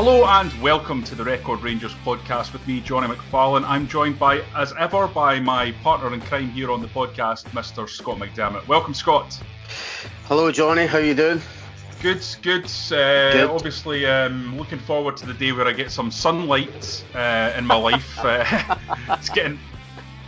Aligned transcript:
Hello 0.00 0.24
and 0.26 0.52
welcome 0.62 1.02
to 1.02 1.16
the 1.16 1.24
Record 1.24 1.60
Rangers 1.60 1.92
podcast 2.04 2.52
with 2.52 2.64
me, 2.68 2.80
Jonny 2.80 3.12
McFarlane. 3.12 3.64
I'm 3.64 3.88
joined 3.88 4.16
by, 4.16 4.44
as 4.54 4.72
ever, 4.78 5.08
by 5.08 5.40
my 5.40 5.72
partner 5.82 6.14
in 6.14 6.20
crime 6.20 6.50
here 6.50 6.70
on 6.70 6.80
the 6.80 6.86
podcast, 6.86 7.46
Mr. 7.46 7.88
Scott 7.88 8.18
McDermott. 8.18 8.64
Welcome, 8.68 8.94
Scott. 8.94 9.36
Hello, 10.26 10.52
Jonny. 10.52 10.86
How 10.86 10.98
you 10.98 11.16
doing? 11.16 11.40
Good, 12.00 12.24
good. 12.42 12.66
Uh, 12.66 13.32
good. 13.32 13.50
Obviously, 13.50 14.06
um, 14.06 14.56
looking 14.56 14.78
forward 14.78 15.16
to 15.16 15.26
the 15.26 15.34
day 15.34 15.50
where 15.50 15.66
I 15.66 15.72
get 15.72 15.90
some 15.90 16.12
sunlight 16.12 17.04
uh, 17.16 17.52
in 17.58 17.66
my 17.66 17.74
life. 17.90 18.20
Uh, 18.20 18.76
it's 19.08 19.30
getting 19.30 19.58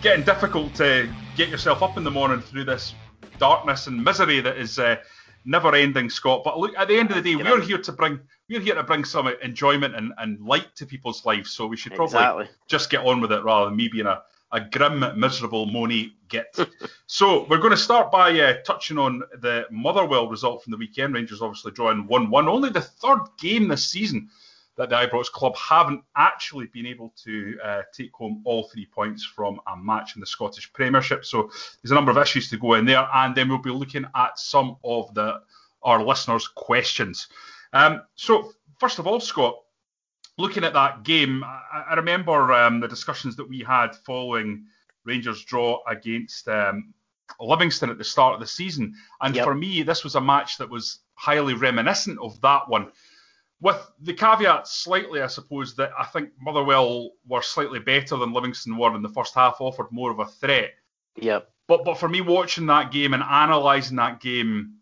getting 0.03 0.25
difficult 0.25 0.75
to 0.75 1.09
get 1.37 1.49
yourself 1.49 1.81
up 1.81 1.97
in 1.97 2.03
the 2.03 2.11
morning 2.11 2.41
through 2.41 2.65
this 2.65 2.93
darkness 3.39 3.87
and 3.87 4.03
misery 4.03 4.41
that 4.41 4.57
is 4.57 4.81
uh, 4.81 4.97
never 5.45 5.75
ending, 5.75 6.11
Scott. 6.11 6.43
But 6.45 6.59
look, 6.59 6.77
at 6.77 6.89
the 6.89 6.99
end 6.99 7.11
of 7.11 7.17
the 7.17 7.23
day, 7.23 7.37
we're 7.37 7.61
here 7.61 7.79
to 7.79 7.93
bring 7.93 8.21
we're 8.49 8.61
here 8.61 8.75
to 8.75 8.83
bring 8.83 9.05
some 9.05 9.29
enjoyment 9.43 9.95
and, 9.95 10.13
and 10.19 10.41
light 10.41 10.75
to 10.77 10.87
people's 10.87 11.25
lives. 11.25 11.51
So 11.51 11.67
we 11.67 11.77
should 11.77 11.95
probably 11.95 12.19
exactly. 12.19 12.49
just 12.69 12.91
get 12.91 13.05
on 13.05 13.21
with 13.21 13.33
it 13.33 13.43
rather 13.45 13.67
than 13.67 13.77
me 13.77 13.89
being 13.89 14.07
a, 14.07 14.23
a 14.53 14.61
grim, 14.61 15.05
miserable, 15.19 15.67
moany 15.67 16.13
git. 16.29 16.57
so 17.07 17.47
we're 17.49 17.59
going 17.59 17.71
to 17.71 17.77
start 17.77 18.11
by 18.11 18.39
uh, 18.41 18.55
touching 18.67 18.99
on 18.99 19.23
the 19.41 19.67
Motherwell 19.71 20.29
result 20.29 20.63
from 20.63 20.73
the 20.73 20.77
weekend. 20.77 21.15
Rangers 21.15 21.43
obviously 21.43 21.73
drawing 21.73 22.07
1 22.07 22.31
1. 22.31 22.49
Only 22.49 22.71
the 22.71 22.81
third 22.81 23.21
game 23.39 23.69
this 23.69 23.87
season 23.87 24.29
that 24.81 24.89
the 24.89 24.97
Ibrox 24.97 25.27
club 25.31 25.55
haven't 25.59 26.03
actually 26.17 26.65
been 26.69 26.87
able 26.87 27.13
to 27.23 27.59
uh, 27.63 27.83
take 27.93 28.15
home 28.15 28.41
all 28.47 28.63
three 28.69 28.87
points 28.87 29.23
from 29.23 29.61
a 29.67 29.77
match 29.77 30.17
in 30.17 30.21
the 30.21 30.27
Scottish 30.27 30.73
Premiership. 30.73 31.27
So 31.27 31.51
there's 31.83 31.91
a 31.91 31.95
number 31.95 32.11
of 32.11 32.17
issues 32.17 32.49
to 32.49 32.57
go 32.57 32.73
in 32.73 32.87
there, 32.87 33.07
and 33.15 33.35
then 33.35 33.51
we'll 33.51 33.59
be 33.59 33.69
looking 33.69 34.07
at 34.17 34.39
some 34.39 34.77
of 34.83 35.13
the 35.13 35.43
our 35.83 36.03
listeners' 36.03 36.49
questions. 36.49 37.29
Um, 37.75 38.01
so 38.15 38.53
first 38.79 38.99
of 38.99 39.07
all, 39.07 39.21
Scott, 39.21 39.61
looking 40.39 40.65
at 40.65 40.73
that 40.73 41.03
game, 41.03 41.45
I, 41.45 41.85
I 41.91 41.95
remember 41.97 42.51
um, 42.55 42.81
the 42.81 42.89
discussions 42.89 43.37
that 43.37 43.49
we 43.49 43.61
had 43.61 43.95
following 44.07 44.65
Rangers' 45.05 45.45
draw 45.45 45.81
against 45.89 46.49
um, 46.49 46.95
Livingston 47.39 47.91
at 47.91 47.99
the 47.99 48.05
start 48.05 48.33
of 48.33 48.41
the 48.41 48.47
season, 48.47 48.95
and 49.21 49.37
yep. 49.37 49.45
for 49.45 49.55
me, 49.55 49.83
this 49.83 50.05
was 50.05 50.15
a 50.15 50.21
match 50.23 50.57
that 50.57 50.71
was 50.71 51.01
highly 51.17 51.53
reminiscent 51.53 52.19
of 52.19 52.41
that 52.41 52.67
one 52.67 52.91
with 53.61 53.91
the 54.01 54.15
caveat 54.15 54.67
slightly, 54.67 55.21
I 55.21 55.27
suppose, 55.27 55.77
that 55.77 55.93
I 55.99 56.05
think 56.05 56.31
Motherwell 56.41 57.11
were 57.27 57.43
slightly 57.43 57.79
better 57.79 58.17
than 58.17 58.33
Livingston 58.33 58.77
were 58.77 58.95
in 58.95 59.03
the 59.03 59.09
first 59.09 59.35
half, 59.35 59.61
offered 59.61 59.89
more 59.91 60.11
of 60.11 60.19
a 60.19 60.27
threat. 60.27 60.73
Yeah. 61.17 61.41
But 61.69 61.85
but 61.85 61.99
for 61.99 62.09
me, 62.09 62.21
watching 62.21 62.67
that 62.67 62.91
game 62.91 63.15
and 63.15 63.23
analysing 63.23 63.97
that 63.97 64.21
game, 64.21 64.77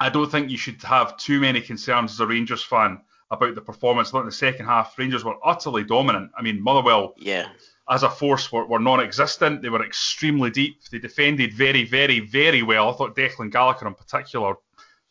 I 0.00 0.10
don't 0.10 0.30
think 0.30 0.50
you 0.50 0.58
should 0.58 0.82
have 0.82 1.16
too 1.16 1.40
many 1.40 1.60
concerns 1.60 2.12
as 2.12 2.20
a 2.20 2.26
Rangers 2.26 2.62
fan 2.62 3.00
about 3.30 3.54
the 3.54 3.60
performance. 3.60 4.12
Look, 4.12 4.22
in 4.22 4.26
the 4.26 4.32
second 4.32 4.66
half, 4.66 4.98
Rangers 4.98 5.24
were 5.24 5.36
utterly 5.44 5.84
dominant. 5.84 6.30
I 6.36 6.42
mean, 6.42 6.62
Motherwell, 6.62 7.14
yeah. 7.16 7.48
as 7.88 8.02
a 8.02 8.10
force, 8.10 8.52
were, 8.52 8.66
were 8.66 8.78
non-existent. 8.80 9.62
They 9.62 9.70
were 9.70 9.84
extremely 9.84 10.50
deep. 10.50 10.82
They 10.90 10.98
defended 10.98 11.54
very, 11.54 11.84
very, 11.84 12.20
very 12.20 12.62
well. 12.62 12.90
I 12.90 12.92
thought 12.92 13.16
Declan 13.16 13.50
Gallagher 13.50 13.86
in 13.86 13.94
particular 13.94 14.56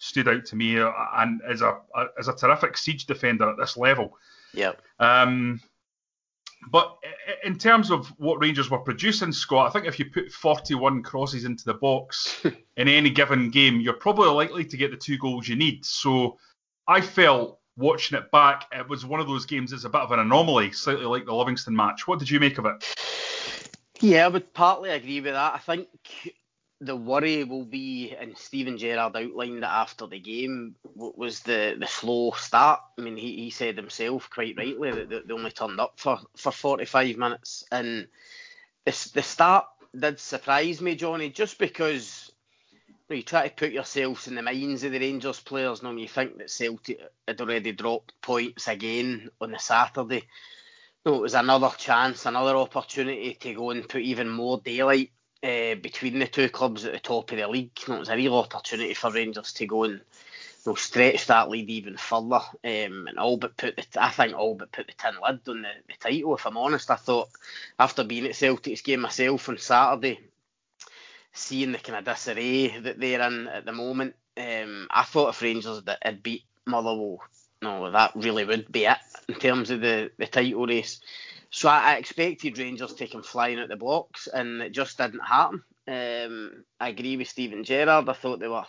stood 0.04 0.28
out 0.28 0.46
to 0.46 0.56
me 0.56 0.80
uh, 0.80 0.92
and 1.16 1.42
as 1.50 1.62
a, 1.62 1.80
as 2.20 2.28
a 2.28 2.36
terrific 2.36 2.78
siege 2.78 3.06
defender 3.06 3.50
at 3.50 3.58
this 3.58 3.78
level. 3.78 4.18
Yeah. 4.54 4.74
Um, 5.00 5.62
but 6.70 6.98
in 7.44 7.58
terms 7.58 7.90
of 7.90 8.08
what 8.18 8.42
Rangers 8.42 8.70
were 8.70 8.80
producing, 8.80 9.32
Scott, 9.32 9.68
I 9.68 9.70
think 9.72 9.86
if 9.86 10.00
you 10.00 10.06
put 10.06 10.32
41 10.32 11.04
crosses 11.04 11.46
into 11.46 11.64
the 11.66 11.74
box 11.74 12.46
in 12.78 12.88
any 12.88 13.10
given 13.10 13.50
game, 13.50 13.80
you're 13.80 13.94
probably 13.94 14.30
likely 14.30 14.66
to 14.66 14.78
get 14.78 14.92
the 14.92 14.98
two 14.98 15.18
goals 15.18 15.48
you 15.48 15.56
need. 15.56 15.86
So 15.86 16.38
I 16.88 17.00
felt 17.00 17.60
watching 17.78 18.18
it 18.18 18.30
back, 18.32 18.68
it 18.72 18.88
was 18.88 19.06
one 19.06 19.20
of 19.20 19.28
those 19.28 19.46
games 19.46 19.72
that's 19.72 19.86
a 19.86 19.90
bit 19.90 20.02
of 20.02 20.12
an 20.12 20.20
anomaly, 20.20 20.72
slightly 20.72 21.06
like 21.06 21.26
the 21.26 21.34
Livingston 21.34 21.76
match. 21.76 22.08
What 22.08 22.20
did 22.20 22.30
you 22.30 22.40
make 22.40 22.58
of 22.58 22.66
it? 22.66 22.94
Yeah, 24.00 24.26
I 24.26 24.28
would 24.28 24.54
partly 24.54 24.90
agree 24.90 25.22
with 25.22 25.34
that. 25.34 25.54
I 25.54 25.60
think 25.60 25.88
the 26.82 26.96
worry 26.96 27.44
will 27.44 27.66
be, 27.66 28.16
and 28.20 28.38
Steven 28.38 28.78
Gerrard 28.78 29.16
outlined 29.16 29.60
it 29.60 29.64
after 29.64 30.06
the 30.06 30.20
game, 30.20 30.76
was 30.96 31.40
the, 31.42 31.76
the 31.80 31.88
slow 31.88 32.32
start. 32.32 32.82
I 32.98 33.02
mean, 33.02 33.16
he, 33.16 33.36
he 33.38 33.50
said 33.50 33.78
himself 33.78 34.30
quite 34.30 34.58
rightly 34.58 34.92
that 34.92 35.28
they 35.28 35.34
only 35.34 35.52
turned 35.52 35.80
up 35.80 35.94
for, 35.98 36.20
for 36.36 36.52
45 36.52 37.18
minutes. 37.18 37.64
And 37.72 38.08
the, 38.86 39.10
the 39.14 39.24
start 39.24 39.66
did 39.98 40.20
surprise 40.20 40.82
me, 40.82 40.96
Jonny, 40.96 41.30
just 41.30 41.58
because 41.58 42.32
you, 42.82 42.94
know, 43.10 43.16
you 43.16 43.24
try 43.24 43.48
to 43.48 43.56
put 43.56 43.72
yourselves 43.72 44.28
in 44.28 44.36
the 44.36 44.42
minds 44.42 44.84
of 44.84 44.92
the 44.92 45.00
Rangers 45.00 45.40
players. 45.40 45.82
You, 45.82 45.90
know, 45.90 45.98
you 45.98 46.08
think 46.08 46.38
that 46.38 46.50
Celtic 46.50 47.00
had 47.28 47.40
already 47.40 47.72
dropped 47.72 48.20
points 48.22 48.68
again 48.68 49.30
on 49.40 49.52
the 49.52 49.60
Saturday. 49.60 50.24
No, 51.06 51.16
it 51.16 51.22
was 51.22 51.34
another 51.34 51.72
chance, 51.78 52.26
another 52.26 52.56
opportunity 52.58 53.36
to 53.36 53.54
go 53.54 53.70
and 53.70 53.88
put 53.88 54.02
even 54.02 54.30
more 54.30 54.60
daylight 54.60 55.12
uh, 55.44 55.76
between 55.76 56.20
the 56.20 56.28
two 56.28 56.50
clubs 56.50 56.86
at 56.86 56.94
the 56.94 57.00
top 57.00 57.32
of 57.32 57.38
the 57.38 57.48
league. 57.48 57.72
You 57.82 57.90
know, 57.90 57.96
it 57.98 58.00
was 58.00 58.10
a 58.10 58.16
real 58.16 58.38
opportunity 58.38 58.94
for 58.94 59.12
Rangers 59.12 59.52
to 59.54 59.66
go 59.66 59.84
and 59.84 59.94
you 59.94 60.72
know, 60.72 60.76
stretch 60.76 61.28
that 61.28 61.50
lead 61.50 61.70
even 61.70 61.98
further. 61.98 62.42
Um, 62.64 63.08
and 63.08 63.20
all 63.20 63.38
but 63.38 63.58
put 63.58 63.76
the, 63.76 63.86
I 64.02 64.10
think 64.10 64.36
all 64.36 64.56
but 64.56 64.72
put 64.72 64.88
the 64.88 64.94
tin 64.94 65.16
lid 65.22 65.48
on 65.48 65.62
the, 65.64 65.70
the 65.88 65.94
title. 66.00 66.36
If 66.36 66.46
I'm 66.46 66.58
honest, 66.58 66.90
I 66.90 66.96
thought 66.96 67.30
after 67.78 68.04
being 68.04 68.26
at 68.26 68.36
Celtic's 68.36 68.82
game 68.82 69.02
myself 69.02 69.50
on 69.50 69.58
Saturday, 69.58 70.20
seeing 71.34 71.74
the 71.74 71.80
kind 71.80 72.00
of 72.00 72.06
disarray 72.06 72.80
that 72.80 73.00
they're 73.00 73.22
in 73.22 73.48
at 73.48 73.66
the 73.66 73.74
moment, 73.74 74.16
um, 74.38 74.88
I 74.90 75.04
thought 75.04 75.30
if 75.30 75.42
Rangers 75.42 75.82
had 76.02 76.24
beat 76.24 76.44
Motherwell, 76.66 77.22
no, 77.62 77.92
that 77.92 78.12
really 78.16 78.46
would 78.46 78.72
be 78.72 78.86
it 78.86 78.98
in 79.28 79.36
terms 79.36 79.72
of 79.72 79.82
the, 79.82 80.12
the 80.18 80.28
title 80.28 80.66
race. 80.66 81.02
So 81.56 81.70
I, 81.70 81.92
I, 81.92 81.96
expected 81.98 82.58
Rangers 82.58 82.96
taking 82.96 83.22
flying 83.22 83.60
at 83.60 83.70
the 83.70 83.76
blocks, 83.76 84.26
and 84.26 84.60
it 84.60 84.72
just 84.72 84.98
didn't 84.98 85.20
happen. 85.20 85.62
Um, 85.88 86.64
I 86.80 86.90
agree 86.90 87.16
with 87.16 87.28
Steven 87.28 87.64
Gerrard. 87.64 88.10
I 88.10 88.14
thought 88.14 88.40
they 88.40 88.48
were 88.48 88.66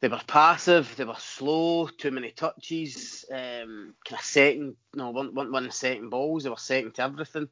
they 0.00 0.08
were 0.08 0.20
passive, 0.26 0.96
they 0.96 1.04
were 1.04 1.14
slow, 1.18 1.86
too 1.88 2.10
many 2.10 2.30
touches, 2.30 3.26
um, 3.30 3.94
kind 4.06 4.18
of 4.18 4.20
second, 4.20 4.76
no, 4.94 5.10
one, 5.10 5.34
one, 5.34 5.52
one 5.52 5.70
second 5.70 6.08
balls, 6.08 6.44
they 6.44 6.50
were 6.50 6.56
second 6.56 6.94
to 6.94 7.02
everything. 7.02 7.48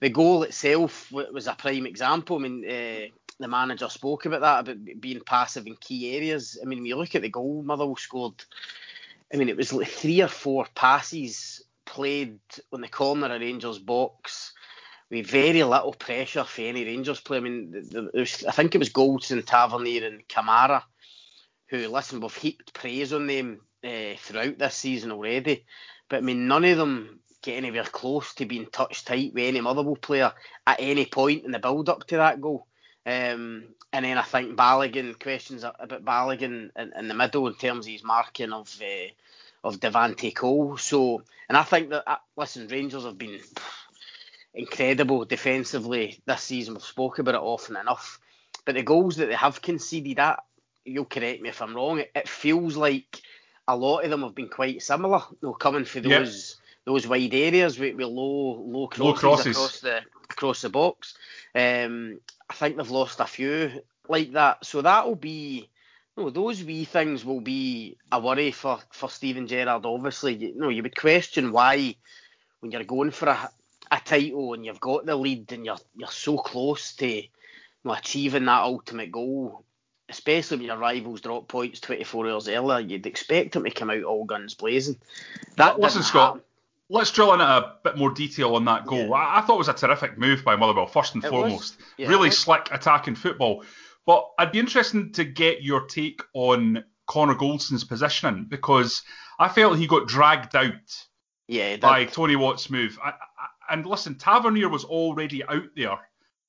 The 0.00 0.08
goal 0.08 0.44
itself 0.44 1.12
was 1.12 1.46
a 1.46 1.54
prime 1.54 1.86
example. 1.86 2.36
I 2.36 2.40
mean, 2.40 2.64
uh, 2.64 3.08
the 3.38 3.48
manager 3.48 3.90
spoke 3.90 4.24
about 4.24 4.40
that, 4.40 4.72
about 4.72 5.00
being 5.00 5.20
passive 5.20 5.66
in 5.66 5.76
key 5.76 6.16
areas. 6.16 6.58
I 6.60 6.64
mean, 6.64 6.78
when 6.78 6.86
you 6.86 6.96
look 6.96 7.14
at 7.14 7.22
the 7.22 7.28
goal 7.28 7.62
Motherwell 7.62 7.96
scored, 7.96 8.44
I 9.32 9.36
mean, 9.36 9.50
it 9.50 9.56
was 9.58 9.74
like 9.74 9.88
three 9.88 10.22
or 10.22 10.28
four 10.28 10.66
passes 10.74 11.64
played 11.88 12.38
on 12.72 12.80
the 12.80 12.88
corner 12.88 13.34
of 13.34 13.40
Rangers 13.40 13.78
box 13.78 14.52
with 15.10 15.26
very 15.26 15.62
little 15.62 15.94
pressure 15.94 16.44
for 16.44 16.62
any 16.62 16.84
Rangers 16.84 17.20
player. 17.20 17.40
I 17.40 17.42
mean, 17.42 17.88
was, 18.14 18.44
I 18.44 18.52
think 18.52 18.74
it 18.74 18.78
was 18.78 18.90
Goldson, 18.90 19.44
Tavernier, 19.44 20.06
and 20.06 20.26
Kamara 20.28 20.82
who, 21.68 21.88
listen, 21.88 22.20
we've 22.20 22.34
heaped 22.34 22.72
praise 22.72 23.12
on 23.12 23.26
them 23.26 23.60
uh, 23.84 24.14
throughout 24.18 24.58
this 24.58 24.74
season 24.74 25.12
already. 25.12 25.64
But 26.08 26.18
I 26.18 26.20
mean, 26.20 26.48
none 26.48 26.64
of 26.64 26.78
them 26.78 27.20
get 27.42 27.56
anywhere 27.56 27.84
close 27.84 28.34
to 28.34 28.46
being 28.46 28.66
touch 28.66 29.04
tight 29.04 29.34
with 29.34 29.44
any 29.44 29.60
Motherwell 29.60 29.96
player 29.96 30.32
at 30.66 30.80
any 30.80 31.06
point 31.06 31.44
in 31.44 31.52
the 31.52 31.58
build 31.58 31.88
up 31.88 32.06
to 32.06 32.16
that 32.16 32.40
goal. 32.40 32.66
Um, 33.06 33.64
and 33.92 34.04
then 34.04 34.18
I 34.18 34.22
think 34.22 34.56
Balogun 34.56 35.18
questions 35.18 35.64
about 35.64 36.04
Balogun 36.04 36.70
in, 36.76 36.92
in, 36.98 37.08
the 37.08 37.14
middle 37.14 37.46
in 37.46 37.54
terms 37.54 37.86
of 37.86 37.92
his 37.92 38.04
marking 38.04 38.52
of 38.52 38.74
uh, 38.82 39.08
of 39.64 39.80
Devante 39.80 40.34
Cole. 40.34 40.76
So, 40.76 41.22
and 41.48 41.56
I 41.56 41.62
think 41.62 41.90
that 41.90 42.10
uh, 42.10 42.16
listen, 42.36 42.68
Rangers 42.68 43.04
have 43.04 43.18
been 43.18 43.40
incredible 44.54 45.24
defensively 45.24 46.20
this 46.26 46.42
season. 46.42 46.74
We've 46.74 46.82
spoken 46.82 47.22
about 47.22 47.36
it 47.36 47.44
often 47.44 47.76
enough, 47.76 48.18
but 48.64 48.74
the 48.74 48.82
goals 48.82 49.16
that 49.16 49.26
they 49.26 49.34
have 49.34 49.62
conceded, 49.62 50.18
that 50.18 50.40
you'll 50.84 51.04
correct 51.04 51.42
me 51.42 51.48
if 51.48 51.62
I'm 51.62 51.74
wrong. 51.74 51.98
It, 51.98 52.10
it 52.14 52.28
feels 52.28 52.76
like 52.76 53.20
a 53.66 53.76
lot 53.76 54.04
of 54.04 54.10
them 54.10 54.22
have 54.22 54.34
been 54.34 54.48
quite 54.48 54.82
similar. 54.82 55.22
You 55.42 55.48
know, 55.48 55.52
coming 55.54 55.84
for 55.84 56.00
those 56.00 56.56
those 56.84 57.06
wide 57.06 57.34
areas 57.34 57.78
with, 57.78 57.96
with 57.96 58.06
low 58.06 58.62
low 58.66 58.86
crosses, 58.86 59.00
low 59.00 59.14
crosses, 59.14 59.56
across 59.56 59.80
the 59.80 60.00
across 60.30 60.62
the 60.62 60.68
box. 60.70 61.14
Um, 61.54 62.20
I 62.48 62.54
think 62.54 62.76
they've 62.76 62.90
lost 62.90 63.20
a 63.20 63.26
few 63.26 63.82
like 64.08 64.32
that, 64.32 64.64
so 64.64 64.82
that 64.82 65.06
will 65.06 65.16
be. 65.16 65.68
No, 66.18 66.30
those 66.30 66.64
wee 66.64 66.84
things 66.84 67.24
will 67.24 67.40
be 67.40 67.96
a 68.10 68.18
worry 68.18 68.50
for, 68.50 68.80
for 68.90 69.08
Steven 69.08 69.46
Gerrard. 69.46 69.86
Obviously, 69.86 70.34
you 70.34 70.54
know, 70.56 70.68
you 70.68 70.82
would 70.82 70.98
question 70.98 71.52
why 71.52 71.94
when 72.58 72.72
you're 72.72 72.82
going 72.82 73.12
for 73.12 73.28
a, 73.28 73.48
a 73.92 74.00
title 74.04 74.52
and 74.54 74.66
you've 74.66 74.80
got 74.80 75.06
the 75.06 75.14
lead 75.14 75.52
and 75.52 75.64
you're 75.64 75.78
you're 75.94 76.10
so 76.10 76.36
close 76.36 76.92
to 76.96 77.06
you 77.06 77.28
know, 77.84 77.92
achieving 77.92 78.46
that 78.46 78.62
ultimate 78.62 79.12
goal, 79.12 79.64
especially 80.08 80.56
when 80.56 80.66
your 80.66 80.76
rivals 80.76 81.20
drop 81.20 81.46
points 81.46 81.78
24 81.78 82.30
hours 82.30 82.48
earlier, 82.48 82.80
you'd 82.80 83.06
expect 83.06 83.52
them 83.52 83.62
to 83.62 83.70
come 83.70 83.90
out 83.90 84.02
all 84.02 84.24
guns 84.24 84.54
blazing. 84.54 84.96
That 85.54 85.78
listen, 85.78 86.02
Scott. 86.02 86.34
Happen. 86.34 86.42
Let's 86.90 87.12
drill 87.12 87.34
into 87.34 87.44
a 87.44 87.76
bit 87.84 87.98
more 87.98 88.10
detail 88.10 88.56
on 88.56 88.64
that 88.64 88.86
goal. 88.86 89.08
Yeah. 89.08 89.12
I, 89.12 89.38
I, 89.38 89.40
thought 89.42 89.56
it 89.56 89.58
was 89.58 89.68
a 89.68 89.74
terrific 89.74 90.16
move 90.16 90.42
by 90.42 90.56
Motherwell, 90.56 90.86
first 90.86 91.14
and 91.14 91.22
it 91.22 91.28
foremost. 91.28 91.76
Yeah, 91.98 92.08
really 92.08 92.30
slick 92.30 92.70
attacking 92.72 93.14
football. 93.14 93.62
But 94.08 94.26
I'd 94.38 94.52
be 94.52 94.58
interested 94.58 95.12
to 95.12 95.24
get 95.24 95.62
your 95.62 95.82
take 95.82 96.22
on 96.32 96.82
Connor 97.06 97.34
Goldson's 97.34 97.84
positioning 97.84 98.46
because 98.48 99.02
I 99.38 99.50
felt 99.50 99.76
he 99.76 99.86
got 99.86 100.08
dragged 100.08 100.56
out 100.56 101.06
yeah, 101.46 101.76
by 101.76 102.06
Tony 102.06 102.34
Watt's 102.34 102.70
move. 102.70 102.98
I, 103.04 103.10
I, 103.10 103.74
and 103.74 103.84
listen, 103.84 104.14
Tavernier 104.14 104.70
was 104.70 104.84
already 104.84 105.44
out 105.44 105.68
there, 105.76 105.98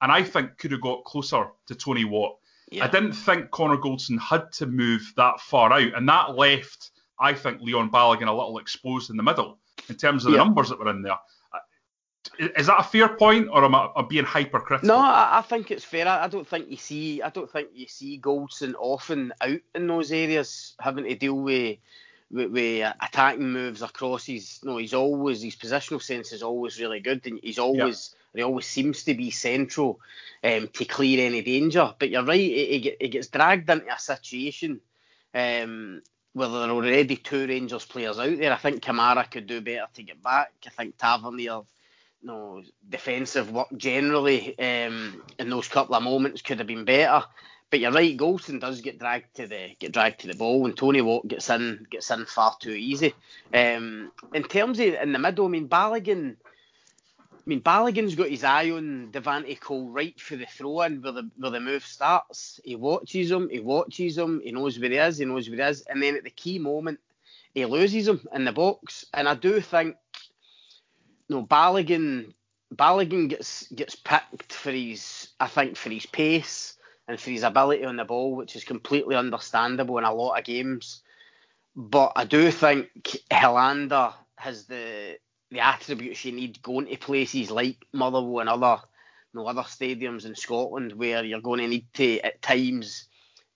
and 0.01 0.09
I 0.09 0.23
think 0.23 0.57
could 0.57 0.71
have 0.71 0.79
got 0.79 1.03
closer 1.03 1.47
to 1.67 1.75
Tony 1.75 2.05
Watt. 2.05 2.37
Yeah. 2.71 2.85
I 2.85 2.87
didn't 2.87 3.11
think 3.11 3.51
Connor 3.51 3.75
Goldson 3.75 4.17
had 4.21 4.53
to 4.53 4.65
move 4.65 5.11
that 5.17 5.41
far 5.41 5.73
out, 5.73 5.93
and 5.95 6.07
that 6.07 6.37
left, 6.37 6.91
I 7.19 7.33
think, 7.33 7.59
Leon 7.59 7.91
Balogun 7.91 8.29
a 8.29 8.33
little 8.33 8.59
exposed 8.59 9.09
in 9.09 9.17
the 9.17 9.23
middle 9.23 9.59
in 9.89 9.95
terms 9.95 10.23
of 10.23 10.31
the 10.31 10.37
yeah. 10.37 10.45
numbers 10.45 10.69
that 10.69 10.79
were 10.79 10.89
in 10.89 11.01
there. 11.01 11.19
Is 12.37 12.67
that 12.67 12.79
a 12.79 12.83
fair 12.83 13.09
point, 13.09 13.49
or 13.51 13.63
am 13.65 13.75
I 13.75 13.89
am 13.95 14.07
being 14.07 14.25
hypercritical? 14.25 14.87
No, 14.87 14.97
I, 14.97 15.39
I, 15.39 15.41
think 15.41 15.71
it's 15.71 15.85
fair. 15.85 16.07
I, 16.07 16.25
I, 16.25 16.27
don't 16.27 16.47
think 16.47 16.69
you 16.69 16.77
see, 16.77 17.21
I 17.21 17.29
don't 17.29 17.49
think 17.49 17.69
you 17.73 17.87
see 17.87 18.19
Goldson 18.19 18.75
often 18.77 19.33
out 19.41 19.59
in 19.75 19.87
those 19.87 20.11
areas 20.11 20.75
having 20.79 21.05
to 21.05 21.15
deal 21.15 21.35
with 21.35 21.77
with, 22.31 22.51
with 22.51 22.93
attacking 23.01 23.51
moves 23.51 23.81
across. 23.81 24.23
crosses. 24.23 24.59
No, 24.63 24.77
he's 24.77 24.93
always 24.93 25.41
his 25.41 25.55
positional 25.55 26.01
sense 26.01 26.31
is 26.31 26.43
always 26.43 26.79
really 26.79 26.99
good, 26.99 27.25
and 27.25 27.39
he's 27.41 27.59
always 27.59 28.15
he 28.33 28.41
always 28.41 28.65
seems 28.65 29.03
to 29.03 29.13
be 29.13 29.31
central 29.31 29.99
um, 30.43 30.67
to 30.73 30.85
clear 30.85 31.25
any 31.25 31.41
danger. 31.41 31.93
But 31.97 32.09
you're 32.09 32.23
right, 32.23 32.39
he, 32.39 32.95
he 32.99 33.07
gets 33.07 33.27
dragged 33.27 33.69
into 33.69 33.93
a 33.93 33.99
situation 33.99 34.81
um, 35.33 36.01
where 36.33 36.49
there 36.49 36.61
are 36.61 36.69
already 36.69 37.15
two 37.15 37.47
Rangers 37.47 37.85
players 37.85 38.19
out 38.19 38.37
there. 38.37 38.53
I 38.53 38.57
think 38.57 38.83
Kamara 38.83 39.29
could 39.29 39.47
do 39.47 39.61
better 39.61 39.87
to 39.93 40.03
get 40.03 40.21
back. 40.21 40.53
I 40.65 40.69
think 40.69 40.97
Tavernier 40.97 41.61
know, 42.23 42.63
defensive 42.89 43.51
work 43.51 43.67
generally 43.77 44.57
um, 44.59 45.23
in 45.37 45.49
those 45.49 45.67
couple 45.67 45.95
of 45.95 46.03
moments 46.03 46.41
could 46.41 46.59
have 46.59 46.67
been 46.67 46.85
better. 46.85 47.25
But 47.69 47.79
you're 47.79 47.91
right, 47.91 48.17
Goldson 48.17 48.59
does 48.59 48.81
get 48.81 48.97
dragged 48.97 49.35
to 49.35 49.47
the 49.47 49.75
get 49.79 49.91
dragged 49.91 50.21
to 50.21 50.27
the 50.27 50.33
ball, 50.33 50.65
and 50.65 50.75
Tony 50.75 51.01
Watt 51.01 51.27
gets 51.27 51.49
in 51.49 51.85
gets 51.91 52.09
in 52.09 52.25
far 52.25 52.55
too 52.59 52.71
easy. 52.71 53.13
Um, 53.53 54.11
in 54.33 54.43
terms 54.43 54.79
of 54.79 54.87
in 54.87 55.11
the 55.11 55.19
middle, 55.19 55.45
I 55.45 55.49
mean 55.49 55.69
Balogun. 55.69 56.35
I 57.31 57.41
mean 57.45 57.61
Balogun's 57.61 58.15
got 58.15 58.29
his 58.29 58.43
eye 58.43 58.71
on 58.71 59.11
Devante 59.11 59.59
Cole 59.59 59.89
right 59.89 60.19
for 60.19 60.35
the 60.35 60.45
throw 60.45 60.81
in 60.81 61.01
where 61.01 61.11
the 61.11 61.29
where 61.37 61.51
the 61.51 61.59
move 61.59 61.85
starts. 61.85 62.59
He 62.63 62.75
watches 62.75 63.29
him, 63.29 63.49
he 63.49 63.59
watches 63.59 64.17
him, 64.17 64.41
he 64.43 64.51
knows 64.51 64.79
where 64.79 64.89
he 64.89 64.97
is, 64.97 65.19
he 65.19 65.25
knows 65.25 65.47
where 65.47 65.57
he 65.57 65.63
is, 65.63 65.81
and 65.81 66.01
then 66.01 66.15
at 66.15 66.23
the 66.23 66.31
key 66.31 66.57
moment 66.57 66.99
he 67.53 67.65
loses 67.65 68.07
him 68.07 68.27
in 68.33 68.45
the 68.45 68.51
box. 68.51 69.05
And 69.13 69.29
I 69.29 69.35
do 69.35 69.61
think 69.61 69.95
no, 71.29 71.45
Balogun 71.45 72.33
Balogun 72.75 73.29
gets 73.29 73.67
gets 73.71 73.95
picked 73.95 74.53
for 74.53 74.71
his 74.71 75.29
I 75.39 75.47
think 75.47 75.77
for 75.77 75.89
his 75.89 76.05
pace 76.05 76.75
and 77.07 77.19
for 77.19 77.29
his 77.29 77.43
ability 77.43 77.85
on 77.85 77.95
the 77.95 78.05
ball, 78.05 78.35
which 78.35 78.55
is 78.55 78.63
completely 78.63 79.15
understandable 79.15 79.97
in 79.97 80.03
a 80.03 80.13
lot 80.13 80.37
of 80.37 80.45
games. 80.45 81.01
But 81.75 82.13
I 82.15 82.25
do 82.25 82.51
think 82.51 82.89
Helander 83.31 84.13
has 84.37 84.65
the 84.65 85.17
the 85.51 85.59
attributes 85.59 86.25
you 86.25 86.31
need 86.31 86.61
going 86.61 86.87
to 86.87 86.97
places 86.97 87.49
like 87.49 87.85
Motherwell 87.93 88.41
and 88.41 88.49
other 88.49 88.81
you 89.33 89.39
know, 89.39 89.47
other 89.47 89.61
stadiums 89.61 90.25
in 90.25 90.35
Scotland 90.35 90.93
where 90.93 91.23
you're 91.23 91.41
going 91.41 91.59
to 91.59 91.67
need 91.67 91.87
to 91.95 92.19
at 92.19 92.41
times 92.41 93.07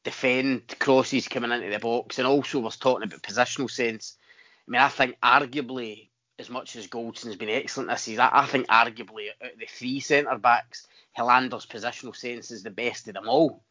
defend 0.04 0.74
crosses 0.80 1.28
coming 1.28 1.52
into 1.52 1.70
the 1.70 1.80
box 1.80 2.20
and 2.20 2.28
also 2.28 2.60
we're 2.60 2.70
talking 2.70 3.04
about 3.04 3.22
positional 3.22 3.70
sense. 3.70 4.18
I 4.68 4.72
mean 4.72 4.82
I 4.82 4.90
think 4.90 5.16
arguably 5.22 6.10
as 6.44 6.50
much 6.50 6.76
as 6.76 6.88
Goldson's 6.88 7.38
been 7.38 7.50
excellent 7.50 7.90
this 7.90 8.02
season, 8.02 8.28
I, 8.32 8.46
think 8.46 8.68
arguably 8.68 9.28
out 9.42 9.54
of 9.54 9.60
the 9.60 9.66
three 9.66 10.02
centre 10.02 10.38
backs, 10.38 10.88
Helander's 11.14 11.66
positional 11.66 12.16
sense 12.16 12.52
is 12.52 12.64
the 12.64 12.70
best 12.70 13.08
of 13.08 13.14
them 13.14 13.30
all. 13.30 13.64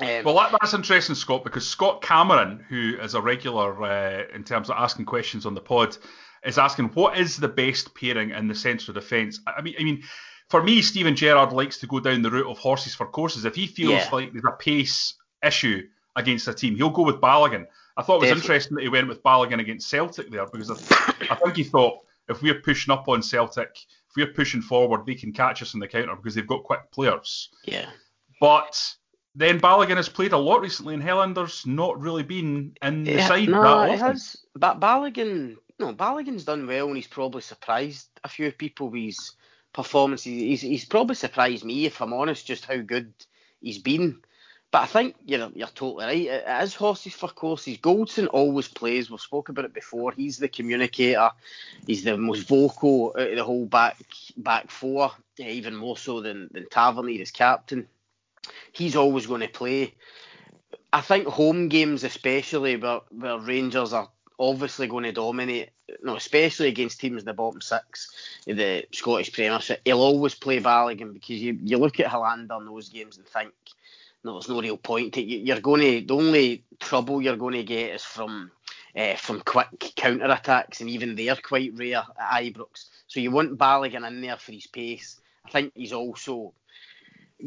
Um, 0.00 0.24
well, 0.24 0.34
that, 0.34 0.56
that's 0.60 0.74
interesting, 0.74 1.14
Scott, 1.14 1.44
because 1.44 1.66
Scott 1.66 2.02
Cameron, 2.02 2.64
who 2.68 2.96
is 3.00 3.14
a 3.14 3.20
regular 3.20 3.82
uh, 3.82 4.24
in 4.34 4.42
terms 4.42 4.68
of 4.68 4.76
asking 4.76 5.04
questions 5.04 5.46
on 5.46 5.54
the 5.54 5.60
pod, 5.60 5.96
is 6.44 6.58
asking 6.58 6.86
what 6.88 7.16
is 7.16 7.36
the 7.36 7.48
best 7.48 7.94
pairing 7.94 8.30
in 8.30 8.48
the 8.48 8.54
centre 8.54 8.90
of 8.90 8.96
defence. 8.96 9.40
I 9.46 9.62
mean, 9.62 9.74
I 9.78 9.84
mean, 9.84 10.02
for 10.48 10.62
me, 10.62 10.82
Steven 10.82 11.14
Gerrard 11.14 11.52
likes 11.52 11.78
to 11.78 11.86
go 11.86 12.00
down 12.00 12.22
the 12.22 12.30
route 12.30 12.50
of 12.50 12.58
horses 12.58 12.94
for 12.94 13.06
courses. 13.06 13.44
If 13.44 13.54
he 13.54 13.66
feels 13.66 13.92
yeah. 13.92 14.08
like 14.12 14.32
there's 14.32 14.44
a 14.44 14.56
pace 14.56 15.14
issue 15.44 15.86
against 16.16 16.48
a 16.48 16.54
team, 16.54 16.74
he'll 16.74 16.90
go 16.90 17.02
with 17.02 17.20
Balogun. 17.20 17.66
I 17.96 18.02
thought 18.02 18.16
it 18.16 18.20
was 18.20 18.28
Definitely. 18.28 18.54
interesting 18.54 18.74
that 18.76 18.82
he 18.82 18.88
went 18.88 19.08
with 19.08 19.22
Balogun 19.22 19.60
against 19.60 19.90
Celtic 19.90 20.30
there 20.30 20.46
because 20.46 20.70
I, 20.70 21.14
I 21.30 21.34
think 21.34 21.56
he 21.56 21.64
thought 21.64 21.98
if 22.28 22.42
we're 22.42 22.60
pushing 22.60 22.92
up 22.92 23.08
on 23.08 23.22
Celtic, 23.22 23.86
if 24.08 24.16
we're 24.16 24.32
pushing 24.32 24.62
forward, 24.62 25.06
they 25.06 25.14
can 25.14 25.32
catch 25.32 25.62
us 25.62 25.74
in 25.74 25.80
the 25.80 25.88
counter 25.88 26.16
because 26.16 26.34
they've 26.34 26.46
got 26.46 26.64
quick 26.64 26.90
players. 26.90 27.50
Yeah. 27.64 27.90
But 28.40 28.80
then 29.34 29.60
Balogun 29.60 29.96
has 29.96 30.08
played 30.08 30.32
a 30.32 30.38
lot 30.38 30.60
recently, 30.60 30.94
and 30.94 31.02
Helander's 31.02 31.66
not 31.66 32.00
really 32.00 32.22
been 32.22 32.76
in 32.82 33.04
the 33.04 33.12
yeah, 33.12 33.28
side 33.28 33.48
no, 33.48 33.62
that 33.62 33.68
often. 33.68 33.94
It 33.94 34.00
has, 34.00 34.36
but 34.54 34.80
Balogun, 34.80 35.56
no, 35.78 35.94
Balogun's 35.94 36.44
done 36.44 36.66
well, 36.66 36.86
and 36.88 36.96
he's 36.96 37.06
probably 37.06 37.42
surprised 37.42 38.08
a 38.24 38.28
few 38.28 38.50
people 38.52 38.90
with 38.90 39.02
his 39.02 39.32
performances. 39.72 40.26
He's, 40.26 40.60
he's 40.60 40.84
probably 40.84 41.14
surprised 41.14 41.64
me, 41.64 41.86
if 41.86 42.00
I'm 42.00 42.12
honest, 42.12 42.46
just 42.46 42.64
how 42.64 42.78
good 42.78 43.12
he's 43.60 43.78
been. 43.78 44.20
But 44.70 44.82
I 44.82 44.86
think 44.86 45.16
you're 45.24 45.50
you're 45.54 45.66
totally 45.68 46.04
right. 46.04 46.44
It 46.46 46.62
is 46.62 46.74
horses 46.74 47.14
for 47.14 47.28
courses. 47.28 47.78
Goldson 47.78 48.28
always 48.28 48.68
plays. 48.68 49.10
We've 49.10 49.20
spoken 49.20 49.54
about 49.54 49.64
it 49.64 49.72
before. 49.72 50.12
He's 50.12 50.36
the 50.36 50.48
communicator. 50.48 51.30
He's 51.86 52.04
the 52.04 52.18
most 52.18 52.46
vocal 52.46 53.14
out 53.18 53.30
of 53.30 53.36
the 53.36 53.44
whole 53.44 53.64
back 53.64 53.96
back 54.36 54.70
four, 54.70 55.12
eh, 55.38 55.48
even 55.48 55.74
more 55.74 55.96
so 55.96 56.20
than 56.20 56.48
than 56.52 56.68
Tavernier 56.68 57.22
as 57.22 57.30
captain. 57.30 57.88
He's 58.72 58.94
always 58.94 59.26
going 59.26 59.40
to 59.40 59.48
play. 59.48 59.94
I 60.92 61.00
think 61.00 61.26
home 61.26 61.68
games, 61.68 62.04
especially 62.04 62.76
where, 62.76 63.00
where 63.10 63.38
Rangers 63.38 63.92
are 63.92 64.08
obviously 64.38 64.86
going 64.86 65.04
to 65.04 65.12
dominate, 65.12 65.70
no, 66.02 66.16
especially 66.16 66.68
against 66.68 67.00
teams 67.00 67.22
in 67.22 67.26
the 67.26 67.32
bottom 67.34 67.60
six, 67.60 68.40
the 68.46 68.86
Scottish 68.92 69.32
Premiership. 69.32 69.80
He'll 69.84 70.00
always 70.00 70.34
play 70.34 70.60
Balogun 70.60 71.12
because 71.12 71.42
you, 71.42 71.58
you 71.62 71.78
look 71.78 72.00
at 72.00 72.10
Helander 72.10 72.58
in 72.60 72.66
those 72.66 72.88
games 72.88 73.16
and 73.16 73.26
think 73.26 73.52
no, 74.24 74.32
there's 74.32 74.48
no 74.48 74.60
real 74.60 74.76
point. 74.76 75.16
You're 75.16 75.60
going 75.60 75.80
to 75.80 76.06
the 76.06 76.14
only 76.14 76.64
trouble 76.80 77.22
you're 77.22 77.36
going 77.36 77.54
to 77.54 77.62
get 77.62 77.94
is 77.94 78.04
from 78.04 78.50
uh, 78.96 79.14
from 79.16 79.40
quick 79.40 79.92
counter 79.96 80.30
attacks, 80.30 80.80
and 80.80 80.90
even 80.90 81.14
they're 81.14 81.36
quite 81.36 81.72
rare 81.74 82.04
at 82.18 82.42
Ibrox. 82.42 82.86
So 83.06 83.20
you 83.20 83.30
want 83.30 83.58
Balogun 83.58 84.06
in 84.06 84.20
there 84.20 84.36
for 84.36 84.52
his 84.52 84.66
pace. 84.66 85.20
I 85.44 85.50
think 85.50 85.72
he's 85.74 85.92
also 85.92 86.52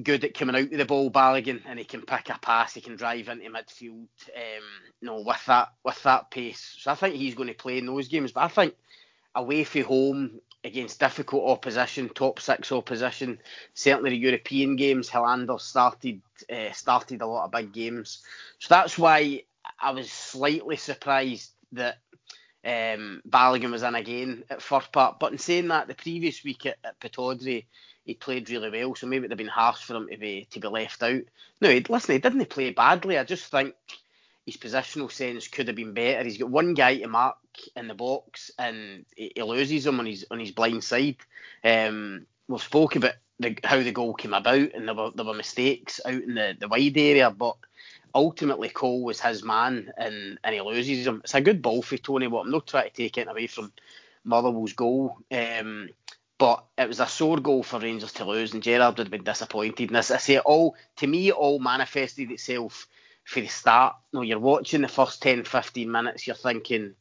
good 0.03 0.23
at 0.23 0.33
coming 0.33 0.55
out 0.55 0.71
of 0.71 0.77
the 0.77 0.85
ball, 0.85 1.11
Balogun, 1.11 1.61
and 1.65 1.77
he 1.77 1.85
can 1.85 2.01
pick 2.01 2.29
a 2.29 2.39
pass, 2.39 2.73
he 2.73 2.81
can 2.81 2.95
drive 2.95 3.27
into 3.27 3.49
midfield, 3.49 4.07
um, 4.35 4.63
know, 5.01 5.21
with 5.21 5.45
that 5.47 5.73
with 5.83 6.01
that 6.03 6.31
pace. 6.31 6.77
So 6.79 6.91
I 6.91 6.95
think 6.95 7.15
he's 7.15 7.35
going 7.35 7.49
to 7.49 7.53
play 7.53 7.77
in 7.77 7.85
those 7.85 8.07
games. 8.07 8.31
But 8.31 8.45
I 8.45 8.47
think 8.47 8.75
away 9.35 9.63
from 9.63 9.83
home, 9.83 10.41
against 10.63 10.99
difficult 10.99 11.49
opposition, 11.49 12.09
top 12.09 12.39
six 12.39 12.71
opposition. 12.71 13.39
Certainly 13.73 14.11
the 14.11 14.17
European 14.17 14.75
games, 14.75 15.09
Helander 15.09 15.59
started 15.59 16.21
uh, 16.51 16.71
started 16.73 17.21
a 17.21 17.27
lot 17.27 17.45
of 17.45 17.51
big 17.51 17.71
games, 17.71 18.23
so 18.59 18.67
that's 18.69 18.97
why 18.97 19.43
I 19.79 19.91
was 19.91 20.11
slightly 20.11 20.77
surprised 20.77 21.51
that 21.73 21.97
um, 22.63 23.21
Balogun 23.27 23.71
was 23.71 23.83
in 23.83 23.95
again 23.95 24.43
at 24.49 24.61
first 24.61 24.91
part. 24.91 25.19
But 25.19 25.31
in 25.31 25.37
saying 25.37 25.69
that, 25.69 25.87
the 25.87 25.95
previous 25.95 26.43
week 26.43 26.65
at, 26.65 26.77
at 26.83 26.99
Pittodrie, 26.99 27.65
he 28.05 28.13
played 28.13 28.49
really 28.49 28.69
well, 28.69 28.95
so 28.95 29.07
maybe 29.07 29.25
it'd 29.25 29.31
have 29.31 29.37
been 29.37 29.47
harsh 29.47 29.83
for 29.83 29.95
him 29.95 30.07
to 30.09 30.17
be 30.17 30.47
to 30.51 30.59
be 30.59 30.67
left 30.67 31.01
out. 31.03 31.21
No, 31.59 31.79
listen, 31.89 32.13
he 32.13 32.19
didn't 32.19 32.49
play 32.49 32.71
badly. 32.71 33.17
I 33.17 33.23
just 33.23 33.45
think 33.45 33.73
his 34.45 34.57
positional 34.57 35.11
sense 35.11 35.47
could 35.47 35.67
have 35.67 35.75
been 35.75 35.93
better. 35.93 36.23
He's 36.23 36.37
got 36.37 36.49
one 36.49 36.73
guy 36.73 36.97
to 36.97 37.07
mark 37.07 37.37
in 37.75 37.87
the 37.87 37.93
box 37.93 38.51
and 38.57 39.05
he, 39.15 39.33
loses 39.37 39.85
him 39.85 39.99
on 39.99 40.05
his 40.05 40.25
on 40.31 40.39
his 40.39 40.51
blind 40.51 40.83
side. 40.83 41.17
Um, 41.63 42.25
we've 42.47 42.61
spoke 42.61 42.95
about 42.95 43.13
the, 43.39 43.57
how 43.63 43.81
the 43.81 43.91
goal 43.91 44.13
came 44.13 44.33
about 44.33 44.73
and 44.73 44.87
there 44.87 44.95
were 44.95 45.11
there 45.13 45.25
were 45.25 45.33
mistakes 45.33 45.99
out 46.05 46.13
in 46.13 46.35
the, 46.35 46.55
the 46.59 46.67
wide 46.67 46.97
area, 46.97 47.29
but 47.29 47.55
ultimately 48.13 48.69
Cole 48.69 49.03
was 49.03 49.21
his 49.21 49.43
man 49.43 49.91
and, 49.97 50.39
and 50.43 50.55
he 50.55 50.61
loses 50.61 51.05
him. 51.05 51.21
It's 51.23 51.35
a 51.35 51.41
good 51.41 51.61
ball 51.61 51.81
for 51.81 51.97
Tony, 51.97 52.27
but 52.27 52.39
I'm 52.39 52.51
not 52.51 52.67
trying 52.67 52.89
to 52.89 52.95
take 52.95 53.17
it 53.17 53.27
away 53.27 53.47
from 53.47 53.71
Motherwell's 54.23 54.73
goal. 54.73 55.17
Um, 55.31 55.89
but 56.37 56.65
it 56.75 56.87
was 56.87 56.99
a 56.99 57.07
sore 57.07 57.37
goal 57.37 57.61
for 57.61 57.79
Rangers 57.79 58.13
to 58.13 58.25
lose, 58.25 58.51
and 58.55 58.63
Gerrard 58.63 58.97
would 58.97 59.05
have 59.05 59.11
been 59.11 59.23
disappointed. 59.23 59.89
And 59.89 59.97
I 59.97 60.01
say, 60.01 60.39
all 60.39 60.75
to 60.95 61.05
me, 61.05 61.27
it 61.27 61.33
all 61.33 61.59
manifested 61.59 62.31
itself 62.31 62.87
for 63.23 63.41
the 63.41 63.47
start. 63.47 63.95
You 64.11 64.19
know, 64.19 64.23
you're 64.23 64.39
watching 64.39 64.81
the 64.81 64.87
first 64.87 65.21
10, 65.21 65.43
15 65.43 65.91
minutes, 65.91 66.27
you're 66.27 66.35
thinking 66.35 66.95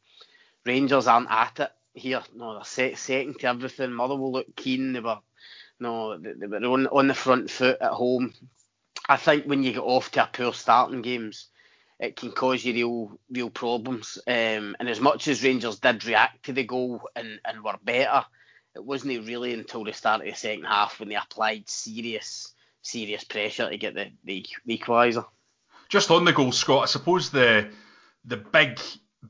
Rangers 0.64 1.06
aren't 1.06 1.30
at 1.30 1.60
it 1.60 1.72
here. 1.94 2.22
No, 2.34 2.54
they're 2.54 2.64
set, 2.64 2.98
setting 2.98 3.34
to 3.34 3.46
everything. 3.46 3.92
Motherwell 3.92 4.32
look 4.32 4.56
keen. 4.56 4.92
They 4.92 5.00
were, 5.00 5.18
no, 5.78 6.18
they, 6.18 6.32
they 6.32 6.46
were 6.46 6.64
on, 6.64 6.86
on 6.88 7.08
the 7.08 7.14
front 7.14 7.50
foot 7.50 7.78
at 7.80 7.90
home. 7.90 8.34
I 9.08 9.16
think 9.16 9.46
when 9.46 9.62
you 9.62 9.72
get 9.72 9.80
off 9.80 10.10
to 10.12 10.24
a 10.24 10.30
poor 10.32 10.52
start 10.52 10.92
in 10.92 11.02
games, 11.02 11.46
it 11.98 12.16
can 12.16 12.30
cause 12.30 12.64
you 12.64 12.72
real 12.72 13.18
real 13.30 13.50
problems. 13.50 14.18
Um, 14.26 14.76
and 14.78 14.88
as 14.88 15.00
much 15.00 15.28
as 15.28 15.42
Rangers 15.42 15.80
did 15.80 16.04
react 16.04 16.44
to 16.44 16.52
the 16.52 16.64
goal 16.64 17.02
and, 17.16 17.40
and 17.44 17.64
were 17.64 17.78
better, 17.82 18.24
it 18.74 18.84
wasn't 18.84 19.26
really 19.26 19.52
until 19.52 19.84
the 19.84 19.92
start 19.92 20.20
of 20.20 20.26
the 20.26 20.34
second 20.34 20.64
half 20.64 21.00
when 21.00 21.08
they 21.08 21.16
applied 21.16 21.68
serious 21.68 22.54
serious 22.82 23.24
pressure 23.24 23.68
to 23.68 23.76
get 23.76 23.94
the, 23.94 24.10
the, 24.24 24.46
the 24.64 24.78
equaliser. 24.78 25.26
Just 25.90 26.10
on 26.10 26.24
the 26.24 26.32
goal, 26.32 26.52
Scott, 26.52 26.84
I 26.84 26.86
suppose 26.86 27.30
the 27.30 27.70
the 28.24 28.36
big 28.36 28.80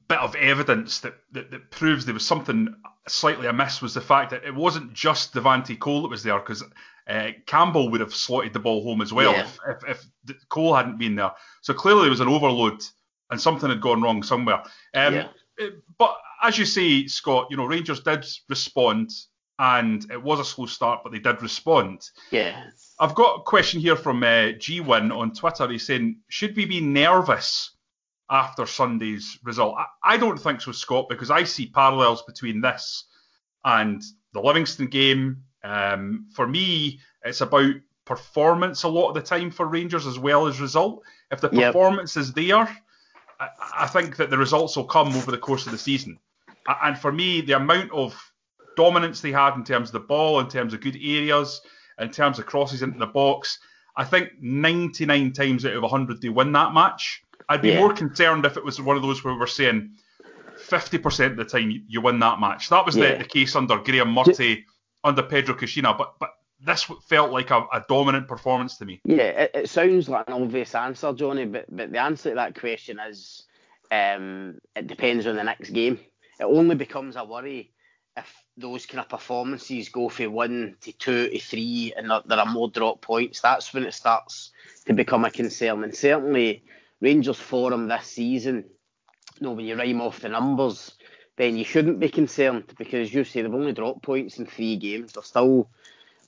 bit 0.09 0.19
of 0.19 0.35
evidence 0.37 1.01
that, 1.01 1.15
that, 1.33 1.51
that, 1.51 1.71
proves 1.71 2.05
there 2.05 2.15
was 2.15 2.27
something 2.27 2.75
slightly 3.09 3.47
amiss 3.47 3.83
was 3.83 3.95
the 3.95 4.01
fact 4.01 4.31
that 4.31 4.45
it 4.45 4.55
wasn't 4.55 4.93
just 4.93 5.35
Devante 5.35 5.79
Cole 5.79 6.03
that 6.03 6.09
was 6.09 6.23
there 6.23 6.39
because 6.39 6.63
uh, 7.09 7.31
Campbell 7.47 7.91
would 7.91 8.01
have 8.01 8.15
slotted 8.15 8.53
the 8.53 8.61
ball 8.61 8.85
home 8.85 9.01
as 9.01 9.13
well 9.13 9.33
yeah. 9.33 9.41
if, 9.43 9.59
if, 9.89 10.07
if, 10.29 10.49
Cole 10.49 10.75
hadn't 10.75 10.99
been 10.99 11.17
there. 11.17 11.33
So 11.61 11.75
clearly 11.75 12.03
there 12.03 12.11
was 12.11 12.21
an 12.21 12.29
overload 12.29 12.83
and 13.31 13.41
something 13.41 13.69
had 13.69 13.81
gone 13.81 14.03
wrong 14.03 14.23
somewhere. 14.23 14.63
Um, 14.95 15.15
yeah. 15.15 15.29
But 15.99 16.17
as 16.43 16.59
you 16.59 16.65
say, 16.65 17.07
Scott, 17.07 17.49
you 17.51 17.57
know 17.57 17.67
Rangers 17.67 18.01
did 18.01 18.25
respond 18.49 19.11
and 19.61 20.11
it 20.11 20.21
was 20.21 20.41
a 20.41 20.45
slow 20.45 20.65
start, 20.65 21.01
but 21.05 21.13
they 21.13 21.19
did 21.19 21.43
respond. 21.43 22.09
Yeah. 22.31 22.65
I've 22.99 23.15
got 23.15 23.41
a 23.41 23.43
question 23.43 23.79
here 23.79 23.95
from 23.95 24.23
uh, 24.23 24.57
G1 24.57 25.15
on 25.15 25.33
Twitter. 25.33 25.69
He's 25.69 25.87
saying, 25.87 26.17
should 26.29 26.57
we 26.57 26.65
be 26.65 26.81
nervous 26.81 27.71
after 28.31 28.65
Sunday's 28.65 29.39
result. 29.43 29.75
I, 29.77 30.15
I 30.15 30.17
don't 30.17 30.39
think 30.39 30.61
so, 30.61 30.73
Scott, 30.73 31.09
because 31.09 31.31
I 31.31 31.45
see 31.45 31.67
parallels 31.67 32.23
between 32.23 32.61
this 32.61 33.05
and 33.65 34.03
the 34.33 34.41
Livingston 34.41 34.87
game. 34.87 35.43
Um, 35.65 36.29
for 36.33 36.47
me, 36.47 37.01
it's 37.25 37.41
about 37.41 37.75
performance 38.07 38.85
a 38.85 38.89
lot 38.89 39.09
of 39.09 39.15
the 39.15 39.21
time 39.21 39.51
for 39.51 39.67
Rangers 39.67 40.07
as 40.07 40.19
well 40.19 40.47
as 40.47 40.61
result. 40.61 41.03
If 41.31 41.41
the 41.41 41.49
performance 41.49 42.17
yep. 42.17 42.23
is 42.23 42.33
there, 42.33 42.77
I, 43.41 43.49
I, 43.79 43.87
think 43.87 44.17
that 44.17 44.31
the 44.31 44.39
results 44.39 44.77
will 44.77 44.85
come 44.85 45.09
over 45.09 45.31
the 45.31 45.39
course 45.39 45.67
of 45.67 45.73
the 45.73 45.79
season. 45.79 46.19
And 46.83 46.97
for 46.97 47.13
me, 47.13 47.41
the 47.41 47.53
amount 47.53 47.91
of 47.93 48.30
dominance 48.81 49.21
they 49.21 49.31
had 49.31 49.57
in 49.57 49.65
terms 49.65 49.91
of 49.91 49.93
the 49.93 50.01
ball, 50.01 50.41
in 50.41 50.49
terms 50.49 50.73
of 50.73 50.81
good 50.81 50.97
areas, 50.97 51.61
in 51.99 52.11
terms 52.11 52.39
of 52.39 52.47
crosses 52.47 52.81
into 52.81 52.99
the 52.99 53.07
box, 53.07 53.59
I 53.95 54.05
think 54.05 54.31
99 54.41 55.35
times 55.35 55.67
out 55.67 55.75
of 55.75 55.83
100 55.83 56.23
they 56.23 56.31
win 56.31 56.53
that 56.53 56.73
match. 56.73 57.23
I'd 57.51 57.61
be 57.61 57.71
yeah. 57.71 57.81
more 57.81 57.93
concerned 57.93 58.47
if 58.47 58.57
it 58.57 58.65
was 58.65 58.81
one 58.81 58.97
of 58.97 59.03
those 59.03 59.23
where 59.23 59.39
we're 59.39 59.47
saying 59.47 59.91
50% 60.57 61.33
of 61.33 61.37
the 61.37 61.45
time 61.45 61.85
you 61.87 62.01
win 62.01 62.19
that 62.21 62.41
match. 62.41 62.71
That 62.71 62.87
was 62.87 62.97
yeah. 62.97 63.13
the, 63.13 63.19
the 63.19 63.29
case 63.29 63.55
under 63.55 63.77
Graeme 63.77 64.15
Murty, 64.15 64.65
under 65.05 65.23
Pedro 65.23 65.55
Caixinha, 65.55 65.99
but 65.99 66.15
but 66.19 66.31
this 66.63 66.85
felt 67.07 67.33
like 67.33 67.51
a, 67.51 67.67
a 67.73 67.85
dominant 67.87 68.29
performance 68.29 68.79
to 68.79 68.87
me. 68.87 69.01
Yeah, 69.05 69.45
it, 69.45 69.51
it, 69.55 69.69
sounds 69.69 70.09
like 70.09 70.29
an 70.29 70.43
obvious 70.43 70.75
answer, 70.75 71.13
Jonny, 71.13 71.45
but 71.45 71.67
but 71.71 71.93
the 71.93 71.99
answer 71.99 72.31
to 72.31 72.35
that 72.37 72.59
question 72.59 72.99
is 72.99 73.45
um, 73.91 74.59
it 74.75 74.87
depends 74.87 75.27
on 75.27 75.37
the 75.37 75.45
next 75.45 75.71
game. 75.71 75.99
It 76.39 76.45
only 76.45 76.77
becomes 76.77 77.17
a 77.17 77.25
worry 77.25 77.73
if 78.17 78.45
those 78.61 78.87
kind 78.87 79.01
of 79.01 79.09
performances 79.09 79.89
go 79.89 80.09
from 80.09 80.33
one 80.33 80.77
to 80.83 80.93
two 80.93 81.29
to 81.31 81.39
three 81.39 81.93
and 81.97 82.11
there, 82.11 82.21
there 82.27 82.39
are 82.39 82.47
more 82.47 82.69
drop 82.71 83.01
points. 83.01 83.41
That's 83.41 83.73
when 83.73 83.85
it 83.85 83.95
starts 83.95 84.51
to 84.87 84.93
become 84.93 85.25
a 85.25 85.31
concern. 85.31 85.85
And 85.85 85.95
certainly 85.95 86.63
Rangers 87.01 87.39
form 87.39 87.89
this 87.89 88.07
season, 88.07 88.65
you 89.41 89.47
know, 89.47 89.53
when 89.53 89.67
you 89.67 89.77
rhyme 89.77 90.01
off 90.01 90.21
the 90.21 90.29
numbers, 90.29 90.93
then 91.37 91.57
you 91.57 91.65
shouldn't 91.65 92.01
be 92.01 92.09
concerned 92.09 92.75
because 92.79 93.15
you 93.15 93.25
say 93.25 93.43
they've 93.43 93.55
only 93.55 93.73
dropped 93.73 94.03
points 94.03 94.39
in 94.39 94.47
three 94.47 94.77
games. 94.77 95.13
They're 95.13 95.23
still 95.23 95.71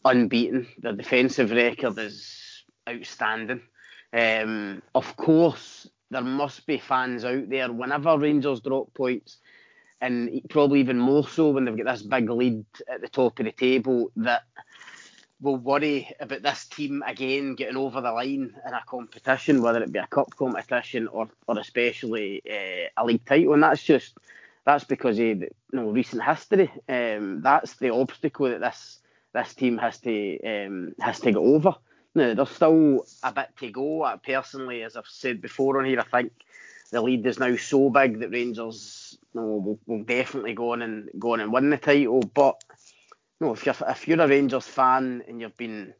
unbeaten. 0.04 0.66
Their 0.78 0.94
defensive 0.94 1.50
record 1.50 1.98
is 1.98 2.64
outstanding. 2.88 3.60
Um, 4.12 4.82
of 4.94 5.16
course, 5.16 5.88
there 6.10 6.22
must 6.22 6.66
be 6.66 6.78
fans 6.78 7.24
out 7.24 7.48
there 7.48 7.72
whenever 7.72 8.18
Rangers 8.18 8.60
drop 8.60 8.92
points, 8.94 9.38
and 10.02 10.42
probably 10.50 10.80
even 10.80 10.98
more 10.98 11.26
so 11.26 11.50
when 11.50 11.64
they've 11.64 11.76
got 11.76 11.86
this 11.86 12.02
big 12.02 12.28
lead 12.28 12.64
at 12.88 13.00
the 13.00 13.08
top 13.08 13.38
of 13.38 13.46
the 13.46 13.52
table 13.52 14.10
that 14.16 14.42
will 15.40 15.56
worry 15.56 16.10
about 16.18 16.42
this 16.42 16.66
team 16.66 17.04
again 17.06 17.54
getting 17.54 17.76
over 17.76 18.00
the 18.00 18.10
line 18.10 18.54
in 18.66 18.74
a 18.74 18.82
competition, 18.86 19.62
whether 19.62 19.82
it 19.82 19.92
be 19.92 20.00
a 20.00 20.06
cup 20.08 20.34
competition 20.36 21.06
or, 21.06 21.28
or 21.46 21.58
especially 21.58 22.42
uh, 22.50 22.88
a 22.96 23.04
league 23.04 23.24
title. 23.24 23.54
And 23.54 23.62
that's 23.62 23.82
just 23.82 24.18
that's 24.64 24.84
because 24.84 25.18
of 25.18 25.24
you 25.24 25.50
know, 25.72 25.90
recent 25.90 26.22
history. 26.22 26.70
Um, 26.88 27.40
that's 27.40 27.74
the 27.76 27.90
obstacle 27.90 28.50
that 28.50 28.60
this 28.60 28.98
this 29.32 29.54
team 29.54 29.78
has 29.78 29.98
to 30.00 30.40
um, 30.42 30.94
has 31.00 31.20
to 31.20 31.30
get 31.30 31.36
over. 31.36 31.76
Now, 32.14 32.34
there's 32.34 32.50
still 32.50 33.06
a 33.22 33.32
bit 33.32 33.50
to 33.60 33.70
go. 33.70 34.02
I 34.02 34.16
personally, 34.16 34.82
as 34.82 34.96
I've 34.96 35.06
said 35.06 35.40
before 35.40 35.78
on 35.78 35.86
here, 35.86 36.00
I 36.00 36.04
think 36.04 36.32
the 36.90 37.00
lead 37.00 37.24
is 37.24 37.38
now 37.38 37.56
so 37.56 37.88
big 37.88 38.20
that 38.20 38.30
Rangers 38.30 39.01
you 39.34 39.40
we'll, 39.40 39.78
will 39.86 40.04
definitely 40.04 40.54
go 40.54 40.72
on 40.72 40.82
and 40.82 41.08
go 41.18 41.32
on 41.32 41.40
and 41.40 41.52
win 41.52 41.70
the 41.70 41.76
title. 41.76 42.20
But 42.20 42.62
no, 43.40 43.52
if 43.52 43.66
you're 43.66 43.74
if 43.88 44.06
you're 44.08 44.20
a 44.20 44.28
Rangers 44.28 44.66
fan 44.66 45.22
and 45.26 45.40
you've 45.40 45.56
been 45.56 45.94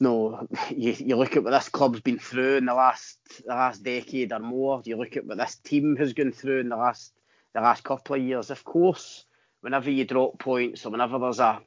no, 0.00 0.46
you, 0.70 0.92
you 0.92 1.16
look 1.16 1.36
at 1.36 1.44
what 1.44 1.50
this 1.50 1.68
club's 1.68 2.00
been 2.00 2.18
through 2.18 2.56
in 2.56 2.66
the 2.66 2.74
last 2.74 3.18
the 3.46 3.54
last 3.54 3.82
decade 3.82 4.32
or 4.32 4.38
more. 4.38 4.82
You 4.84 4.96
look 4.96 5.16
at 5.16 5.26
what 5.26 5.38
this 5.38 5.56
team 5.56 5.96
has 5.96 6.12
gone 6.12 6.32
through 6.32 6.60
in 6.60 6.68
the 6.68 6.76
last 6.76 7.12
the 7.54 7.60
last 7.60 7.84
couple 7.84 8.16
of 8.16 8.22
years. 8.22 8.50
Of 8.50 8.64
course, 8.64 9.24
whenever 9.60 9.90
you 9.90 10.04
drop 10.04 10.38
points 10.38 10.84
or 10.84 10.90
whenever 10.90 11.18
there's 11.18 11.40
a, 11.40 11.60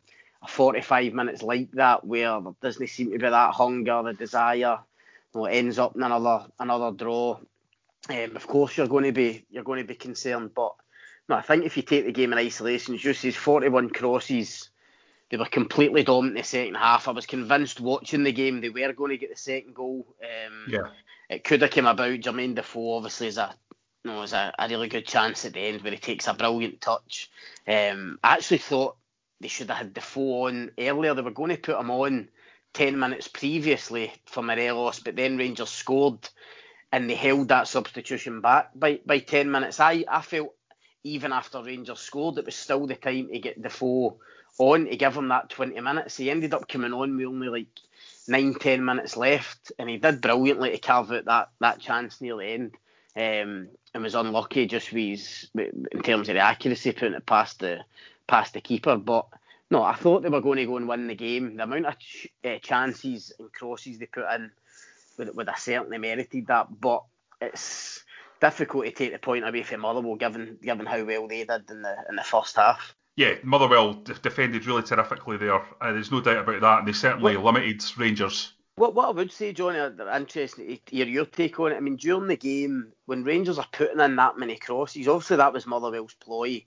a 0.44 0.48
45 0.48 1.14
minutes 1.14 1.42
like 1.42 1.72
that 1.72 2.06
where 2.06 2.40
there 2.42 2.54
doesn't 2.62 2.88
seem 2.88 3.12
to 3.12 3.20
be 3.20 3.30
that 3.30 3.54
hunger, 3.54 4.02
the 4.04 4.14
desire, 4.14 4.80
you 5.34 5.42
know, 5.42 5.46
it 5.46 5.54
ends 5.54 5.80
up 5.80 5.96
in 5.96 6.04
another 6.04 6.48
another 6.60 6.92
draw. 6.96 7.40
Um, 8.10 8.36
of 8.36 8.48
course, 8.48 8.78
you're 8.78 8.88
going 8.88 9.06
to 9.06 9.12
be 9.12 9.46
you're 9.50 9.64
going 9.64 9.82
to 9.82 9.88
be 9.88 9.96
concerned, 9.96 10.52
but 10.56 10.74
no, 11.30 11.36
I 11.36 11.42
think 11.42 11.66
if 11.66 11.78
you 11.78 11.84
take 11.84 12.06
the 12.06 12.12
game 12.12 12.34
in 12.34 12.40
isolation, 12.40 12.98
just 12.98 13.22
these 13.22 13.36
41 13.36 13.90
crosses 13.92 14.70
they 15.32 15.38
were 15.38 15.46
completely 15.46 16.04
dominant 16.04 16.38
in 16.38 16.42
the 16.42 16.48
second 16.48 16.76
half. 16.76 17.08
I 17.08 17.12
was 17.12 17.26
convinced 17.26 17.80
watching 17.80 18.24
the 18.24 18.34
game 18.34 18.60
they 18.60 18.70
were 18.70 18.92
going 18.92 19.12
to 19.12 19.18
get 19.18 19.30
the 19.30 19.38
second 19.38 19.74
goal. 19.74 20.06
Um, 20.22 20.66
yeah. 20.68 20.90
It 21.30 21.46
could 21.46 21.62
have 21.62 21.72
come 21.72 21.86
about. 21.86 22.20
Jermaine 22.20 22.56
Defoe 22.56 22.98
obviously 22.98 23.28
is 23.28 23.38
a 23.38 23.56
you 24.04 24.12
know, 24.12 24.24
is 24.24 24.34
a, 24.34 24.54
a 24.60 24.68
really 24.68 24.90
good 24.90 25.08
chance 25.08 25.46
at 25.46 25.54
the 25.54 25.60
end 25.60 25.82
where 25.82 25.94
he 25.94 25.98
takes 25.98 26.28
a 26.28 26.34
brilliant 26.34 26.82
touch. 26.82 27.32
Um, 27.66 28.20
I 28.22 28.34
actually 28.34 28.58
thought 28.58 28.98
they 29.40 29.48
should 29.48 29.70
have 29.70 29.78
had 29.78 29.94
Defoe 29.94 30.48
on 30.48 30.72
earlier. 30.78 31.14
They 31.14 31.22
were 31.22 31.32
going 31.32 31.52
to 31.52 31.58
put 31.58 31.80
him 31.80 31.92
on 31.92 32.28
10 32.74 33.00
minutes 33.00 33.30
previously 33.30 34.12
for 34.26 34.44
Morelos, 34.44 35.00
but 35.00 35.16
then 35.16 35.38
Rangers 35.38 35.70
scored 35.70 36.28
and 36.92 37.10
they 37.10 37.16
held 37.16 37.48
that 37.48 37.68
substitution 37.68 38.42
back 38.42 38.72
by, 38.76 39.00
by 39.06 39.20
10 39.20 39.50
minutes. 39.50 39.80
I, 39.80 40.04
I 40.08 40.22
felt 40.22 40.54
even 41.04 41.32
after 41.32 41.64
Rangers 41.64 42.00
scored, 42.00 42.38
it 42.38 42.46
was 42.46 42.56
still 42.56 42.86
the 42.86 42.96
time 42.96 43.30
to 43.30 43.40
get 43.40 43.62
Defoe 43.62 44.18
on 44.58 44.86
to 44.86 44.96
give 44.96 45.16
him 45.16 45.30
that 45.30 45.50
20 45.50 45.80
minutes. 45.80 46.18
He 46.18 46.30
ended 46.30 46.54
up 46.54 46.68
coming 46.68 46.94
on 46.94 47.18
with 47.18 47.26
only 47.26 47.50
like 47.50 47.68
nine, 48.28 48.54
ten 48.56 48.84
minutes 48.84 49.18
left, 49.18 49.72
and 49.80 49.90
he 49.90 49.98
did 49.98 50.22
brilliantly 50.22 50.72
to 50.72 50.78
carve 50.78 51.12
out 51.12 51.26
that, 51.26 51.50
that 51.60 51.80
chance 51.80 52.22
near 52.22 52.38
the 52.38 52.46
end. 52.46 52.72
Um, 53.16 53.68
and 53.94 54.04
was 54.04 54.16
unlucky 54.16 54.68
just 54.68 54.94
with 54.94 55.20
his, 55.20 55.50
in 55.56 56.02
terms 56.02 56.30
of 56.30 56.36
the 56.36 56.40
accuracy, 56.40 56.94
putting 56.94 57.14
it 57.14 57.26
past 57.26 57.60
the 57.60 57.80
past 58.26 58.54
the 58.54 58.62
keeper. 58.62 58.96
But 58.96 59.28
no, 59.70 59.84
I 59.84 59.96
thought 59.96 60.24
they 60.24 60.30
were 60.30 60.40
going 60.40 60.60
to 60.60 60.66
go 60.66 60.78
and 60.78 60.88
win 60.88 61.08
the 61.08 61.16
game. 61.16 61.58
The 61.58 61.64
amount 61.64 61.88
of 61.88 62.00
ch- 62.00 62.28
uh, 62.46 62.60
chances 62.62 63.34
and 63.38 63.52
crosses 63.52 64.00
they 64.00 64.06
put 64.06 64.32
in 64.34 64.52
would, 65.22 65.36
would 65.36 65.50
have 65.50 65.60
certainly 65.60 65.98
merited 65.98 66.48
that. 66.48 66.68
But 66.80 67.04
it's 67.40 68.04
difficult 68.42 68.86
to 68.86 68.92
take 68.92 69.14
the 69.14 69.20
point 69.20 69.48
away 69.48 69.64
from 69.64 69.82
Motherwell, 69.82 70.16
given 70.16 70.58
given 70.62 70.86
how 70.86 71.04
well 71.06 71.28
they 71.28 71.46
did 71.46 71.70
in 71.70 71.82
the 71.84 71.96
in 72.10 72.16
the 72.16 72.24
first 72.24 72.56
half 72.58 72.96
yeah, 73.16 73.36
Motherwell 73.44 73.94
defended 73.94 74.66
really 74.66 74.84
terrifically 74.84 75.38
there. 75.38 75.62
Uh, 75.82 75.92
there's 75.92 76.12
no 76.12 76.22
doubt 76.22 76.48
about 76.48 76.62
that. 76.62 76.80
And 76.80 76.88
they 76.88 76.94
certainly 76.94 77.38
what, 77.38 77.54
limited 77.56 77.84
Rangers. 77.98 78.54
What 78.76 78.96
what 78.96 79.10
I 79.10 79.12
would 79.12 79.32
say, 79.32 79.52
Jonny, 79.52 79.80
uh, 79.80 79.92
interesting 80.16 80.80
to 80.86 80.96
hear 80.96 81.06
your 81.06 81.26
take 81.26 81.60
on 81.60 81.74
it. 81.74 81.76
I 81.76 81.82
mean, 81.82 81.98
during 81.98 82.28
the 82.28 82.38
game, 82.38 82.94
when 83.06 83.24
Rangers 83.24 83.60
are 83.60 83.68
putting 83.72 84.00
in 84.00 84.16
that 84.16 84.38
many 84.38 84.56
crosses, 84.56 85.08
obviously 85.08 85.38
that 85.38 85.54
was 85.54 85.68
Motherwell's 85.68 86.16
ploy 86.16 86.66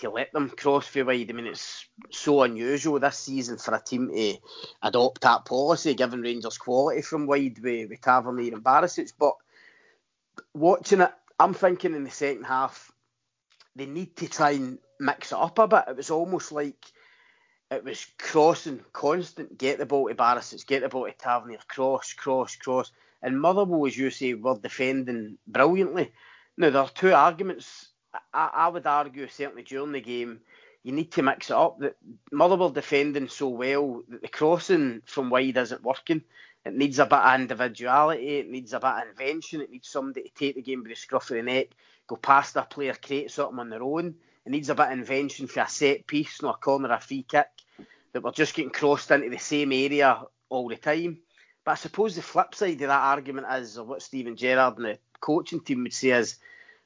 to 0.00 0.10
let 0.10 0.32
them 0.32 0.50
cross 0.50 0.86
for 0.86 1.04
wide. 1.04 1.30
I 1.30 1.32
mean, 1.32 1.46
it's 1.46 1.86
so 2.10 2.42
unusual 2.42 2.98
this 2.98 3.18
season 3.18 3.58
for 3.58 3.74
a 3.74 3.80
team 3.80 4.08
to 4.08 4.36
adopt 4.82 5.22
that 5.22 5.44
policy, 5.44 5.94
given 5.94 6.22
Rangers' 6.22 6.58
quality 6.58 7.02
from 7.02 7.26
wide 7.26 7.58
with, 7.62 7.90
with 7.90 8.00
Tavernier 8.00 8.54
and 8.54 8.64
Barisic. 8.64 9.12
But 9.18 9.34
watching 10.54 11.00
it, 11.00 11.12
I'm 11.38 11.54
thinking 11.54 11.94
in 11.94 12.04
the 12.04 12.10
second 12.10 12.44
half, 12.44 12.92
they 13.76 13.86
need 13.86 14.16
to 14.16 14.28
try 14.28 14.52
and 14.52 14.78
mix 14.98 15.32
it 15.32 15.38
up 15.38 15.58
a 15.58 15.68
bit. 15.68 15.84
It 15.88 15.96
was 15.96 16.10
almost 16.10 16.52
like 16.52 16.84
it 17.70 17.84
was 17.84 18.06
crossing 18.18 18.80
constant, 18.92 19.56
get 19.56 19.78
the 19.78 19.86
ball 19.86 20.08
to 20.08 20.14
Barisic, 20.14 20.66
get 20.66 20.82
the 20.82 20.88
ball 20.88 21.06
to 21.06 21.12
Tavernier, 21.12 21.60
cross, 21.68 22.12
cross, 22.12 22.56
cross. 22.56 22.90
And 23.22 23.40
Motherwell, 23.40 23.86
as 23.86 23.96
you 23.96 24.10
say, 24.10 24.34
were 24.34 24.58
defending 24.58 25.38
brilliantly. 25.46 26.10
Now, 26.56 26.70
there 26.70 26.82
are 26.82 26.88
two 26.88 27.12
arguments. 27.12 27.89
I, 28.32 28.50
I 28.52 28.68
would 28.68 28.86
argue, 28.86 29.28
certainly 29.28 29.62
during 29.62 29.92
the 29.92 30.00
game, 30.00 30.40
you 30.82 30.92
need 30.92 31.12
to 31.12 31.22
mix 31.22 31.50
it 31.50 31.56
up. 31.56 31.78
That 31.80 31.96
Motherwell 32.32 32.70
defending 32.70 33.28
so 33.28 33.48
well 33.48 34.02
that 34.08 34.22
the 34.22 34.28
crossing 34.28 35.02
from 35.04 35.30
wide 35.30 35.56
isn't 35.56 35.82
working. 35.82 36.22
It 36.64 36.74
needs 36.74 36.98
a 36.98 37.06
bit 37.06 37.18
of 37.18 37.40
individuality. 37.40 38.38
It 38.38 38.50
needs 38.50 38.72
a 38.72 38.80
bit 38.80 38.88
of 38.88 39.08
invention. 39.08 39.60
It 39.62 39.70
needs 39.70 39.88
somebody 39.88 40.28
to 40.28 40.34
take 40.34 40.54
the 40.56 40.62
game 40.62 40.82
by 40.82 40.90
the 40.90 40.94
scruff 40.94 41.30
of 41.30 41.36
the 41.36 41.42
neck, 41.42 41.68
go 42.06 42.16
past 42.16 42.56
a 42.56 42.62
player, 42.62 42.94
create 42.94 43.30
something 43.30 43.58
on 43.58 43.70
their 43.70 43.82
own. 43.82 44.14
It 44.44 44.50
needs 44.50 44.70
a 44.70 44.74
bit 44.74 44.86
of 44.86 44.92
invention 44.92 45.46
for 45.46 45.60
a 45.60 45.68
set 45.68 46.06
piece, 46.06 46.42
not 46.42 46.56
a 46.56 46.58
corner, 46.58 46.92
a 46.92 47.00
free 47.00 47.22
kick. 47.22 47.48
That 48.12 48.22
we're 48.22 48.32
just 48.32 48.54
getting 48.54 48.72
crossed 48.72 49.10
into 49.10 49.30
the 49.30 49.38
same 49.38 49.72
area 49.72 50.22
all 50.48 50.68
the 50.68 50.76
time. 50.76 51.18
But 51.64 51.72
I 51.72 51.74
suppose 51.76 52.16
the 52.16 52.22
flip 52.22 52.54
side 52.54 52.72
of 52.72 52.88
that 52.88 52.90
argument 52.90 53.46
is, 53.52 53.78
or 53.78 53.84
what 53.84 54.02
Steven 54.02 54.36
Gerrard 54.36 54.76
and 54.78 54.86
the 54.86 54.98
coaching 55.20 55.60
team 55.60 55.84
would 55.84 55.92
say 55.92 56.10
is, 56.10 56.38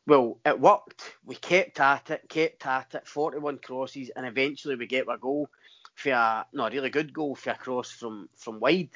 well, 0.06 0.38
it 0.44 0.61
worked. 0.61 1.16
We 1.25 1.34
kept 1.34 1.80
at 1.80 2.11
it, 2.11 2.28
kept 2.28 2.66
at 2.66 2.94
it, 2.94 3.08
41 3.08 3.58
crosses, 3.58 4.11
and 4.14 4.26
eventually 4.26 4.76
we 4.76 4.87
get 4.87 5.08
a 5.08 5.16
goal 5.16 5.49
for 5.94 6.11
a, 6.11 6.46
no, 6.52 6.66
a 6.66 6.70
really 6.70 6.90
good 6.90 7.12
goal 7.12 7.34
for 7.34 7.50
a 7.50 7.54
cross 7.54 7.90
from, 7.90 8.28
from 8.37 8.61
wide. 8.61 8.90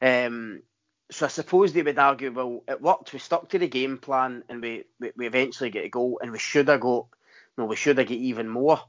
Um, 0.00 0.62
so 1.10 1.26
I 1.26 1.28
suppose 1.28 1.72
they 1.72 1.82
would 1.82 1.98
argue, 1.98 2.32
well, 2.32 2.64
it 2.68 2.80
worked. 2.80 3.12
We 3.12 3.18
stuck 3.18 3.48
to 3.50 3.58
the 3.58 3.68
game 3.68 3.98
plan, 3.98 4.44
and 4.48 4.62
we, 4.62 4.84
we, 4.98 5.12
we 5.16 5.26
eventually 5.26 5.70
get 5.70 5.84
a 5.84 5.90
goal, 5.90 6.18
and 6.22 6.32
we 6.32 6.38
should 6.38 6.68
have 6.68 6.80
got, 6.80 7.06
no, 7.58 7.66
we 7.66 7.76
should 7.76 7.98
have 7.98 8.08
got 8.08 8.16
even 8.16 8.48
more. 8.48 8.80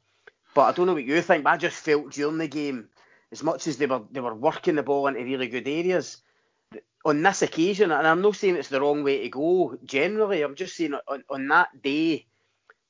But 0.56 0.62
I 0.64 0.72
don't 0.72 0.88
know 0.88 0.94
what 0.94 1.04
you 1.04 1.22
think. 1.22 1.44
But 1.44 1.52
I 1.52 1.58
just 1.58 1.84
felt 1.84 2.14
during 2.14 2.38
the 2.38 2.48
game, 2.48 2.90
as 3.32 3.44
much 3.44 3.68
as 3.68 3.78
they 3.78 3.86
were 3.86 4.02
they 4.10 4.22
were 4.22 4.34
working 4.34 4.76
the 4.76 4.84
ball 4.84 5.08
into 5.08 5.24
really 5.24 5.48
good 5.48 5.68
areas, 5.68 6.18
on 7.06 7.22
this 7.24 7.42
occasion, 7.42 7.92
and 7.92 8.06
I'm 8.06 8.22
not 8.22 8.36
saying 8.36 8.56
it's 8.56 8.68
the 8.68 8.82
wrong 8.82 9.04
way 9.04 9.22
to 9.22 9.30
go. 9.30 9.78
Generally, 9.86 10.42
I'm 10.42 10.56
just 10.56 10.76
saying 10.76 10.94
on, 11.08 11.24
on 11.30 11.48
that 11.48 11.82
day, 11.82 12.26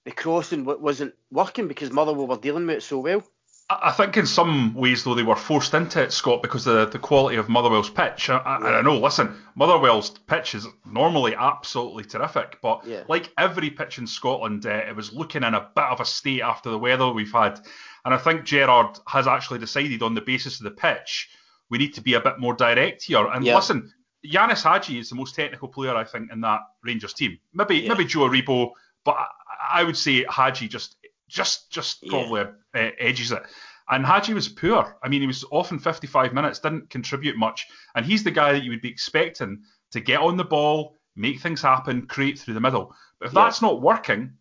the 0.05 0.11
crossing 0.11 0.65
wasn't 0.65 1.13
working 1.31 1.67
because 1.67 1.91
Motherwell 1.91 2.27
were 2.27 2.37
dealing 2.37 2.65
with 2.65 2.77
it 2.77 2.83
so 2.83 2.99
well. 2.99 3.23
I 3.69 3.91
think 3.91 4.15
in 4.15 4.25
some 4.25 4.73
ways, 4.75 5.03
though, 5.03 5.13
they 5.13 5.23
were 5.23 5.35
forced 5.35 5.73
into 5.73 6.01
it, 6.01 6.13
Scott, 6.13 6.41
because 6.41 6.65
of 6.67 6.75
the, 6.75 6.85
the 6.85 6.99
quality 6.99 7.35
of 7.35 7.49
Motherwell's 7.49 7.89
pitch. 7.89 8.29
I, 8.29 8.37
I, 8.37 8.79
I 8.79 8.81
know, 8.81 8.97
listen, 8.97 9.35
Motherwell's 9.55 10.09
pitch 10.09 10.55
is 10.55 10.65
normally 10.85 11.35
absolutely 11.35 12.05
terrific, 12.05 12.59
but 12.61 12.87
yeah. 12.87 13.03
like 13.09 13.33
every 13.37 13.69
pitch 13.69 13.97
in 13.97 14.07
Scotland, 14.07 14.65
uh, 14.65 14.69
it 14.69 14.95
was 14.95 15.11
looking 15.11 15.43
in 15.43 15.53
a 15.53 15.69
bit 15.75 15.83
of 15.83 15.99
a 15.99 16.05
state 16.05 16.41
after 16.41 16.69
the 16.69 16.79
weather 16.79 17.11
we've 17.11 17.33
had. 17.33 17.59
And 18.05 18.13
I 18.13 18.17
think 18.17 18.45
Gerrard 18.45 18.99
has 19.05 19.27
actually 19.27 19.59
decided 19.59 20.01
on 20.01 20.15
the 20.15 20.21
basis 20.21 20.59
of 20.59 20.63
the 20.63 20.71
pitch, 20.71 21.29
we 21.69 21.77
need 21.77 21.93
to 21.95 22.01
be 22.01 22.13
a 22.13 22.21
bit 22.21 22.39
more 22.39 22.53
direct 22.53 23.03
here. 23.03 23.25
And 23.27 23.45
yeah. 23.45 23.55
listen, 23.55 23.91
Ianis 24.25 24.63
Hagi 24.63 24.99
is 24.99 25.09
the 25.09 25.15
most 25.15 25.35
technical 25.35 25.67
player, 25.67 25.95
I 25.95 26.03
think, 26.03 26.31
in 26.31 26.41
that 26.41 26.61
Rangers 26.83 27.13
team. 27.13 27.37
Maybe 27.53 27.77
yeah. 27.77 27.89
maybe 27.89 28.05
Joe 28.05 28.29
Aribo, 28.29 28.71
but 29.03 29.15
I, 29.15 29.81
I 29.81 29.83
would 29.83 29.97
say 29.97 30.25
Hagi 30.29 30.67
just 30.67 30.97
just 31.27 31.71
just 31.71 32.05
probably 32.07 32.45
yeah. 32.73 32.81
uh, 32.81 32.91
edges 32.99 33.31
it. 33.31 33.43
And 33.89 34.05
Hagi 34.05 34.33
was 34.33 34.49
poor. 34.49 34.97
I 35.01 35.07
mean, 35.07 35.21
he 35.21 35.27
was 35.27 35.45
often 35.49 35.79
55 35.79 36.33
minutes, 36.33 36.59
didn't 36.59 36.89
contribute 36.89 37.37
much, 37.37 37.67
and 37.95 38.05
he's 38.05 38.23
the 38.23 38.31
guy 38.31 38.51
that 38.51 38.63
you 38.63 38.71
would 38.71 38.81
be 38.81 38.89
expecting 38.89 39.61
to 39.91 40.01
get 40.01 40.19
on 40.19 40.35
the 40.35 40.43
ball, 40.43 40.95
make 41.15 41.39
things 41.39 41.61
happen, 41.61 42.05
create 42.05 42.37
through 42.37 42.55
the 42.55 42.59
middle. 42.59 42.93
But 43.19 43.27
if 43.27 43.33
yeah. 43.33 43.45
that's 43.45 43.61
not 43.61 43.81
working, 43.81 44.33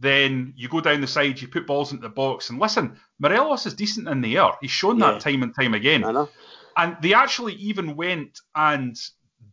then 0.00 0.52
you 0.56 0.68
go 0.68 0.80
down 0.80 1.00
the 1.00 1.06
side, 1.06 1.40
you 1.40 1.46
put 1.46 1.66
balls 1.66 1.92
into 1.92 2.02
the 2.02 2.08
box, 2.08 2.50
and 2.50 2.58
listen, 2.58 2.98
Morelos 3.20 3.66
is 3.66 3.74
decent 3.74 4.08
in 4.08 4.20
the 4.20 4.36
air. 4.36 4.50
He's 4.60 4.70
shown 4.70 4.98
that 4.98 5.20
time 5.20 5.44
and 5.44 5.54
time 5.54 5.74
again. 5.74 6.02
And 6.78 6.96
they 7.02 7.12
actually 7.12 7.54
even 7.54 7.96
went 7.96 8.40
and 8.54 8.96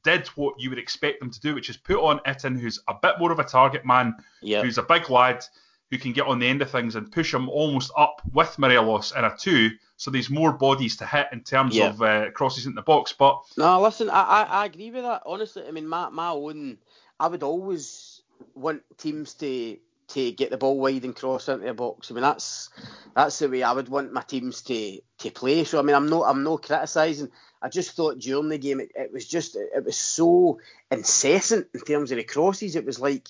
did 0.04 0.28
what 0.30 0.54
you 0.60 0.70
would 0.70 0.80
expect 0.80 1.20
them 1.20 1.32
to 1.32 1.40
do, 1.42 1.56
which 1.56 1.70
is 1.70 1.76
put 1.76 1.98
on 1.98 2.20
Itten, 2.20 2.58
who's 2.58 2.80
a 2.88 2.94
bit 3.02 3.16
more 3.20 3.32
of 3.32 3.40
a 3.40 3.44
target 3.44 3.86
man, 3.86 4.16
yep. 4.42 4.64
who's 4.64 4.78
a 4.78 4.84
big 4.84 5.10
lad, 5.10 5.44
who 5.90 5.98
can 5.98 6.14
get 6.14 6.28
on 6.28 6.40
the 6.40 6.48
end 6.48 6.62
of 6.62 6.70
things 6.70 6.96
and 6.96 7.12
push 7.12 7.34
him 7.34 7.50
almost 7.50 7.92
up 7.98 8.22
with 8.32 8.58
Morelos 8.58 9.12
in 9.12 9.24
a 9.24 9.36
two, 9.36 9.72
so 9.98 10.12
there's 10.12 10.30
more 10.30 10.52
bodies 10.52 10.98
to 10.98 11.06
hit 11.06 11.28
in 11.32 11.42
terms 11.42 11.76
yeah. 11.76 11.90
of 11.90 12.02
uh, 12.02 12.32
crosses 12.32 12.66
in 12.66 12.76
the 12.76 12.82
box. 12.82 13.14
But 13.14 13.42
no, 13.58 13.82
listen, 13.82 14.10
I, 14.10 14.22
I, 14.22 14.44
I 14.44 14.66
agree 14.66 14.92
with 14.92 15.04
that. 15.04 15.24
Honestly, 15.26 15.64
I 15.68 15.72
mean, 15.72 15.88
my 15.88 16.10
my 16.10 16.30
own, 16.30 16.78
I 17.20 17.28
would 17.28 17.44
always 17.44 18.22
want 18.54 18.84
teams 18.98 19.34
to 19.36 19.78
to 20.10 20.32
get 20.32 20.52
the 20.52 20.58
ball 20.58 20.80
wide 20.80 21.04
and 21.04 21.16
cross 21.16 21.50
into 21.50 21.66
the 21.66 21.74
box. 21.74 22.10
I 22.10 22.14
mean, 22.14 22.22
that's 22.22 22.70
that's 23.16 23.40
the 23.40 23.50
way 23.50 23.64
I 23.64 23.72
would 23.72 23.90
want 23.90 24.14
my 24.14 24.22
teams 24.22 24.62
to 24.64 25.00
to 25.20 25.32
play. 25.32 25.64
So 25.64 25.80
I 25.80 25.82
mean, 25.82 25.96
I'm 25.96 26.10
not 26.10 26.24
I'm 26.30 26.44
not 26.44 26.64
criticising. 26.64 27.30
I 27.62 27.70
just 27.70 27.96
thought 27.96 28.20
during 28.20 28.50
the 28.50 28.58
game 28.58 28.80
it, 28.80 28.92
it 28.96 29.12
was 29.12 29.28
just 29.28 29.56
it 29.56 29.84
was 29.84 29.98
so 29.98 30.60
incessant 30.92 31.68
in 31.74 31.82
terms 31.82 32.12
of 32.12 32.18
the 32.18 32.24
crosses. 32.24 32.76
It 32.76 32.86
was 32.86 33.00
like 33.00 33.28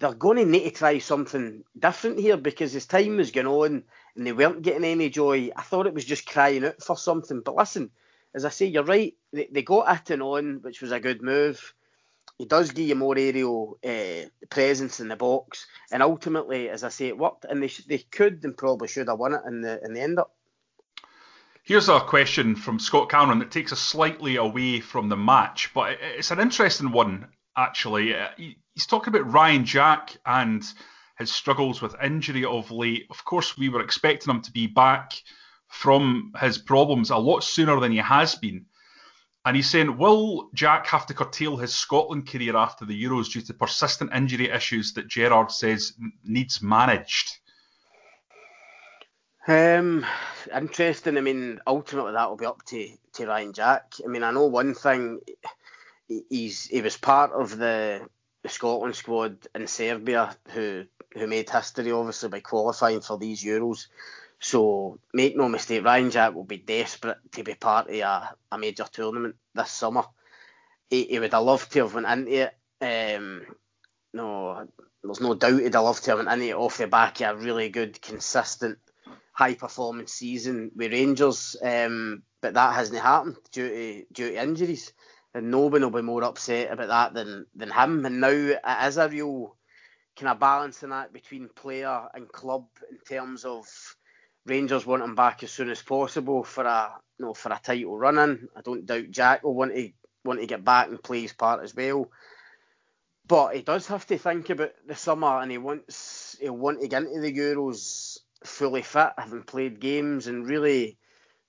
they're 0.00 0.14
going 0.14 0.38
to 0.38 0.46
need 0.46 0.64
to 0.64 0.70
try 0.70 0.98
something 0.98 1.62
different 1.78 2.18
here 2.18 2.36
because 2.36 2.74
as 2.74 2.86
time 2.86 3.18
was 3.18 3.30
going 3.30 3.46
on 3.46 3.84
and 4.16 4.26
they 4.26 4.32
weren't 4.32 4.62
getting 4.62 4.84
any 4.84 5.10
joy, 5.10 5.50
I 5.54 5.62
thought 5.62 5.86
it 5.86 5.94
was 5.94 6.06
just 6.06 6.26
crying 6.26 6.64
out 6.64 6.82
for 6.82 6.96
something. 6.96 7.42
But 7.44 7.54
listen, 7.54 7.90
as 8.34 8.44
I 8.44 8.48
say, 8.48 8.66
you're 8.66 8.82
right. 8.82 9.14
They, 9.32 9.48
they 9.52 9.62
got 9.62 9.86
Itten 9.86 10.22
on, 10.22 10.60
which 10.62 10.80
was 10.80 10.90
a 10.90 11.00
good 11.00 11.22
move. 11.22 11.74
He 12.40 12.46
does 12.46 12.70
give 12.70 12.88
you 12.88 12.94
more 12.94 13.18
aerial 13.18 13.78
uh, 13.84 14.26
presence 14.48 14.98
in 14.98 15.08
the 15.08 15.16
box, 15.16 15.66
and 15.92 16.02
ultimately, 16.02 16.70
as 16.70 16.82
I 16.82 16.88
say, 16.88 17.08
it 17.08 17.18
worked. 17.18 17.44
And 17.44 17.62
they 17.62 17.66
sh- 17.66 17.84
they 17.84 17.98
could 17.98 18.42
and 18.44 18.56
probably 18.56 18.88
should 18.88 19.08
have 19.08 19.18
won 19.18 19.34
it 19.34 19.42
in 19.46 19.60
the 19.60 19.78
in 19.84 19.92
the 19.92 20.00
end 20.00 20.18
up. 20.18 20.34
Here's 21.64 21.90
a 21.90 22.00
question 22.00 22.56
from 22.56 22.78
Scott 22.78 23.10
Cameron 23.10 23.40
that 23.40 23.50
takes 23.50 23.74
us 23.74 23.78
slightly 23.78 24.36
away 24.36 24.80
from 24.80 25.10
the 25.10 25.18
match, 25.18 25.70
but 25.74 25.98
it's 26.00 26.30
an 26.30 26.40
interesting 26.40 26.92
one 26.92 27.28
actually. 27.58 28.14
Uh, 28.14 28.28
he's 28.38 28.86
talking 28.86 29.14
about 29.14 29.30
Ryan 29.30 29.66
Jack 29.66 30.16
and 30.24 30.64
his 31.18 31.30
struggles 31.30 31.82
with 31.82 31.94
injury 32.02 32.46
of 32.46 32.70
late. 32.70 33.04
Of 33.10 33.22
course, 33.22 33.58
we 33.58 33.68
were 33.68 33.82
expecting 33.82 34.34
him 34.34 34.40
to 34.40 34.50
be 34.50 34.66
back 34.66 35.12
from 35.68 36.32
his 36.40 36.56
problems 36.56 37.10
a 37.10 37.18
lot 37.18 37.44
sooner 37.44 37.78
than 37.80 37.92
he 37.92 37.98
has 37.98 38.34
been. 38.34 38.64
And 39.44 39.56
he's 39.56 39.70
saying, 39.70 39.96
will 39.96 40.50
Jack 40.52 40.86
have 40.88 41.06
to 41.06 41.14
curtail 41.14 41.56
his 41.56 41.74
Scotland 41.74 42.28
career 42.28 42.56
after 42.56 42.84
the 42.84 43.02
Euros 43.02 43.32
due 43.32 43.40
to 43.40 43.54
persistent 43.54 44.12
injury 44.14 44.50
issues 44.50 44.92
that 44.94 45.08
Gerrard 45.08 45.50
says 45.50 45.94
needs 46.24 46.60
managed? 46.60 47.38
Um, 49.48 50.04
interesting. 50.54 51.16
I 51.16 51.22
mean, 51.22 51.58
ultimately 51.66 52.12
that 52.12 52.28
will 52.28 52.36
be 52.36 52.44
up 52.44 52.62
to, 52.66 52.88
to 53.14 53.26
Ryan 53.26 53.52
Jack. 53.54 53.94
I 54.04 54.08
mean, 54.08 54.22
I 54.22 54.30
know 54.30 54.46
one 54.46 54.74
thing 54.74 55.20
he's 56.28 56.66
he 56.66 56.82
was 56.82 56.96
part 56.96 57.32
of 57.32 57.56
the, 57.56 58.06
the 58.42 58.48
Scotland 58.48 58.96
squad 58.96 59.46
in 59.54 59.66
Serbia 59.66 60.36
who 60.50 60.84
who 61.12 61.26
made 61.26 61.50
history 61.50 61.92
obviously 61.92 62.28
by 62.28 62.40
qualifying 62.40 63.00
for 63.00 63.18
these 63.18 63.42
Euros. 63.42 63.86
So 64.40 64.98
make 65.12 65.36
no 65.36 65.48
mistake, 65.48 65.84
Ryan 65.84 66.10
Jack 66.10 66.34
will 66.34 66.44
be 66.44 66.56
desperate 66.56 67.18
to 67.32 67.44
be 67.44 67.54
part 67.54 67.88
of 67.88 67.94
a, 67.94 68.34
a 68.50 68.58
major 68.58 68.86
tournament 68.90 69.36
this 69.54 69.70
summer. 69.70 70.04
He, 70.88 71.04
he 71.04 71.18
would 71.18 71.32
have 71.32 71.44
loved 71.44 71.70
to 71.72 71.80
have 71.80 71.94
went 71.94 72.06
into 72.06 72.48
it. 72.80 73.16
Um, 73.16 73.42
no, 74.14 74.66
there's 75.04 75.20
no 75.20 75.34
doubt 75.34 75.60
he'd 75.60 75.74
have 75.74 75.84
loved 75.84 76.04
to 76.04 76.12
have 76.12 76.18
went 76.18 76.30
into 76.30 76.48
it 76.48 76.56
off 76.56 76.78
the 76.78 76.86
back 76.86 77.20
of 77.20 77.38
a 77.38 77.40
really 77.40 77.68
good, 77.68 78.00
consistent, 78.00 78.78
high 79.32 79.54
performance 79.54 80.14
season 80.14 80.70
with 80.74 80.92
Rangers. 80.92 81.54
Um, 81.62 82.22
but 82.40 82.54
that 82.54 82.74
hasn't 82.74 83.00
happened 83.00 83.36
due 83.52 83.68
to 83.68 84.04
due 84.12 84.30
to 84.30 84.42
injuries 84.42 84.94
and 85.34 85.50
no 85.50 85.60
one 85.66 85.82
will 85.82 85.90
be 85.90 86.02
more 86.02 86.24
upset 86.24 86.72
about 86.72 86.88
that 86.88 87.14
than 87.14 87.46
than 87.54 87.70
him. 87.70 88.04
And 88.04 88.20
now 88.20 88.28
it 88.28 88.60
is 88.84 88.96
a 88.96 89.08
real 89.08 89.56
kind 90.16 90.32
of 90.32 90.40
balancing 90.40 90.90
that 90.90 91.12
between 91.12 91.48
player 91.54 92.08
and 92.14 92.30
club 92.30 92.66
in 92.90 92.98
terms 92.98 93.44
of 93.44 93.66
Rangers 94.46 94.86
want 94.86 95.02
him 95.02 95.14
back 95.14 95.42
as 95.42 95.50
soon 95.50 95.70
as 95.70 95.82
possible 95.82 96.44
for 96.44 96.64
a 96.64 96.90
you 97.18 97.26
know, 97.26 97.34
for 97.34 97.52
a 97.52 97.60
title 97.62 97.98
run 97.98 98.18
in. 98.18 98.48
I 98.56 98.62
don't 98.62 98.86
doubt 98.86 99.10
Jack 99.10 99.44
will 99.44 99.54
want 99.54 99.74
to 99.74 99.90
want 100.24 100.40
to 100.40 100.46
get 100.46 100.64
back 100.64 100.88
and 100.88 101.02
play 101.02 101.22
his 101.22 101.32
part 101.32 101.62
as 101.62 101.74
well. 101.74 102.10
But 103.26 103.54
he 103.54 103.62
does 103.62 103.86
have 103.88 104.06
to 104.06 104.18
think 104.18 104.50
about 104.50 104.72
the 104.86 104.96
summer 104.96 105.38
and 105.40 105.50
he 105.50 105.58
wants 105.58 106.36
he'll 106.40 106.56
want 106.56 106.80
to 106.80 106.88
get 106.88 107.02
into 107.02 107.20
the 107.20 107.32
Euros 107.32 108.18
fully 108.44 108.82
fit, 108.82 109.12
having 109.18 109.42
played 109.42 109.80
games 109.80 110.26
and 110.26 110.48
really 110.48 110.98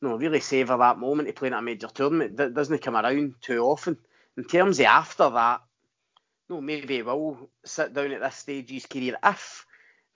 no, 0.02 0.18
really 0.18 0.40
savour 0.40 0.78
that 0.78 0.98
moment 0.98 1.30
of 1.30 1.36
playing 1.36 1.54
at 1.54 1.60
a 1.60 1.62
major 1.62 1.88
tournament. 1.88 2.38
That 2.38 2.54
doesn't 2.54 2.82
come 2.82 2.96
around 2.96 3.36
too 3.42 3.64
often. 3.64 3.98
In 4.38 4.46
terms 4.46 4.80
of 4.80 4.86
after 4.86 5.30
that, 5.30 5.62
no, 6.50 6.60
maybe 6.60 6.96
he 6.96 7.02
will 7.02 7.50
sit 7.64 7.94
down 7.94 8.12
at 8.12 8.22
this 8.22 8.36
stage 8.36 8.66
of 8.66 8.72
his 8.72 8.86
career 8.86 9.16
if 9.24 9.66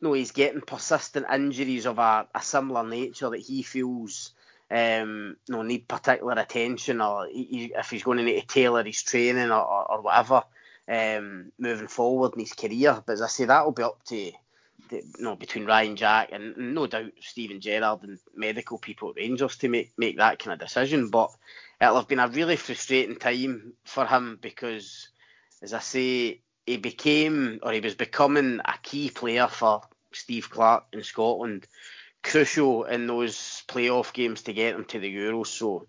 no, 0.01 0.13
he's 0.13 0.31
getting 0.31 0.61
persistent 0.61 1.25
injuries 1.31 1.85
of 1.85 1.99
a, 1.99 2.27
a 2.33 2.41
similar 2.41 2.87
nature 2.87 3.29
that 3.29 3.39
he 3.39 3.63
feels 3.63 4.33
um, 4.69 5.37
no 5.47 5.61
need 5.61 5.87
particular 5.87 6.33
attention, 6.33 7.01
or 7.01 7.27
he, 7.27 7.71
if 7.75 7.89
he's 7.89 8.03
going 8.03 8.17
to 8.17 8.23
need 8.23 8.41
to 8.41 8.47
tailor 8.47 8.83
his 8.83 9.03
training 9.03 9.51
or, 9.51 9.63
or, 9.63 9.91
or 9.91 10.01
whatever 10.01 10.43
um, 10.87 11.51
moving 11.57 11.87
forward 11.87 12.33
in 12.33 12.41
his 12.41 12.53
career. 12.53 13.01
But 13.05 13.13
as 13.13 13.21
I 13.21 13.27
say, 13.27 13.45
that 13.45 13.65
will 13.65 13.71
be 13.71 13.83
up 13.83 14.03
to 14.05 14.31
know, 15.19 15.35
between 15.35 15.65
Ryan 15.65 15.95
Jack 15.95 16.29
and 16.31 16.55
no 16.57 16.87
doubt 16.87 17.11
Steven 17.21 17.59
Gerrard 17.59 18.03
and 18.03 18.19
medical 18.35 18.77
people 18.77 19.09
at 19.09 19.15
Rangers 19.15 19.57
to 19.57 19.69
make, 19.69 19.93
make 19.97 20.17
that 20.17 20.39
kind 20.39 20.53
of 20.53 20.65
decision. 20.65 21.09
But 21.09 21.31
it'll 21.81 21.95
have 21.95 22.07
been 22.07 22.19
a 22.19 22.27
really 22.27 22.55
frustrating 22.55 23.17
time 23.17 23.73
for 23.83 24.05
him 24.05 24.39
because, 24.41 25.09
as 25.61 25.73
I 25.73 25.79
say, 25.79 26.41
he 26.65 26.77
became 26.77 27.59
or 27.63 27.71
he 27.71 27.79
was 27.79 27.95
becoming 27.95 28.59
a 28.65 28.73
key 28.81 29.09
player 29.09 29.47
for 29.47 29.81
Steve 30.11 30.49
Clarke 30.49 30.85
in 30.93 31.03
Scotland, 31.03 31.67
crucial 32.23 32.85
in 32.85 33.07
those 33.07 33.63
playoff 33.67 34.13
games 34.13 34.43
to 34.43 34.53
get 34.53 34.75
him 34.75 34.85
to 34.85 34.99
the 34.99 35.13
Euros. 35.13 35.47
So 35.47 35.87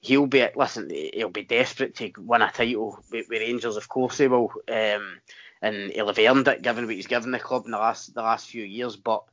he'll 0.00 0.26
be 0.26 0.46
listen, 0.54 0.90
he'll 0.90 1.28
be 1.28 1.42
desperate 1.42 1.94
to 1.96 2.12
win 2.18 2.42
a 2.42 2.50
title 2.50 2.98
with, 3.10 3.28
with 3.28 3.40
Rangers, 3.40 3.76
of 3.76 3.88
course 3.88 4.18
he 4.18 4.28
will. 4.28 4.52
Um, 4.68 5.20
and 5.62 5.90
he'll 5.90 6.08
have 6.08 6.18
earned 6.18 6.48
it 6.48 6.62
given 6.62 6.86
what 6.86 6.94
he's 6.94 7.06
given 7.06 7.30
the 7.30 7.38
club 7.38 7.64
in 7.64 7.70
the 7.70 7.78
last 7.78 8.14
the 8.14 8.22
last 8.22 8.48
few 8.48 8.64
years. 8.64 8.96
But 8.96 9.24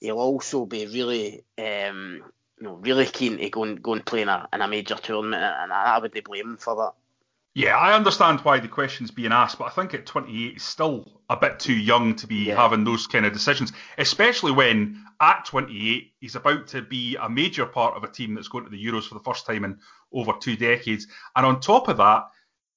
he'll 0.00 0.18
also 0.18 0.66
be 0.66 0.86
really, 0.86 1.44
um, 1.58 2.22
you 2.58 2.66
know, 2.66 2.74
really 2.74 3.06
keen 3.06 3.38
to 3.38 3.50
go 3.50 3.64
and 3.64 3.82
go 3.82 3.94
and 3.94 4.04
play 4.04 4.22
in 4.22 4.28
a, 4.28 4.48
in 4.52 4.60
a 4.60 4.68
major 4.68 4.96
tournament, 4.96 5.42
and 5.42 5.72
I 5.72 5.98
wouldn't 5.98 6.24
blame 6.24 6.50
him 6.50 6.56
for 6.56 6.76
that. 6.76 6.92
Yeah, 7.58 7.76
I 7.76 7.92
understand 7.92 8.38
why 8.42 8.60
the 8.60 8.68
question's 8.68 9.10
being 9.10 9.32
asked, 9.32 9.58
but 9.58 9.64
I 9.64 9.70
think 9.70 9.92
at 9.92 10.06
28 10.06 10.52
he's 10.52 10.62
still 10.62 11.20
a 11.28 11.36
bit 11.36 11.58
too 11.58 11.74
young 11.74 12.14
to 12.14 12.26
be 12.28 12.44
yeah. 12.44 12.54
having 12.54 12.84
those 12.84 13.08
kind 13.08 13.26
of 13.26 13.32
decisions, 13.32 13.72
especially 13.98 14.52
when 14.52 15.02
at 15.20 15.44
28 15.44 16.12
he's 16.20 16.36
about 16.36 16.68
to 16.68 16.82
be 16.82 17.16
a 17.16 17.28
major 17.28 17.66
part 17.66 17.96
of 17.96 18.04
a 18.04 18.08
team 18.08 18.36
that's 18.36 18.46
going 18.46 18.62
to 18.62 18.70
the 18.70 18.86
Euros 18.86 19.08
for 19.08 19.14
the 19.14 19.24
first 19.24 19.44
time 19.44 19.64
in 19.64 19.76
over 20.12 20.34
two 20.38 20.54
decades. 20.54 21.08
And 21.34 21.44
on 21.44 21.58
top 21.58 21.88
of 21.88 21.96
that, 21.96 22.28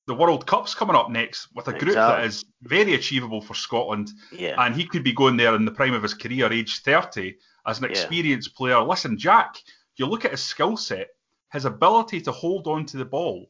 the 0.08 0.16
World 0.16 0.48
Cup's 0.48 0.74
coming 0.74 0.96
up 0.96 1.12
next 1.12 1.50
with 1.54 1.68
a 1.68 1.74
group 1.74 1.90
exactly. 1.90 2.24
that 2.24 2.26
is 2.26 2.44
very 2.64 2.96
achievable 2.96 3.40
for 3.40 3.54
Scotland. 3.54 4.10
Yeah. 4.32 4.56
And 4.58 4.76
he 4.76 4.88
could 4.88 5.04
be 5.04 5.14
going 5.14 5.38
there 5.38 5.54
in 5.54 5.64
the 5.64 5.72
prime 5.72 5.94
of 5.94 6.02
his 6.02 6.16
career, 6.16 6.52
age 6.52 6.82
30, 6.82 7.36
as 7.68 7.78
an 7.78 7.86
experienced 7.86 8.50
yeah. 8.50 8.58
player. 8.58 8.82
Listen, 8.82 9.16
Jack, 9.16 9.58
you 9.98 10.08
look 10.08 10.26
at 10.26 10.32
his 10.32 10.42
skill 10.42 10.76
set, 10.76 11.10
his 11.54 11.66
ability 11.66 12.22
to 12.22 12.32
hold 12.32 12.66
on 12.66 12.88
to 12.88 12.98
the 12.98 13.06
ball 13.06 13.48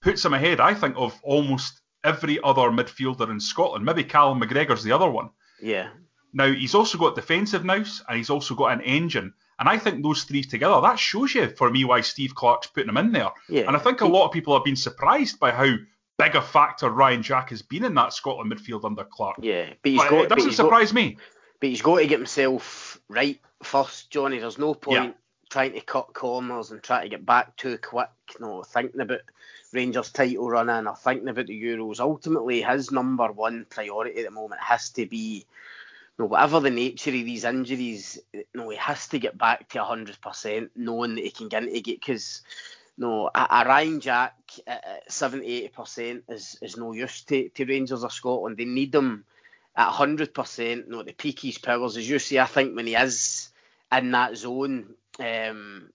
puts 0.00 0.24
him 0.24 0.34
ahead, 0.34 0.60
I 0.60 0.74
think, 0.74 0.94
of 0.96 1.18
almost 1.22 1.80
every 2.04 2.38
other 2.42 2.70
midfielder 2.70 3.30
in 3.30 3.40
Scotland. 3.40 3.84
Maybe 3.84 4.04
Callum 4.04 4.40
McGregor's 4.40 4.84
the 4.84 4.92
other 4.92 5.10
one. 5.10 5.30
Yeah. 5.60 5.88
Now, 6.32 6.52
he's 6.52 6.74
also 6.74 6.98
got 6.98 7.14
defensive 7.14 7.64
nous 7.64 8.02
and 8.08 8.16
he's 8.16 8.30
also 8.30 8.54
got 8.54 8.72
an 8.72 8.80
engine. 8.82 9.32
And 9.58 9.68
I 9.68 9.78
think 9.78 10.02
those 10.02 10.22
three 10.22 10.44
together, 10.44 10.80
that 10.80 10.98
shows 10.98 11.34
you 11.34 11.48
for 11.48 11.70
me 11.70 11.84
why 11.84 12.00
Steve 12.00 12.34
Clarke's 12.34 12.68
putting 12.68 12.90
him 12.90 12.96
in 12.96 13.12
there. 13.12 13.30
Yeah. 13.48 13.62
And 13.66 13.76
I 13.76 13.80
think 13.80 14.00
a 14.00 14.06
lot 14.06 14.26
of 14.26 14.32
people 14.32 14.54
have 14.54 14.64
been 14.64 14.76
surprised 14.76 15.40
by 15.40 15.50
how 15.50 15.74
big 16.18 16.36
a 16.36 16.42
factor 16.42 16.90
Ryan 16.90 17.22
Jack 17.22 17.50
has 17.50 17.62
been 17.62 17.84
in 17.84 17.94
that 17.94 18.12
Scotland 18.12 18.52
midfield 18.52 18.84
under 18.84 19.04
Clarke. 19.04 19.38
Yeah, 19.40 19.70
but, 19.82 19.90
he's 19.90 20.00
but 20.00 20.10
got, 20.10 20.24
it 20.24 20.28
doesn't 20.28 20.52
surprise 20.52 20.92
got, 20.92 20.96
me. 20.96 21.16
But 21.60 21.70
he's 21.70 21.82
got 21.82 21.98
to 21.98 22.06
get 22.06 22.18
himself 22.18 23.00
right 23.08 23.40
first, 23.62 24.10
Jonny. 24.10 24.38
There's 24.38 24.58
no 24.58 24.74
point 24.74 25.04
yeah. 25.04 25.12
Trying 25.50 25.72
to 25.72 25.80
cut 25.80 26.12
corners 26.14 26.70
and 26.70 26.82
try 26.82 27.02
to 27.02 27.08
get 27.08 27.24
back 27.24 27.56
too 27.56 27.78
quick. 27.78 28.10
You 28.38 28.46
know, 28.46 28.62
thinking 28.62 29.00
about 29.00 29.20
Rangers 29.72 30.12
title 30.12 30.48
run 30.48 30.68
in 30.70 30.86
or 30.86 30.96
thinking 30.96 31.28
about 31.28 31.46
the 31.46 31.62
Euros. 31.62 32.00
Ultimately, 32.00 32.62
his 32.62 32.90
number 32.90 33.30
one 33.32 33.66
priority 33.68 34.20
at 34.20 34.24
the 34.26 34.30
moment 34.30 34.60
has 34.60 34.90
to 34.90 35.06
be 35.06 35.46
you 36.18 36.24
know, 36.24 36.26
whatever 36.26 36.60
the 36.60 36.70
nature 36.70 37.10
of 37.10 37.16
these 37.16 37.44
injuries, 37.44 38.18
you 38.32 38.44
know, 38.54 38.68
he 38.68 38.76
has 38.76 39.06
to 39.08 39.18
get 39.18 39.38
back 39.38 39.68
to 39.68 39.78
100%, 39.78 40.70
knowing 40.74 41.14
that 41.14 41.24
he 41.24 41.30
can 41.30 41.48
get 41.48 41.62
into 41.62 41.76
it. 41.76 41.84
Because, 41.84 42.42
you 42.96 43.06
know, 43.06 43.30
a, 43.32 43.46
a 43.50 43.64
Ryan 43.66 44.00
Jack 44.00 44.34
at 44.66 45.10
70 45.12 45.68
80% 45.68 46.22
is, 46.28 46.58
is 46.60 46.76
no 46.76 46.92
use 46.92 47.22
to, 47.22 47.48
to 47.50 47.64
Rangers 47.64 48.02
or 48.02 48.10
Scotland. 48.10 48.56
They 48.56 48.64
need 48.64 48.94
him 48.94 49.24
at 49.76 49.92
100%, 49.92 50.76
you 50.76 50.84
know, 50.88 51.04
the 51.04 51.12
peak 51.12 51.40
his 51.40 51.58
powers. 51.58 51.96
As 51.96 52.10
you 52.10 52.18
see, 52.18 52.40
I 52.40 52.46
think 52.46 52.74
when 52.74 52.88
he 52.88 52.96
is 52.96 53.50
in 53.92 54.10
that 54.10 54.36
zone, 54.36 54.94
um, 55.18 55.90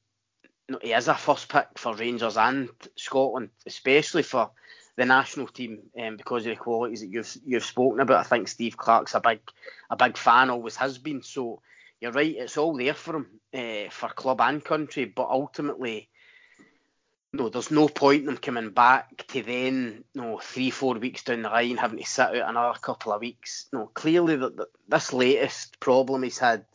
he 0.82 0.94
is 0.94 1.08
a 1.08 1.16
first 1.16 1.50
pick 1.50 1.68
for 1.78 1.96
Rangers 1.96 2.38
and 2.38 2.70
Scotland, 2.96 3.50
especially 3.66 4.24
for 4.24 4.52
the 4.96 5.06
national 5.06 5.48
team 5.48 5.80
um, 6.00 6.18
because 6.18 6.46
of 6.46 6.52
the 6.52 6.56
qualities 6.56 7.02
that 7.02 7.10
you've 7.10 7.38
you've 7.46 7.66
spoken 7.66 8.00
about. 8.00 8.20
I 8.20 8.24
think 8.24 8.48
Steve 8.48 8.78
Clarke's 8.78 9.16
a 9.16 9.20
big 9.20 9.40
a 9.90 9.96
big 9.96 10.18
fan, 10.18 10.50
always 10.50 10.76
has 10.78 10.98
been. 10.98 11.22
So 11.24 11.62
you're 12.00 12.12
right, 12.12 12.36
it's 12.38 12.58
all 12.58 12.78
there 12.78 12.94
for 12.94 13.18
him 13.18 13.28
uh, 13.54 13.90
for 13.90 14.10
club 14.10 14.42
and 14.42 14.64
country, 14.64 15.06
but 15.06 15.30
ultimately. 15.30 16.10
No, 17.36 17.50
there's 17.50 17.72
no 17.72 17.88
point 17.88 18.20
in 18.20 18.26
them 18.28 18.38
coming 18.38 18.70
back 18.70 19.26
to 19.30 19.42
then, 19.42 20.04
know, 20.14 20.38
three, 20.38 20.70
four 20.70 20.94
weeks 20.94 21.24
down 21.24 21.42
the 21.42 21.50
line, 21.50 21.78
having 21.78 21.98
to 21.98 22.06
sit 22.06 22.28
out 22.28 22.48
another 22.48 22.78
couple 22.78 23.12
of 23.12 23.22
weeks. 23.22 23.70
No, 23.74 23.88
clearly 23.88 24.36
that 24.36 24.68
this 24.88 25.14
latest 25.14 25.80
problem 25.80 26.22
he's 26.22 26.38
had 26.38 26.66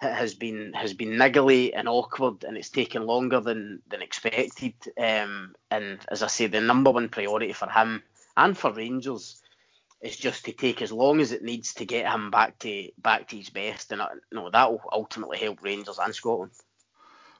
has 0.00 0.34
been 0.34 0.72
has 0.72 0.94
been 0.94 1.10
niggly 1.10 1.72
and 1.74 1.88
awkward, 1.88 2.44
and 2.44 2.56
it's 2.56 2.70
taken 2.70 3.06
longer 3.06 3.40
than 3.40 3.82
than 3.88 4.02
expected. 4.02 4.74
Um, 4.98 5.54
and 5.70 5.98
as 6.10 6.22
I 6.22 6.26
say, 6.26 6.46
the 6.46 6.60
number 6.60 6.90
one 6.90 7.08
priority 7.08 7.52
for 7.52 7.68
him 7.68 8.02
and 8.36 8.56
for 8.56 8.72
Rangers 8.72 9.42
is 10.00 10.16
just 10.16 10.44
to 10.46 10.52
take 10.52 10.80
as 10.80 10.90
long 10.90 11.20
as 11.20 11.32
it 11.32 11.42
needs 11.42 11.74
to 11.74 11.84
get 11.84 12.10
him 12.10 12.30
back 12.30 12.58
to 12.60 12.88
back 12.98 13.28
to 13.28 13.36
his 13.36 13.50
best, 13.50 13.92
and 13.92 14.00
uh, 14.00 14.08
you 14.32 14.48
that 14.50 14.70
will 14.70 14.82
ultimately 14.92 15.38
help 15.38 15.62
Rangers 15.62 15.98
and 15.98 16.14
Scotland. 16.14 16.52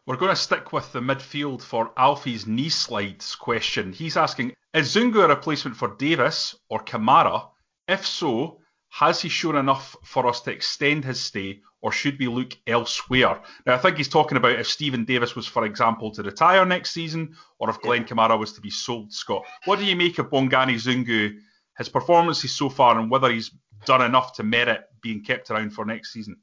We're 0.06 0.16
going 0.16 0.32
to 0.32 0.36
stick 0.36 0.72
with 0.72 0.92
the 0.92 1.00
midfield 1.00 1.62
for 1.62 1.92
Alfie's 1.96 2.46
knee 2.46 2.68
slides 2.68 3.34
question. 3.34 3.92
He's 3.92 4.16
asking: 4.16 4.54
Is 4.74 4.94
Zungu 4.94 5.24
a 5.24 5.28
replacement 5.28 5.76
for 5.76 5.96
Davis 5.96 6.56
or 6.68 6.84
Kamara? 6.84 7.48
If 7.88 8.06
so, 8.06 8.59
has 8.90 9.22
he 9.22 9.29
shown 9.29 9.57
enough 9.57 9.96
for 10.03 10.26
us 10.26 10.40
to 10.42 10.50
extend 10.50 11.05
his 11.05 11.20
stay, 11.20 11.61
or 11.81 11.92
should 11.92 12.18
we 12.18 12.26
look 12.26 12.57
elsewhere? 12.66 13.40
Now, 13.64 13.74
I 13.74 13.79
think 13.79 13.96
he's 13.96 14.09
talking 14.09 14.37
about 14.37 14.59
if 14.59 14.66
Steven 14.66 15.05
Davis 15.05 15.37
was, 15.37 15.46
for 15.46 15.64
example, 15.64 16.11
to 16.11 16.22
retire 16.22 16.66
next 16.66 16.90
season, 16.90 17.37
or 17.59 17.70
if 17.70 17.81
Glenn 17.81 18.05
Kamara 18.05 18.38
was 18.38 18.53
to 18.55 18.61
be 18.61 18.70
sold, 18.70 19.12
Scott. 19.12 19.44
What 19.64 19.79
do 19.79 19.85
you 19.85 19.96
make 19.96 20.18
of 20.18 20.29
Bongani 20.29 20.74
Zungu, 20.74 21.38
his 21.79 21.88
performances 21.88 22.55
so 22.55 22.68
far, 22.68 22.98
and 22.98 23.11
whether 23.11 23.31
he's 23.31 23.53
done 23.87 24.03
enough 24.03 24.35
to 24.35 24.42
merit 24.42 24.85
being 25.00 25.22
kept 25.22 25.50
around 25.50 25.70
for 25.70 25.85
next 25.85 26.12
season? 26.12 26.37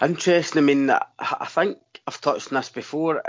Interesting. 0.00 0.62
I 0.62 0.64
mean, 0.64 0.90
I 0.90 1.46
think 1.46 1.78
I've 2.06 2.20
touched 2.20 2.50
on 2.50 2.56
this 2.56 2.70
before. 2.70 3.22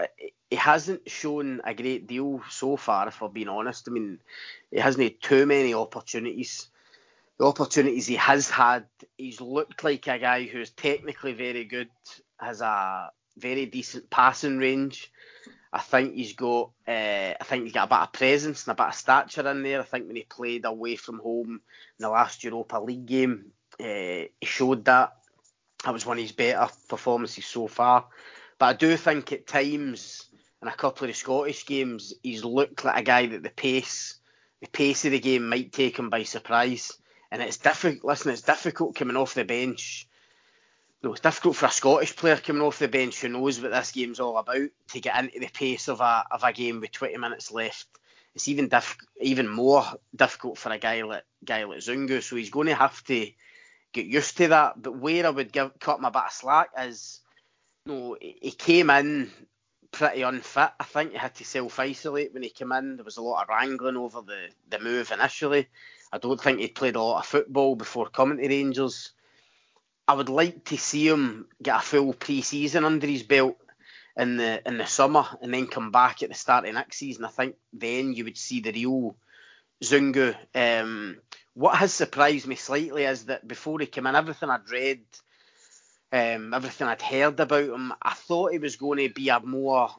He 0.50 0.56
hasn't 0.56 1.08
shown 1.10 1.62
a 1.66 1.74
great 1.74 2.08
deal 2.08 2.42
so 2.50 2.78
far, 2.78 3.10
if 3.10 3.22
we're 3.22 3.28
being 3.28 3.50
honest. 3.50 3.88
I 3.88 3.92
mean, 3.92 4.20
he 4.72 4.80
hasn't 4.80 5.04
had 5.04 5.22
too 5.22 5.46
many 5.46 5.74
opportunities 5.74 6.70
the 7.40 7.46
opportunities 7.46 8.08
he 8.08 8.16
has 8.16 8.50
had, 8.50 8.86
he's 9.18 9.42
looked 9.42 9.84
like 9.84 10.08
a 10.08 10.20
guy 10.20 10.46
who's 10.46 10.72
technically 10.72 11.34
very 11.34 11.66
good, 11.66 11.90
has 12.40 12.62
a 12.62 13.12
very 13.38 13.66
decent 13.66 14.10
passing 14.10 14.58
range. 14.58 15.12
I 15.72 15.80
think 15.80 16.14
he's 16.14 16.34
got, 16.34 16.72
uh, 16.88 17.34
I 17.40 17.44
think 17.44 17.64
he's 17.64 17.74
got 17.74 17.86
a 17.86 17.96
bit 17.96 18.00
of 18.00 18.14
presence 18.14 18.68
and 18.68 18.74
a 18.74 18.82
bit 18.84 18.90
of 18.90 18.96
stature 18.96 19.50
in 19.50 19.64
there. 19.64 19.80
I 19.80 19.84
think 19.84 20.06
when 20.06 20.16
he 20.16 20.24
played 20.24 20.66
away 20.66 20.96
from 20.96 21.20
home 21.20 21.62
in 22.00 22.04
the 22.04 22.10
last 22.10 22.44
Europa 22.44 22.80
League 22.80 23.08
game, 23.08 23.46
uh, 23.80 24.30
he 24.40 24.46
showed 24.46 24.86
that. 24.86 25.14
That 25.84 25.94
was 25.94 26.06
one 26.06 26.18
of 26.18 26.24
his 26.24 26.32
better 26.32 26.72
performances 26.88 27.46
so 27.46 27.68
far. 27.68 28.06
But 28.60 28.66
I 28.68 28.74
do 28.74 28.96
think 28.96 29.32
at 29.32 29.48
times 29.48 30.26
in 30.62 30.68
a 30.68 30.72
couple 30.72 31.06
of 31.06 31.10
the 31.10 31.14
Scottish 31.14 31.66
games, 31.66 32.14
he's 32.22 32.46
looked 32.46 32.86
like 32.86 33.02
a 33.02 33.04
guy 33.04 33.26
that 33.26 33.42
the 33.42 33.50
pace, 33.50 34.20
the 34.62 34.68
pace 34.68 35.04
of 35.06 35.12
the 35.12 35.20
game 35.20 35.50
might 35.50 35.74
take 35.74 35.98
him 35.98 36.10
by 36.12 36.24
surprise 36.24 36.94
and 37.34 37.42
it's 37.42 37.58
difficult. 37.58 38.06
Listen, 38.06 38.32
it's 38.32 38.44
difficult 38.44 38.96
coming 38.96 39.18
off 39.18 39.34
the 39.34 39.44
bench. 39.44 40.08
No, 41.02 41.14
it's 41.14 41.22
difficult 41.22 41.56
for 41.56 41.66
a 41.66 41.72
Scottish 41.72 42.16
player 42.16 42.38
coming 42.38 42.62
off 42.62 42.78
the 42.78 42.88
bench 42.88 43.20
who 43.20 43.28
knows 43.28 43.60
what 43.60 43.72
this 43.72 43.92
game's 43.92 44.20
all 44.20 44.38
about 44.38 44.70
to 44.90 45.00
get 45.00 45.20
into 45.20 45.40
the 45.40 45.48
pace 45.48 45.88
of 45.88 46.00
a 46.00 46.26
of 46.30 46.44
a 46.44 46.54
game 46.54 46.80
with 46.80 46.92
20 46.92 47.18
minutes 47.18 47.52
left. 47.52 47.88
It's 48.36 48.48
even 48.48 48.70
diff- 48.70 48.98
even 49.20 49.50
more 49.50 49.84
difficult 50.16 50.60
for 50.60 50.72
a 50.72 50.78
guy 50.78 51.02
like 51.02 51.24
guy 51.44 51.64
like 51.64 51.80
Zungu. 51.80 52.22
So 52.22 52.36
he's 52.36 52.52
going 52.52 52.68
to 52.68 52.76
have 52.76 53.04
to 53.06 53.28
get 53.94 54.06
used 54.06 54.38
to 54.38 54.50
that. 54.50 54.80
But 54.80 54.96
where 54.96 55.26
I 55.26 55.32
would 55.32 55.52
give 55.52 55.72
cut 55.80 55.98
him 55.98 56.06
a 56.06 56.12
bit 56.12 56.22
of 56.28 56.32
slack 56.32 56.70
is, 56.80 57.20
you 57.88 57.94
know, 57.94 58.18
he 58.22 58.52
came 58.52 58.92
in 58.92 59.32
pretty 59.92 60.22
unfit. 60.22 60.70
I 60.80 60.84
think 60.84 61.14
he 61.14 61.18
had 61.18 61.34
to 61.36 61.46
self 61.46 61.80
isolate 61.80 62.32
when 62.32 62.44
he 62.44 62.50
came 62.50 62.72
in. 62.74 62.98
There 62.98 63.06
was 63.06 63.18
a 63.18 63.24
lot 63.24 63.42
of 63.42 63.50
wrangling 63.50 63.98
over 63.98 64.22
the 64.22 64.50
the 64.70 64.78
move 64.78 65.12
initially. 65.12 65.68
I 66.14 66.20
don't 66.20 66.40
think 66.40 66.60
he'd 66.60 66.76
played 66.76 66.96
a 66.96 67.02
lot 67.02 67.22
of 67.22 67.26
football 67.26 67.76
before 67.76 68.08
coming 68.08 68.38
to 68.38 68.48
Rangers. 68.48 69.14
I 70.08 70.14
would 70.14 70.30
like 70.30 70.64
to 70.66 70.78
see 70.78 71.08
him 71.08 71.48
get 71.62 71.78
a 71.78 71.82
full 71.82 72.14
pre-season 72.14 72.86
under 72.86 73.08
his 73.08 73.24
belt 73.24 73.58
in 74.16 74.38
the 74.38 74.62
in 74.68 74.78
the 74.78 74.86
summer 74.86 75.26
and 75.42 75.52
then 75.52 75.66
come 75.66 75.90
back 75.90 76.22
at 76.22 76.30
the 76.30 76.36
start 76.36 76.68
of 76.68 76.74
next 76.76 76.98
season. 76.98 77.26
I 77.26 77.30
think 77.30 77.56
then 77.74 78.14
you 78.14 78.26
would 78.26 78.38
see 78.38 78.60
the 78.60 78.72
real 78.72 79.16
Zungu. 79.84 80.36
Um, 80.54 81.18
what 81.56 81.78
has 81.78 81.92
surprised 81.92 82.46
me 82.46 82.58
slightly 82.58 83.06
is 83.06 83.26
that 83.26 83.48
before 83.48 83.80
he 83.80 83.88
came 83.88 84.06
in, 84.06 84.16
everything 84.16 84.52
I'd 84.52 84.70
read, 84.70 85.02
um, 86.12 86.54
everything 86.54 86.88
I'd 86.88 87.02
heard 87.02 87.40
about 87.40 87.70
him, 87.70 87.92
I 88.00 88.14
thought 88.14 88.52
he 88.52 88.60
was 88.60 88.76
going 88.76 89.00
to 89.00 89.12
be 89.12 89.30
a 89.30 89.40
more 89.40 89.90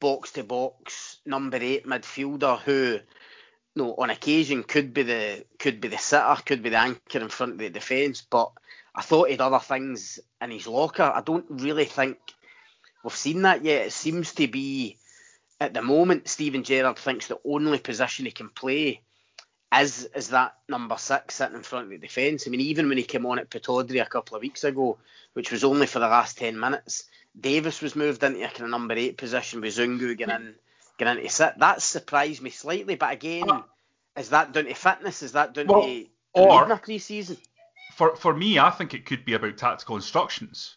box 0.00 0.32
to 0.32 0.44
box 0.44 1.16
number 1.24 1.56
eight 1.56 1.86
midfielder 1.86 2.58
who 2.60 2.98
no, 3.76 3.94
on 3.96 4.10
occasion 4.10 4.64
could 4.64 4.94
be 4.94 5.02
the 5.02 5.44
could 5.58 5.80
be 5.80 5.88
the 5.88 5.98
sitter, 5.98 6.36
could 6.44 6.62
be 6.62 6.70
the 6.70 6.78
anchor 6.78 7.20
in 7.20 7.28
front 7.28 7.52
of 7.52 7.58
the 7.58 7.68
defence, 7.68 8.22
but 8.28 8.50
I 8.94 9.02
thought 9.02 9.28
he'd 9.28 9.42
other 9.42 9.58
things 9.58 10.18
in 10.40 10.50
his 10.50 10.66
locker. 10.66 11.02
I 11.02 11.20
don't 11.20 11.44
really 11.50 11.84
think 11.84 12.16
we've 13.04 13.14
seen 13.14 13.42
that 13.42 13.62
yet. 13.62 13.86
It 13.86 13.92
seems 13.92 14.32
to 14.34 14.48
be 14.48 14.96
at 15.60 15.74
the 15.74 15.82
moment 15.82 16.28
Steven 16.28 16.64
Gerrard 16.64 16.98
thinks 16.98 17.26
the 17.26 17.38
only 17.44 17.78
position 17.78 18.24
he 18.24 18.32
can 18.32 18.48
play 18.48 19.02
is 19.78 20.08
is 20.14 20.28
that 20.28 20.56
number 20.68 20.96
six 20.96 21.34
sitting 21.34 21.56
in 21.56 21.62
front 21.62 21.84
of 21.84 21.90
the 21.90 21.98
defence. 21.98 22.46
I 22.46 22.50
mean, 22.50 22.60
even 22.60 22.88
when 22.88 22.98
he 22.98 23.04
came 23.04 23.26
on 23.26 23.38
at 23.38 23.50
Pittodrie 23.50 24.00
a 24.00 24.06
couple 24.06 24.36
of 24.36 24.42
weeks 24.42 24.64
ago, 24.64 24.96
which 25.34 25.52
was 25.52 25.64
only 25.64 25.86
for 25.86 25.98
the 25.98 26.08
last 26.08 26.38
ten 26.38 26.58
minutes, 26.58 27.04
Davis 27.38 27.82
was 27.82 27.94
moved 27.94 28.22
into 28.22 28.42
a 28.42 28.48
kind 28.48 28.62
of 28.62 28.70
number 28.70 28.94
eight 28.94 29.18
position 29.18 29.60
with 29.60 29.76
Zungu 29.76 30.16
getting 30.16 30.34
hmm. 30.34 30.46
in, 30.46 30.54
getting 30.98 31.18
into 31.18 31.30
sit. 31.30 31.58
That 31.58 31.82
surprised 31.82 32.42
me 32.42 32.50
slightly, 32.50 32.96
but 32.96 33.12
again, 33.12 33.50
uh, 33.50 33.62
is 34.16 34.30
that 34.30 34.52
down 34.52 34.64
to 34.64 34.74
fitness? 34.74 35.22
Is 35.22 35.32
that 35.32 35.54
down 35.54 35.66
well, 35.66 35.82
to 35.82 36.06
or 36.32 36.70
a 36.70 36.78
pre-season? 36.78 37.36
For 37.94 38.16
for 38.16 38.34
me, 38.34 38.58
I 38.58 38.70
think 38.70 38.94
it 38.94 39.06
could 39.06 39.24
be 39.24 39.34
about 39.34 39.56
tactical 39.56 39.96
instructions 39.96 40.76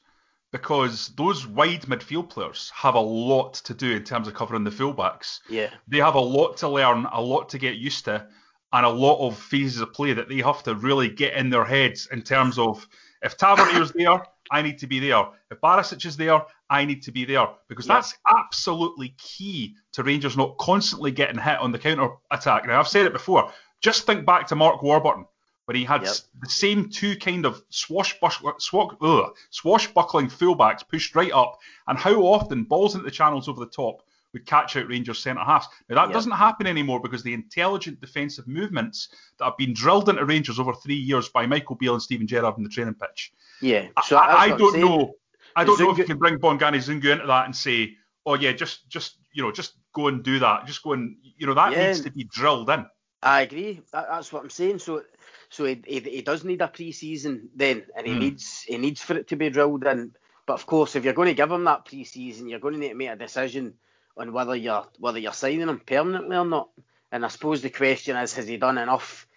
because 0.52 1.10
those 1.10 1.46
wide 1.46 1.84
midfield 1.84 2.30
players 2.30 2.72
have 2.76 2.96
a 2.96 3.00
lot 3.00 3.54
to 3.56 3.74
do 3.74 3.96
in 3.96 4.04
terms 4.04 4.28
of 4.28 4.34
covering 4.34 4.64
the 4.64 4.72
fullbacks. 4.72 5.40
Yeah. 5.50 5.70
They 5.88 6.00
have 6.00 6.16
a 6.16 6.20
lot 6.20 6.58
to 6.58 6.70
learn, 6.70 7.06
a 7.12 7.22
lot 7.22 7.50
to 7.50 7.60
get 7.60 7.76
used 7.76 8.06
to, 8.06 8.26
and 8.74 8.86
a 8.86 8.90
lot 8.90 9.26
of 9.26 9.38
phases 9.38 9.82
of 9.82 9.94
play 9.94 10.14
that 10.14 10.28
they 10.28 10.38
have 10.38 10.64
to 10.64 10.76
really 10.76 11.10
get 11.10 11.36
in 11.36 11.50
their 11.50 11.66
heads 11.66 12.08
in 12.12 12.24
terms 12.24 12.58
of 12.58 12.88
if 13.22 13.38
Tavernier's 13.38 13.92
there, 13.92 14.24
I 14.52 14.62
need 14.62 14.80
to 14.80 14.88
be 14.88 15.00
there. 15.00 15.26
If 15.52 15.62
Barisic 15.62 16.06
is 16.06 16.18
there, 16.18 16.42
I 16.70 16.86
need 16.86 17.02
to 17.04 17.12
be 17.12 17.26
there 17.26 17.48
because 17.68 17.88
yeah. 17.88 17.96
that's 17.96 18.18
absolutely 18.32 19.16
key 19.18 19.76
to 19.94 20.04
Rangers 20.04 20.38
not 20.38 20.58
constantly 20.58 21.12
getting 21.12 21.40
hit 21.40 21.60
on 21.60 21.72
the 21.72 21.80
counter 21.80 22.10
attack. 22.32 22.66
Now 22.66 22.80
I've 22.80 22.88
said 22.88 23.06
it 23.06 23.14
before. 23.14 23.52
Just 23.82 24.06
think 24.06 24.26
back 24.26 24.48
to 24.48 24.56
Mark 24.56 24.82
Warburton 24.82 25.26
when 25.66 25.76
he 25.76 25.84
had 25.84 26.04
yep. 26.04 26.16
the 26.42 26.50
same 26.50 26.90
two 26.90 27.16
kind 27.16 27.46
of 27.46 27.62
swashbuckling, 27.70 28.56
swashbuckling 28.60 30.28
fullbacks 30.28 30.88
pushed 30.88 31.16
right 31.16 31.32
up, 31.32 31.60
and 31.88 31.98
how 31.98 32.16
often 32.22 32.64
balls 32.64 32.96
into 32.96 33.06
the 33.06 33.12
channels 33.12 33.48
over 33.48 33.60
the 33.60 33.72
top 33.72 34.02
would 34.34 34.46
catch 34.46 34.76
out 34.76 34.88
Rangers 34.88 35.20
centre 35.20 35.44
halves. 35.44 35.68
Now 35.90 36.06
that 36.06 36.14
doesn't 36.14 36.32
happen 36.32 36.68
anymore 36.68 37.00
because 37.00 37.24
the 37.24 37.34
intelligent 37.34 38.00
defensive 38.00 38.48
movements 38.48 39.10
that 39.38 39.46
have 39.46 39.58
been 39.58 39.74
drilled 39.74 40.10
into 40.10 40.26
Rangers 40.26 40.60
over 40.60 40.74
three 40.74 40.96
years 40.96 41.30
by 41.30 41.46
Michael 41.46 41.76
Beale 41.76 41.94
and 41.94 42.02
Steven 42.02 42.28
Gerrard 42.28 42.58
in 42.58 42.64
the 42.64 42.70
training 42.70 42.96
pitch. 42.96 43.34
Yeah, 43.62 43.88
so 44.06 44.18
I, 44.18 44.44
I 44.44 44.48
don't 44.58 44.80
know. 44.80 45.16
I 45.56 45.64
don't 45.64 45.78
Zungu... 45.78 45.86
know 45.86 45.92
if 45.92 45.98
you 45.98 46.06
can 46.06 46.18
bring 46.18 46.38
Bongani 46.38 46.78
Zungu 46.78 47.12
into 47.12 47.28
that 47.28 47.46
and 47.46 47.56
say, 47.56 47.96
oh 48.26 48.36
yeah, 48.36 48.52
just 48.52 48.88
just 48.90 49.18
you 49.34 49.44
know 49.44 49.52
just 49.52 49.74
go 49.94 50.08
and 50.08 50.24
do 50.24 50.40
that. 50.40 50.66
Just 50.66 50.84
go 50.84 50.94
and 50.94 51.16
you 51.22 51.48
know 51.48 51.54
that 51.54 51.72
yeah. 51.72 51.88
needs 51.88 52.02
to 52.02 52.12
be 52.12 52.24
drilled 52.26 52.70
in. 52.70 52.86
I 53.22 53.42
agree. 53.42 53.82
That's 53.92 54.32
what 54.32 54.44
I'm 54.44 54.50
saying. 54.50 54.80
So 54.80 55.04
so 55.50 55.66
he, 55.66 55.82
he, 55.86 56.00
he 56.00 56.22
does 56.22 56.44
need 56.44 56.62
a 56.62 56.68
pre-season 56.68 57.50
then, 57.56 57.84
and 57.98 58.08
he 58.08 58.14
mm. 58.14 58.20
needs 58.20 58.64
he 58.64 58.78
needs 58.78 59.02
for 59.02 59.18
it 59.18 59.28
to 59.30 59.36
be 59.36 59.50
drilled 59.50 59.86
in. 59.86 60.14
But 60.46 60.54
of 60.54 60.66
course, 60.66 60.96
if 60.96 61.04
you're 61.04 61.14
going 61.14 61.28
to 61.28 61.34
give 61.34 61.52
him 61.52 61.64
that 61.66 61.86
pre-season, 61.86 62.48
you're 62.48 62.60
going 62.60 62.76
to 62.76 62.80
need 62.80 62.90
to 62.90 62.96
make 62.96 63.10
a 63.10 63.16
decision 63.16 63.74
on 64.18 64.34
whether 64.34 64.56
you're 64.56 64.86
whether 64.98 65.20
you're 65.20 65.34
signing 65.34 65.68
him 65.68 65.80
permanently 65.80 66.36
or 66.36 66.46
not. 66.46 66.70
And 67.12 67.26
I 67.26 67.28
suppose 67.30 67.62
the 67.62 67.70
question 67.70 68.16
is, 68.18 68.34
has 68.34 68.48
he 68.48 68.58
done 68.58 68.78
enough 68.78 69.28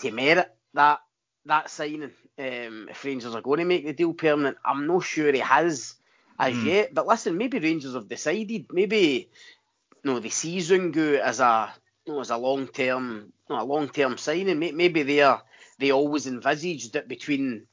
to 0.00 0.10
merit 0.10 0.54
that 0.74 1.00
that 1.46 1.70
signing? 1.70 2.10
Um, 2.36 2.88
if 2.90 3.04
Rangers 3.04 3.34
are 3.34 3.40
going 3.40 3.60
to 3.60 3.64
make 3.64 3.84
the 3.86 3.92
deal 3.92 4.12
permanent, 4.12 4.56
I'm 4.64 4.88
not 4.88 5.04
sure 5.04 5.32
he 5.32 5.38
has 5.38 5.94
as 6.38 6.54
mm. 6.54 6.64
yet. 6.64 6.94
But 6.94 7.06
listen, 7.06 7.38
maybe 7.38 7.60
Rangers 7.60 7.94
have 7.94 8.08
decided. 8.08 8.66
Maybe 8.72 9.30
you 10.02 10.10
know, 10.10 10.18
they 10.18 10.30
see 10.30 10.58
Zungu 10.58 11.18
as 11.18 11.40
a 11.40 11.72
you 12.06 12.12
know, 12.12 12.20
as 12.20 12.30
a 12.30 12.36
long 12.36 12.66
term 12.66 13.32
you 13.48 13.54
know, 13.54 13.62
a 13.62 13.64
long 13.64 13.88
term 13.88 14.18
signing. 14.18 14.58
Maybe 14.58 15.02
they 15.02 15.20
are 15.20 15.42
they 15.78 15.92
always 15.92 16.26
envisaged 16.26 16.92
that 16.94 17.08
between 17.08 17.66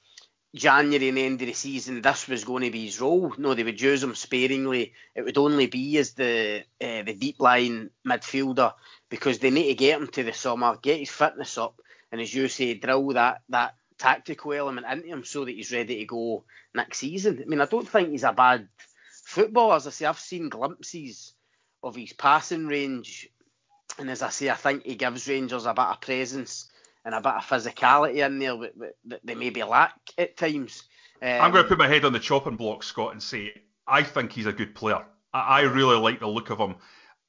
January 0.53 1.07
and 1.07 1.17
the 1.17 1.25
end 1.25 1.41
of 1.41 1.47
the 1.47 1.53
season, 1.53 2.01
this 2.01 2.27
was 2.27 2.43
going 2.43 2.63
to 2.63 2.71
be 2.71 2.85
his 2.85 2.99
role. 2.99 3.33
No, 3.37 3.53
they 3.53 3.63
would 3.63 3.79
use 3.79 4.03
him 4.03 4.15
sparingly. 4.15 4.93
It 5.15 5.23
would 5.23 5.37
only 5.37 5.67
be 5.67 5.97
as 5.97 6.13
the 6.13 6.63
uh, 6.81 7.03
the 7.03 7.13
deep 7.13 7.39
line 7.39 7.89
midfielder 8.05 8.73
because 9.09 9.39
they 9.39 9.49
need 9.49 9.67
to 9.67 9.75
get 9.75 10.01
him 10.01 10.07
to 10.07 10.23
the 10.23 10.33
summer, 10.33 10.77
get 10.81 10.99
his 10.99 11.09
fitness 11.09 11.57
up, 11.57 11.79
and 12.11 12.19
as 12.19 12.33
you 12.33 12.49
say, 12.49 12.73
drill 12.73 13.07
that 13.13 13.41
that 13.49 13.75
tactical 13.97 14.51
element 14.51 14.87
into 14.89 15.07
him 15.07 15.23
so 15.23 15.45
that 15.45 15.51
he's 15.51 15.71
ready 15.71 15.99
to 15.99 16.05
go 16.05 16.43
next 16.75 16.97
season. 16.97 17.39
I 17.41 17.45
mean, 17.47 17.61
I 17.61 17.65
don't 17.65 17.87
think 17.87 18.09
he's 18.09 18.23
a 18.23 18.33
bad 18.33 18.67
footballer. 19.23 19.75
As 19.75 19.87
I 19.87 19.91
say, 19.91 20.05
I've 20.05 20.19
seen 20.19 20.49
glimpses 20.49 21.33
of 21.81 21.95
his 21.95 22.11
passing 22.11 22.67
range, 22.67 23.29
and 23.97 24.09
as 24.09 24.21
I 24.21 24.29
say, 24.29 24.49
I 24.49 24.55
think 24.55 24.83
he 24.83 24.95
gives 24.95 25.29
Rangers 25.29 25.65
a 25.65 25.73
bit 25.73 25.85
of 25.85 26.01
presence 26.01 26.70
and 27.05 27.15
a 27.15 27.21
bit 27.21 27.33
of 27.33 27.43
physicality 27.43 28.25
in 28.25 28.39
there 28.39 28.55
that, 29.05 29.19
they 29.23 29.35
maybe 29.35 29.63
lack 29.63 29.95
at 30.17 30.37
times. 30.37 30.83
Um, 31.21 31.29
I'm 31.29 31.51
going 31.51 31.63
to 31.63 31.69
put 31.69 31.77
my 31.77 31.87
head 31.87 32.05
on 32.05 32.13
the 32.13 32.19
chopping 32.19 32.55
block, 32.55 32.83
Scott, 32.83 33.11
and 33.11 33.21
say 33.21 33.53
I 33.87 34.03
think 34.03 34.31
he's 34.31 34.47
a 34.47 34.53
good 34.53 34.75
player. 34.75 35.05
I, 35.33 35.39
I 35.39 35.61
really 35.61 35.97
like 35.97 36.19
the 36.19 36.27
look 36.27 36.49
of 36.49 36.59
him. 36.59 36.75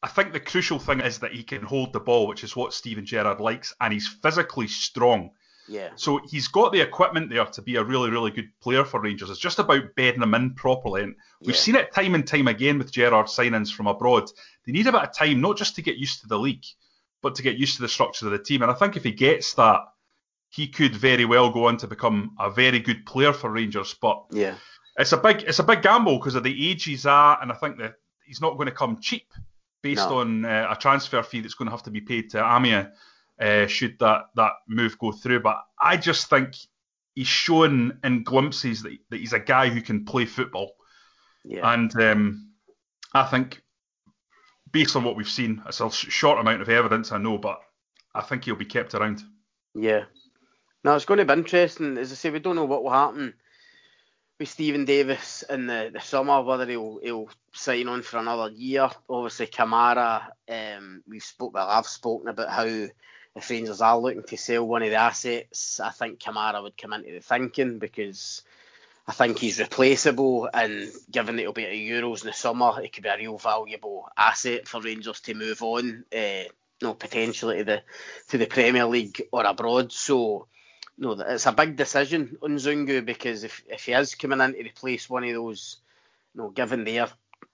I 0.02 0.08
think 0.08 0.32
the 0.32 0.40
crucial 0.40 0.78
thing 0.78 1.00
is 1.00 1.18
that 1.20 1.32
he 1.32 1.42
can 1.42 1.62
hold 1.62 1.92
the 1.92 2.00
ball, 2.00 2.26
which 2.26 2.42
is 2.42 2.56
what 2.56 2.74
Steven 2.74 3.06
Gerrard 3.06 3.40
likes, 3.40 3.74
and 3.80 3.92
he's 3.92 4.08
physically 4.08 4.66
strong. 4.66 5.30
Yeah. 5.68 5.90
So 5.94 6.20
he's 6.28 6.48
got 6.48 6.72
the 6.72 6.80
equipment 6.80 7.30
there 7.30 7.44
to 7.44 7.62
be 7.62 7.76
a 7.76 7.84
really, 7.84 8.10
really 8.10 8.32
good 8.32 8.48
player 8.60 8.84
for 8.84 9.00
Rangers. 9.00 9.30
It's 9.30 9.38
just 9.38 9.60
about 9.60 9.94
bedding 9.94 10.22
him 10.22 10.34
in 10.34 10.54
properly. 10.54 11.04
And 11.04 11.14
we've 11.40 11.54
yeah. 11.54 11.60
seen 11.60 11.76
it 11.76 11.94
time 11.94 12.16
and 12.16 12.26
time 12.26 12.48
again 12.48 12.78
with 12.78 12.92
Gerrard 12.92 13.26
signings 13.26 13.72
from 13.72 13.86
abroad. 13.86 14.28
They 14.66 14.72
need 14.72 14.88
a 14.88 14.92
bit 14.92 15.02
of 15.02 15.14
time, 15.14 15.40
not 15.40 15.56
just 15.56 15.76
to 15.76 15.82
get 15.82 15.96
used 15.96 16.20
to 16.22 16.26
the 16.26 16.38
league, 16.38 16.64
but 17.22 17.34
to 17.36 17.42
get 17.42 17.56
used 17.56 17.76
to 17.76 17.82
the 17.82 17.88
structure 17.88 18.26
of 18.26 18.32
the 18.32 18.38
team. 18.38 18.62
And 18.62 18.70
I 18.70 18.74
think 18.74 18.96
if 18.96 19.04
he 19.04 19.12
gets 19.12 19.54
that, 19.54 19.80
he 20.50 20.68
could 20.68 20.94
very 20.94 21.24
well 21.24 21.50
go 21.50 21.66
on 21.66 21.78
to 21.78 21.86
become 21.86 22.36
a 22.38 22.50
very 22.50 22.80
good 22.80 23.06
player 23.06 23.32
for 23.32 23.50
Rangers. 23.50 23.94
But 23.94 24.24
yeah, 24.30 24.56
it's 24.98 25.12
a 25.12 25.16
big 25.16 25.42
it's 25.42 25.60
a 25.60 25.64
big 25.64 25.82
gamble 25.82 26.18
because 26.18 26.34
of 26.34 26.42
the 26.42 26.70
age 26.70 26.84
he's 26.84 27.06
at, 27.06 27.36
and 27.40 27.50
I 27.50 27.54
think 27.54 27.78
that 27.78 27.94
he's 28.24 28.40
not 28.40 28.56
going 28.56 28.68
to 28.68 28.74
come 28.74 29.00
cheap 29.00 29.32
based 29.82 30.08
no. 30.08 30.18
on 30.18 30.44
uh, 30.44 30.68
a 30.70 30.76
transfer 30.76 31.22
fee 31.22 31.40
that's 31.40 31.54
going 31.54 31.66
to 31.66 31.72
have 31.72 31.82
to 31.84 31.90
be 31.90 32.00
paid 32.00 32.30
to 32.30 32.38
Amiens 32.38 32.88
uh, 33.40 33.66
should 33.66 33.98
that 34.00 34.26
that 34.36 34.52
move 34.68 34.98
go 34.98 35.12
through. 35.12 35.40
But 35.40 35.62
I 35.80 35.96
just 35.96 36.28
think 36.28 36.56
he's 37.14 37.26
shown 37.26 37.98
in 38.04 38.22
glimpses 38.22 38.82
that, 38.82 38.96
that 39.10 39.20
he's 39.20 39.32
a 39.32 39.40
guy 39.40 39.68
who 39.68 39.80
can 39.80 40.04
play 40.04 40.26
football. 40.26 40.72
Yeah. 41.44 41.72
And 41.72 41.94
um, 42.00 42.52
I 43.14 43.24
think 43.24 43.62
based 44.72 44.96
on 44.96 45.04
what 45.04 45.16
we've 45.16 45.28
seen, 45.28 45.62
it's 45.66 45.80
a 45.80 45.90
short 45.90 46.40
amount 46.40 46.62
of 46.62 46.68
evidence, 46.68 47.12
I 47.12 47.18
know, 47.18 47.38
but 47.38 47.60
I 48.14 48.22
think 48.22 48.44
he'll 48.44 48.56
be 48.56 48.64
kept 48.64 48.94
around. 48.94 49.22
Yeah. 49.74 50.04
Now 50.84 50.96
it's 50.96 51.04
going 51.04 51.18
to 51.18 51.24
be 51.24 51.32
interesting. 51.32 51.96
As 51.98 52.10
I 52.10 52.14
say, 52.14 52.30
we 52.30 52.40
don't 52.40 52.56
know 52.56 52.64
what 52.64 52.82
will 52.82 52.90
happen 52.90 53.34
with 54.38 54.48
Steven 54.48 54.84
Davis 54.84 55.44
in 55.48 55.66
the, 55.66 55.90
the 55.92 56.00
summer, 56.00 56.42
whether 56.42 56.66
he'll 56.66 56.98
he'll 57.02 57.28
sign 57.52 57.86
on 57.86 58.02
for 58.02 58.18
another 58.18 58.50
year. 58.52 58.90
Obviously, 59.08 59.46
Kamara, 59.46 60.24
um, 60.48 61.02
we've 61.06 61.22
spoke. 61.22 61.54
Well, 61.54 61.68
I've 61.68 61.86
spoken 61.86 62.28
about 62.28 62.50
how 62.50 62.64
if 62.64 63.50
Rangers 63.50 63.80
are 63.80 63.98
looking 63.98 64.24
to 64.24 64.36
sell 64.36 64.66
one 64.66 64.82
of 64.82 64.90
the 64.90 64.96
assets, 64.96 65.78
I 65.78 65.90
think 65.90 66.18
Kamara 66.18 66.62
would 66.62 66.76
come 66.76 66.92
into 66.92 67.12
the 67.12 67.20
thinking 67.20 67.78
because 67.78 68.42
I 69.06 69.12
think 69.12 69.38
he's 69.38 69.58
replaceable, 69.58 70.48
and 70.52 70.88
given 71.10 71.36
that 71.36 71.42
he'll 71.42 71.52
be 71.52 71.64
at 71.64 71.72
Euros 71.72 72.22
in 72.22 72.28
the 72.28 72.32
summer, 72.32 72.80
it 72.80 72.92
could 72.92 73.02
be 73.02 73.08
a 73.08 73.16
real 73.16 73.36
valuable 73.36 74.08
asset 74.16 74.68
for 74.68 74.80
Rangers 74.80 75.20
to 75.22 75.34
move 75.34 75.60
on, 75.62 76.04
uh, 76.14 76.18
you 76.18 76.48
know, 76.82 76.94
potentially 76.94 77.58
to 77.58 77.64
the 77.64 77.82
to 78.28 78.38
the 78.38 78.46
Premier 78.46 78.86
League 78.86 79.22
or 79.32 79.44
abroad. 79.44 79.90
So, 79.90 80.46
you 80.96 81.04
know, 81.04 81.20
it's 81.20 81.46
a 81.46 81.52
big 81.52 81.76
decision 81.76 82.38
on 82.42 82.56
Zungu 82.56 83.04
because 83.04 83.42
if 83.42 83.64
if 83.68 83.86
he 83.86 83.92
is 83.92 84.14
coming 84.14 84.40
in 84.40 84.52
to 84.52 84.62
replace 84.62 85.10
one 85.10 85.24
of 85.24 85.34
those, 85.34 85.78
you 86.34 86.42
know, 86.42 86.50
given 86.50 86.84
their, 86.84 87.08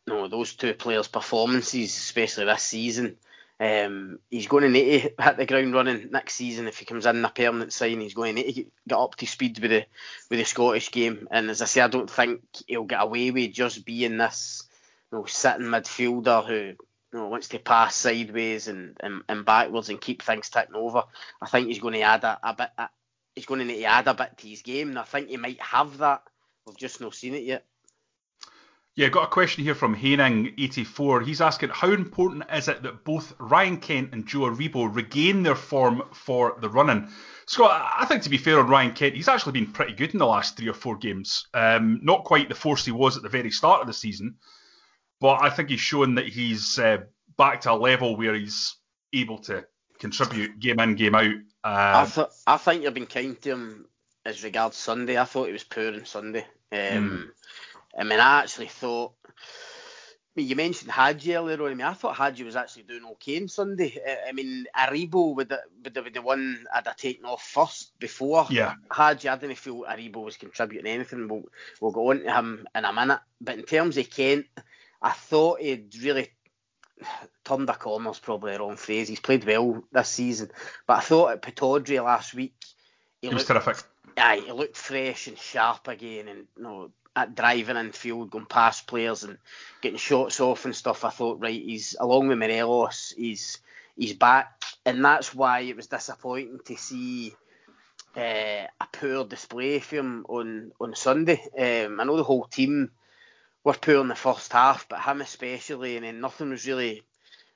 you 0.07 0.13
know, 0.13 0.29
those 0.29 0.55
two 0.55 0.75
players' 0.75 1.09
performances, 1.09 1.97
especially 1.97 2.45
this 2.45 2.63
season, 2.63 3.17
um, 3.61 4.21
he's 4.31 4.47
going 4.47 4.62
to 4.62 4.68
need 4.68 5.03
to 5.03 5.23
hit 5.23 5.37
the 5.37 5.47
ground 5.47 5.75
running 5.75 6.11
next 6.12 6.35
season 6.35 6.68
if 6.68 6.79
he 6.79 6.85
comes 6.85 7.07
in 7.07 7.25
a 7.25 7.29
permanent 7.29 7.73
sign. 7.73 8.01
He's 8.01 8.14
going 8.14 8.37
to 8.37 8.42
need 8.42 8.53
to 8.53 8.64
get 8.88 8.99
up 8.99 9.16
to 9.16 9.27
speed 9.27 9.59
with 9.59 9.71
the 9.71 9.87
with 10.31 10.38
the 10.38 10.44
Scottish 10.44 10.92
game. 10.92 11.27
And 11.31 11.51
as 11.51 11.61
I 11.61 11.64
say, 11.64 11.81
I 11.81 11.88
don't 11.88 12.11
think 12.11 12.42
he'll 12.66 12.85
get 12.85 13.03
away 13.03 13.31
with 13.33 13.53
just 13.53 13.85
being 13.85 14.18
this 14.18 14.68
you 15.11 15.18
know, 15.18 15.25
sitting 15.25 15.66
midfielder 15.66 16.47
who 16.47 16.55
you 16.55 16.77
know, 17.12 17.27
wants 17.27 17.49
to 17.49 17.59
pass 17.59 17.97
sideways 17.97 18.68
and, 18.68 18.97
and, 19.01 19.23
and 19.29 19.44
backwards 19.44 19.88
and 19.88 20.01
keep 20.01 20.23
things 20.23 20.51
ticking 20.51 20.77
over. 20.77 21.03
I 21.42 21.47
think 21.49 21.66
he's 21.66 21.81
going 21.81 21.94
to 21.94 22.03
add 22.03 22.23
a, 22.25 22.38
a 22.42 22.55
bit. 22.55 22.71
A, 22.79 22.88
he's 23.35 23.47
going 23.47 23.61
to 23.61 23.66
need 23.66 23.81
to 23.81 23.85
add 23.85 24.07
a 24.07 24.14
bit 24.14 24.38
to 24.38 24.49
his 24.49 24.62
game, 24.62 24.90
and 24.90 24.99
I 24.99 25.05
think 25.05 25.29
he 25.29 25.37
might 25.37 25.61
have 25.61 25.99
that. 25.99 26.23
We've 26.64 26.77
just 26.77 27.01
not 27.01 27.14
seen 27.14 27.35
it 27.35 27.44
yet. 27.44 27.64
Yeah, 28.99 29.11
got 29.11 29.29
a 29.29 29.29
question 29.29 29.63
here 29.63 29.77
from 29.77 29.95
Haining84. 29.95 31.25
He's 31.25 31.41
asking, 31.41 31.69
how 31.69 31.93
important 31.93 32.43
is 32.53 32.67
it 32.67 32.83
that 32.83 33.05
both 33.05 33.33
Ryan 33.39 33.77
Kent 33.77 34.13
and 34.13 34.27
Joe 34.27 34.51
Aribo 34.51 34.93
regain 34.93 35.45
their 35.45 35.55
form 35.55 36.03
for 36.13 36.57
the 36.61 36.69
running? 36.69 37.09
Scott, 37.47 37.93
I 37.97 38.07
think 38.07 38.25
to 38.25 38.29
be 38.29 38.39
fair 38.39 38.59
on 38.59 38.67
Ryan 38.67 38.93
Kent, 38.95 39.15
he's 39.15 39.29
actually 39.29 39.53
been 39.53 39.71
pretty 39.71 39.93
good 39.93 40.15
in 40.15 40.19
the 40.19 40.27
last 40.27 40.57
three 40.57 40.69
or 40.69 40.75
four 40.75 40.97
games. 40.97 41.47
Um, 41.55 42.01
not 42.03 42.25
quite 42.25 42.49
the 42.49 42.57
force 42.57 42.85
he 42.85 42.91
was 42.91 43.17
at 43.17 43.23
the 43.23 43.29
very 43.29 43.53
start 43.53 43.83
of 43.83 43.87
the 43.87 43.93
season, 43.93 44.35
but 45.21 45.45
I 45.45 45.51
think 45.51 45.71
he's 45.71 45.79
shown 45.79 46.17
that 46.17 46.27
he's 46.27 46.77
uh, 46.81 46.99
back 47.37 47.61
to 47.61 47.71
a 47.71 47.75
level 47.75 48.17
where 48.17 48.35
he's 48.35 48.79
able 49.13 49.39
to 49.43 49.65
contribute 50.01 50.59
game 50.59 50.81
in, 50.81 50.97
game 50.97 51.15
out. 51.15 51.35
Uh, 51.63 52.05
I, 52.05 52.11
th- 52.13 52.27
I 52.49 52.57
think 52.57 52.83
you've 52.83 52.95
been 52.95 53.07
kind 53.07 53.41
to 53.43 53.51
him 53.51 53.87
as 54.25 54.43
regards 54.43 54.77
Sunday. 54.77 55.17
I 55.17 55.25
thought 55.25 55.47
he 55.47 55.53
was 55.53 55.63
poor 55.63 55.95
on 55.95 56.05
Sunday. 56.05 56.45
Um, 56.73 56.79
mm. 56.79 57.29
I 57.96 58.05
mean, 58.05 58.20
I 58.20 58.40
actually 58.40 58.68
thought. 58.68 59.12
I 59.27 60.40
mean, 60.40 60.48
you 60.48 60.57
mentioned 60.57 60.90
Hagi 60.90 61.35
earlier 61.35 61.61
on. 61.62 61.70
I 61.70 61.74
mean, 61.74 61.87
I 61.87 61.94
thought 61.94 62.16
Hagi 62.16 62.44
was 62.44 62.55
actually 62.55 62.85
doing 62.85 63.05
okay 63.12 63.40
on 63.40 63.48
Sunday. 63.48 63.98
I 64.27 64.33
mean, 64.33 64.66
Aribo 64.77 65.35
would 65.35 65.53
would 65.85 66.05
be 66.05 66.11
the 66.11 66.22
one 66.22 66.64
I'd 66.72 66.87
have 66.87 66.96
taken 66.96 67.24
off 67.24 67.42
first 67.42 67.98
before 67.98 68.46
yeah. 68.51 68.74
Hagi. 68.92 69.29
I 69.29 69.37
didn't 69.37 69.57
feel 69.57 69.85
Aribo 69.85 70.24
was 70.24 70.37
contributing 70.37 70.87
anything. 70.87 71.27
We'll, 71.29 71.42
we'll 71.81 71.92
go 71.92 72.11
on 72.11 72.20
to 72.20 72.33
him 72.33 72.68
in 72.74 72.85
a 72.85 72.92
minute. 72.92 73.20
But 73.40 73.59
in 73.59 73.64
terms 73.64 73.96
of 73.96 74.09
Kent, 74.11 74.46
I 75.03 75.11
thought 75.11 75.61
he'd 75.61 75.92
really 76.03 76.31
turned 77.44 77.68
a 77.70 77.74
corner's 77.74 78.18
probably 78.18 78.53
the 78.53 78.61
wrong 78.61 78.77
phrase. 78.77 79.09
He's 79.09 79.20
played 79.20 79.44
well 79.44 79.83
this 79.92 80.09
season, 80.09 80.51
but 80.87 80.98
I 80.98 81.01
thought 81.01 81.33
at 81.33 81.42
Pittodrie 81.42 82.05
last 82.05 82.35
week 82.35 82.55
he, 83.22 83.29
he 83.29 83.35
was 83.35 83.44
terrific. 83.44 83.79
Aye, 84.16 84.42
he 84.46 84.53
looked 84.53 84.77
fresh 84.77 85.29
and 85.29 85.38
sharp 85.38 85.87
again, 85.87 86.29
and 86.29 86.46
you 86.57 86.62
know, 86.62 86.90
at 87.18 87.35
driving 87.35 87.76
in 87.76 87.92
field, 87.92 88.31
going 88.31 88.46
past 88.46 88.87
players 88.87 89.24
and 89.24 89.38
getting 89.83 89.98
shots 89.98 90.40
off 90.40 90.64
and 90.64 90.74
stuff. 90.74 91.04
I 91.04 91.11
thought, 91.11 91.40
right, 91.40 91.62
he's 91.62 91.96
along 91.98 92.28
with 92.28 92.38
Morelos, 92.38 93.12
he's 93.16 93.59
he's 93.96 94.14
back, 94.14 94.62
and 94.87 95.04
that's 95.04 95.35
why 95.35 95.61
it 95.61 95.76
was 95.76 95.87
disappointing 95.87 96.61
to 96.66 96.76
see. 96.76 97.35
Uh, 98.16 98.66
a 98.81 98.87
poor 98.90 99.24
display 99.24 99.78
for 99.78 99.96
him 99.96 100.24
on 100.28 100.72
on 100.81 100.94
Sunday. 100.94 101.40
Um, 101.57 102.00
I 102.00 102.04
know 102.04 102.16
the 102.16 102.24
whole 102.24 102.44
team 102.44 102.90
were 103.62 103.74
poor 103.74 104.00
in 104.00 104.09
the 104.09 104.14
first 104.14 104.52
half, 104.52 104.88
but 104.88 105.00
him 105.00 105.20
especially, 105.20 105.96
and 105.96 106.04
then 106.04 106.20
nothing 106.20 106.50
was 106.50 106.66
really 106.66 107.02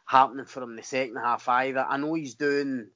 happening 0.04 0.44
for 0.44 0.62
him 0.62 0.70
in 0.70 0.76
the 0.76 0.82
second 0.82 1.16
half 1.16 1.48
either. 1.48 1.84
I 1.88 1.96
know 1.96 2.14
he's 2.14 2.34
doing, 2.34 2.86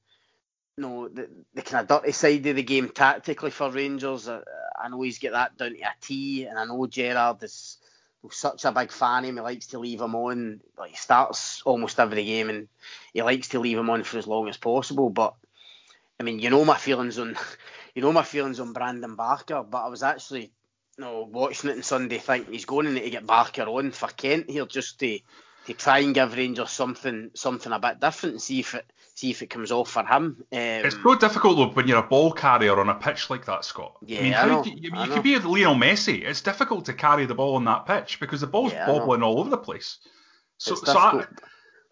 you 0.77 0.83
know, 0.83 1.09
the, 1.09 1.29
the 1.55 1.63
kind 1.63 1.83
of 1.83 1.89
dirty 1.89 2.13
side 2.13 2.47
of 2.47 2.57
the 2.57 2.63
game 2.63 2.91
tactically 2.91 3.51
for 3.51 3.71
Rangers. 3.71 4.29
I, 4.29 4.41
I 4.83 4.89
know 4.89 5.03
he's 5.03 5.19
got 5.19 5.33
that 5.33 5.57
down 5.57 5.75
to 5.75 5.81
a 5.81 5.95
T, 6.01 6.45
and 6.45 6.59
I 6.59 6.65
know 6.65 6.87
Gerrard 6.87 7.43
is 7.43 7.79
such 8.31 8.65
a 8.65 8.73
big 8.73 8.91
fan 8.91 9.25
of 9.25 9.29
him. 9.31 9.37
He 9.37 9.43
likes 9.43 9.67
to 9.69 9.79
leave 9.79 10.01
him 10.01 10.15
on. 10.15 10.61
Like 10.79 10.91
he 10.91 10.97
starts 10.97 11.63
almost 11.65 12.01
every 12.01 12.25
game, 12.25 12.51
and 12.51 12.69
he 13.13 13.23
likes 13.23 13.49
to 13.49 13.61
leave 13.61 13.79
him 13.79 13.91
on 13.91 14.03
for 14.03 14.19
as 14.19 14.27
long 14.27 14.49
as 14.49 14.57
possible. 14.57 15.11
But 15.11 15.35
I 16.19 16.23
mean, 16.23 16.39
you 16.39 16.51
know 16.51 16.65
my 16.65 16.77
feelings 16.77 17.19
on, 17.19 17.37
you 17.95 18.03
know 18.03 18.13
my 18.13 18.23
feelings 18.23 18.61
on 18.61 18.73
Brandon 18.73 19.17
Barker. 19.17 19.63
But 19.63 19.85
I 19.85 19.89
was 19.89 20.03
actually 20.03 20.53
you 20.99 21.05
know, 21.05 21.29
watching 21.31 21.71
it 21.71 21.77
on 21.77 21.83
Sunday, 21.83 22.19
thinking 22.19 22.53
he's 22.53 22.65
going 22.65 22.87
to 22.87 22.93
need 22.93 23.03
to 23.03 23.11
get 23.11 23.27
Barker 23.27 23.63
on 23.63 23.91
for 23.91 24.09
Kent 24.09 24.51
here 24.51 24.67
just 24.67 24.99
to 25.01 25.19
to 25.67 25.75
try 25.75 25.99
and 25.99 26.15
give 26.15 26.37
Rangers 26.37 26.71
something 26.71 27.31
something 27.35 27.73
a 27.73 27.79
bit 27.79 28.01
different 28.01 28.35
and 28.35 28.43
see 28.43 28.61
if 28.61 28.75
it 28.75 28.91
see 29.15 29.31
if 29.31 29.43
it 29.43 29.51
comes 29.51 29.73
off 29.73 29.91
for 29.91 30.05
him. 30.05 30.37
Um, 30.41 30.45
it's 30.51 30.97
so 31.03 31.15
difficult 31.17 31.57
though 31.57 31.75
when 31.75 31.89
you're 31.89 31.99
a 31.99 32.03
ball 32.03 32.33
carrier 32.33 32.79
on 32.79 32.89
a 32.89 32.95
pitch 32.95 33.31
like 33.31 33.45
that, 33.47 33.65
Scott. 33.65 33.97
Yeah, 34.05 34.19
I 34.19 34.23
mean, 34.23 34.35
I 34.35 34.47
know, 34.47 34.65
you, 34.65 34.73
you, 34.77 34.91
you 35.03 35.11
could 35.11 35.23
be 35.23 35.35
a 35.35 35.41
Lionel 35.41 35.75
Messi. 35.75 36.23
It's 36.23 36.41
difficult 36.41 36.85
to 36.87 36.93
carry 36.93 37.27
the 37.27 37.35
ball 37.35 37.57
on 37.57 37.65
that 37.65 37.87
pitch 37.87 38.21
because 38.21 38.41
the 38.41 38.47
ball's 38.47 38.73
yeah, 38.73 38.87
bobbling 38.87 39.23
all 39.23 39.41
over 39.41 39.51
the 39.51 39.59
place. 39.59 39.99
So, 40.59 40.75
so 40.75 40.97
I, 40.97 41.25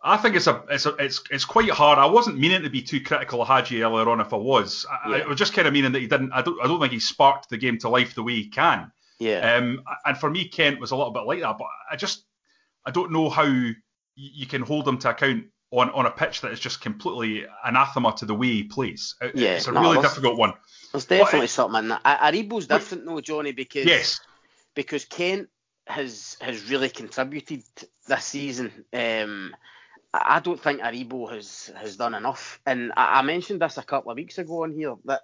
I 0.02 0.16
think 0.18 0.36
it's 0.36 0.46
a 0.46 0.62
it's 0.70 0.86
a, 0.86 0.94
it's 0.96 1.22
it's 1.30 1.44
quite 1.44 1.70
hard. 1.70 1.98
I 1.98 2.06
wasn't 2.06 2.38
meaning 2.38 2.62
to 2.62 2.70
be 2.70 2.82
too 2.82 3.00
critical 3.00 3.42
of 3.42 3.48
Hagi 3.48 3.82
earlier 3.82 4.08
on. 4.08 4.20
If 4.20 4.32
I 4.32 4.36
was, 4.36 4.86
yeah. 5.08 5.16
I, 5.16 5.20
I 5.20 5.26
was 5.26 5.38
just 5.38 5.54
kind 5.54 5.66
of 5.66 5.74
meaning 5.74 5.92
that 5.92 6.00
he 6.00 6.06
didn't. 6.06 6.32
I 6.32 6.42
don't 6.42 6.60
I 6.62 6.68
don't 6.68 6.80
think 6.80 6.92
he 6.92 7.00
sparked 7.00 7.48
the 7.48 7.56
game 7.56 7.78
to 7.78 7.88
life 7.88 8.14
the 8.14 8.22
way 8.22 8.34
he 8.34 8.48
can. 8.48 8.92
Yeah. 9.18 9.56
Um, 9.56 9.82
and 10.04 10.18
for 10.18 10.30
me, 10.30 10.48
Kent 10.48 10.80
was 10.80 10.90
a 10.90 10.96
little 10.96 11.12
bit 11.12 11.24
like 11.24 11.40
that, 11.40 11.56
but 11.58 11.68
I 11.90 11.96
just 11.96 12.24
I 12.86 12.90
don't 12.90 13.12
know 13.12 13.30
how 13.30 13.44
you 14.16 14.46
can 14.46 14.62
hold 14.62 14.86
him 14.86 14.98
to 14.98 15.10
account 15.10 15.44
on, 15.70 15.90
on 15.90 16.06
a 16.06 16.10
pitch 16.10 16.40
that 16.42 16.52
is 16.52 16.60
just 16.60 16.80
completely 16.80 17.44
anathema 17.64 18.14
to 18.16 18.26
the 18.26 18.34
way 18.34 18.48
he 18.48 18.62
plays. 18.64 19.16
Yeah, 19.34 19.54
it's 19.54 19.66
a 19.66 19.72
no, 19.72 19.80
really 19.80 20.02
difficult 20.02 20.38
one. 20.38 20.52
There's 20.92 21.06
definitely 21.06 21.40
but, 21.40 21.50
something 21.50 21.78
in 21.82 21.88
that. 21.88 22.04
Aribo's 22.04 22.66
different 22.66 23.06
though, 23.06 23.20
Jonny, 23.20 23.52
because 23.52 23.84
yes, 23.84 24.20
because 24.74 25.04
Kent 25.04 25.48
has 25.86 26.36
has 26.40 26.70
really 26.70 26.88
contributed 26.88 27.64
this 28.06 28.24
season. 28.24 28.84
Um, 28.92 29.54
I 30.12 30.38
don't 30.38 30.60
think 30.60 30.80
Aribo 30.80 31.30
has 31.32 31.72
has 31.76 31.96
done 31.96 32.14
enough, 32.14 32.60
and 32.66 32.92
I, 32.96 33.18
I 33.18 33.22
mentioned 33.22 33.60
this 33.60 33.78
a 33.78 33.82
couple 33.82 34.12
of 34.12 34.16
weeks 34.16 34.38
ago 34.38 34.62
on 34.62 34.72
here 34.72 34.94
that 35.06 35.22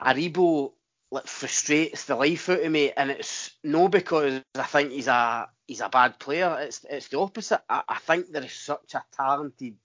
Aribo 0.00 0.72
like 1.10 1.26
frustrates 1.26 2.04
the 2.04 2.14
life 2.14 2.48
out 2.48 2.62
of 2.62 2.72
me, 2.72 2.92
and 2.92 3.10
it's 3.10 3.50
no 3.64 3.88
because 3.88 4.42
I 4.54 4.62
think 4.62 4.92
he's 4.92 5.08
a 5.08 5.48
he's 5.66 5.80
a 5.80 5.88
bad 5.88 6.18
player. 6.18 6.58
It's 6.60 6.84
it's 6.88 7.08
the 7.08 7.18
opposite. 7.18 7.62
I, 7.68 7.82
I 7.88 7.98
think 7.98 8.30
there 8.30 8.44
is 8.44 8.52
such 8.52 8.94
a 8.94 9.04
talented 9.12 9.76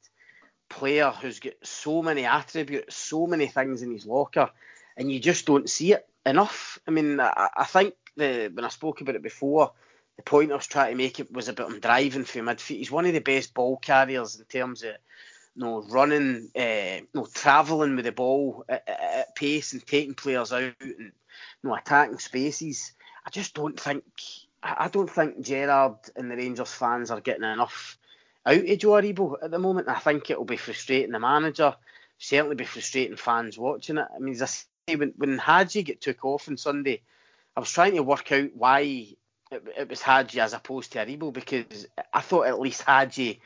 player 0.69 1.09
who's 1.09 1.39
got 1.39 1.53
so 1.63 2.01
many 2.01 2.25
attributes, 2.25 2.95
so 2.95 3.27
many 3.27 3.47
things 3.47 3.81
in 3.81 3.91
his 3.91 4.05
locker, 4.05 4.49
and 4.97 5.11
you 5.11 5.19
just 5.19 5.45
don't 5.45 5.69
see 5.69 5.93
it 5.93 6.07
enough. 6.25 6.79
I 6.88 6.91
mean, 6.91 7.19
I, 7.19 7.49
I 7.55 7.65
think 7.65 7.95
the 8.15 8.51
when 8.53 8.65
I 8.65 8.69
spoke 8.69 9.01
about 9.01 9.15
it 9.15 9.23
before, 9.23 9.71
the 10.17 10.23
point 10.23 10.51
I 10.51 10.55
was 10.55 10.67
trying 10.67 10.91
to 10.91 10.97
make 10.97 11.19
it 11.19 11.31
was 11.31 11.47
about 11.47 11.71
him 11.71 11.79
driving 11.79 12.23
through 12.23 12.43
midfield. 12.43 12.77
He's 12.77 12.91
one 12.91 13.05
of 13.05 13.13
the 13.13 13.19
best 13.19 13.53
ball 13.53 13.77
carriers 13.77 14.39
in 14.39 14.45
terms 14.45 14.83
of 14.83 14.95
know, 15.55 15.81
running, 15.89 16.49
uh, 16.55 17.21
travelling 17.33 17.95
with 17.95 18.05
the 18.05 18.11
ball 18.11 18.65
at, 18.67 18.87
at, 18.87 19.35
pace 19.35 19.73
and 19.73 19.85
taking 19.85 20.13
players 20.13 20.51
out 20.51 20.73
and 20.81 21.11
know, 21.63 21.75
attacking 21.75 22.19
spaces. 22.19 22.93
I 23.25 23.29
just 23.29 23.53
don't 23.53 23.79
think 23.79 24.03
I 24.63 24.87
don't 24.87 25.09
think 25.09 25.41
Gerrard 25.41 25.97
and 26.15 26.31
the 26.31 26.35
Rangers 26.35 26.73
fans 26.73 27.11
are 27.11 27.21
getting 27.21 27.43
enough 27.43 27.99
out 28.45 28.57
of 28.57 28.79
Joe 28.79 28.89
Aribo 28.89 29.35
at 29.43 29.51
the 29.51 29.59
moment. 29.59 29.87
I 29.87 29.99
think 29.99 30.29
it'll 30.29 30.45
be 30.45 30.57
frustrating 30.57 31.11
the 31.11 31.19
manager, 31.19 31.75
certainly 32.17 32.55
be 32.55 32.65
frustrating 32.65 33.17
fans 33.17 33.57
watching 33.57 33.97
it. 33.97 34.07
I 34.13 34.19
mean, 34.19 34.33
as 34.33 34.41
I 34.41 34.45
say, 34.45 34.95
when, 34.95 35.13
when 35.17 35.37
Hagi 35.37 35.83
get 35.83 36.01
took 36.01 36.25
off 36.25 36.47
on 36.47 36.57
Sunday, 36.57 37.01
I 37.55 37.59
was 37.59 37.71
trying 37.71 37.95
to 37.95 38.03
work 38.03 38.31
out 38.31 38.49
why 38.55 38.79
it, 39.51 39.63
it 39.77 39.89
was 39.89 40.01
Hagi 40.01 40.39
as 40.39 40.53
opposed 40.53 40.93
to 40.93 41.05
Aribo 41.05 41.31
because 41.31 41.87
I 42.11 42.21
thought 42.21 42.47
at 42.47 42.59
least 42.59 42.81
Hagi 42.81 43.41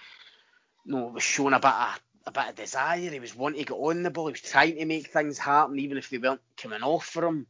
you 0.85 0.95
know, 0.95 1.07
was 1.07 1.23
showing 1.23 1.53
a 1.53 1.59
bit 1.59 1.71
of 1.71 1.99
a 2.25 2.31
bit 2.31 2.49
of 2.49 2.55
desire. 2.55 3.09
He 3.09 3.19
was 3.19 3.35
wanting 3.35 3.59
to 3.59 3.65
get 3.65 3.75
on 3.75 4.03
the 4.03 4.11
ball. 4.11 4.27
He 4.27 4.33
was 4.33 4.41
trying 4.41 4.75
to 4.75 4.85
make 4.85 5.07
things 5.07 5.37
happen, 5.37 5.79
even 5.79 5.97
if 5.97 6.09
they 6.09 6.17
weren't 6.17 6.41
coming 6.57 6.83
off 6.83 7.05
for 7.05 7.25
him. 7.25 7.47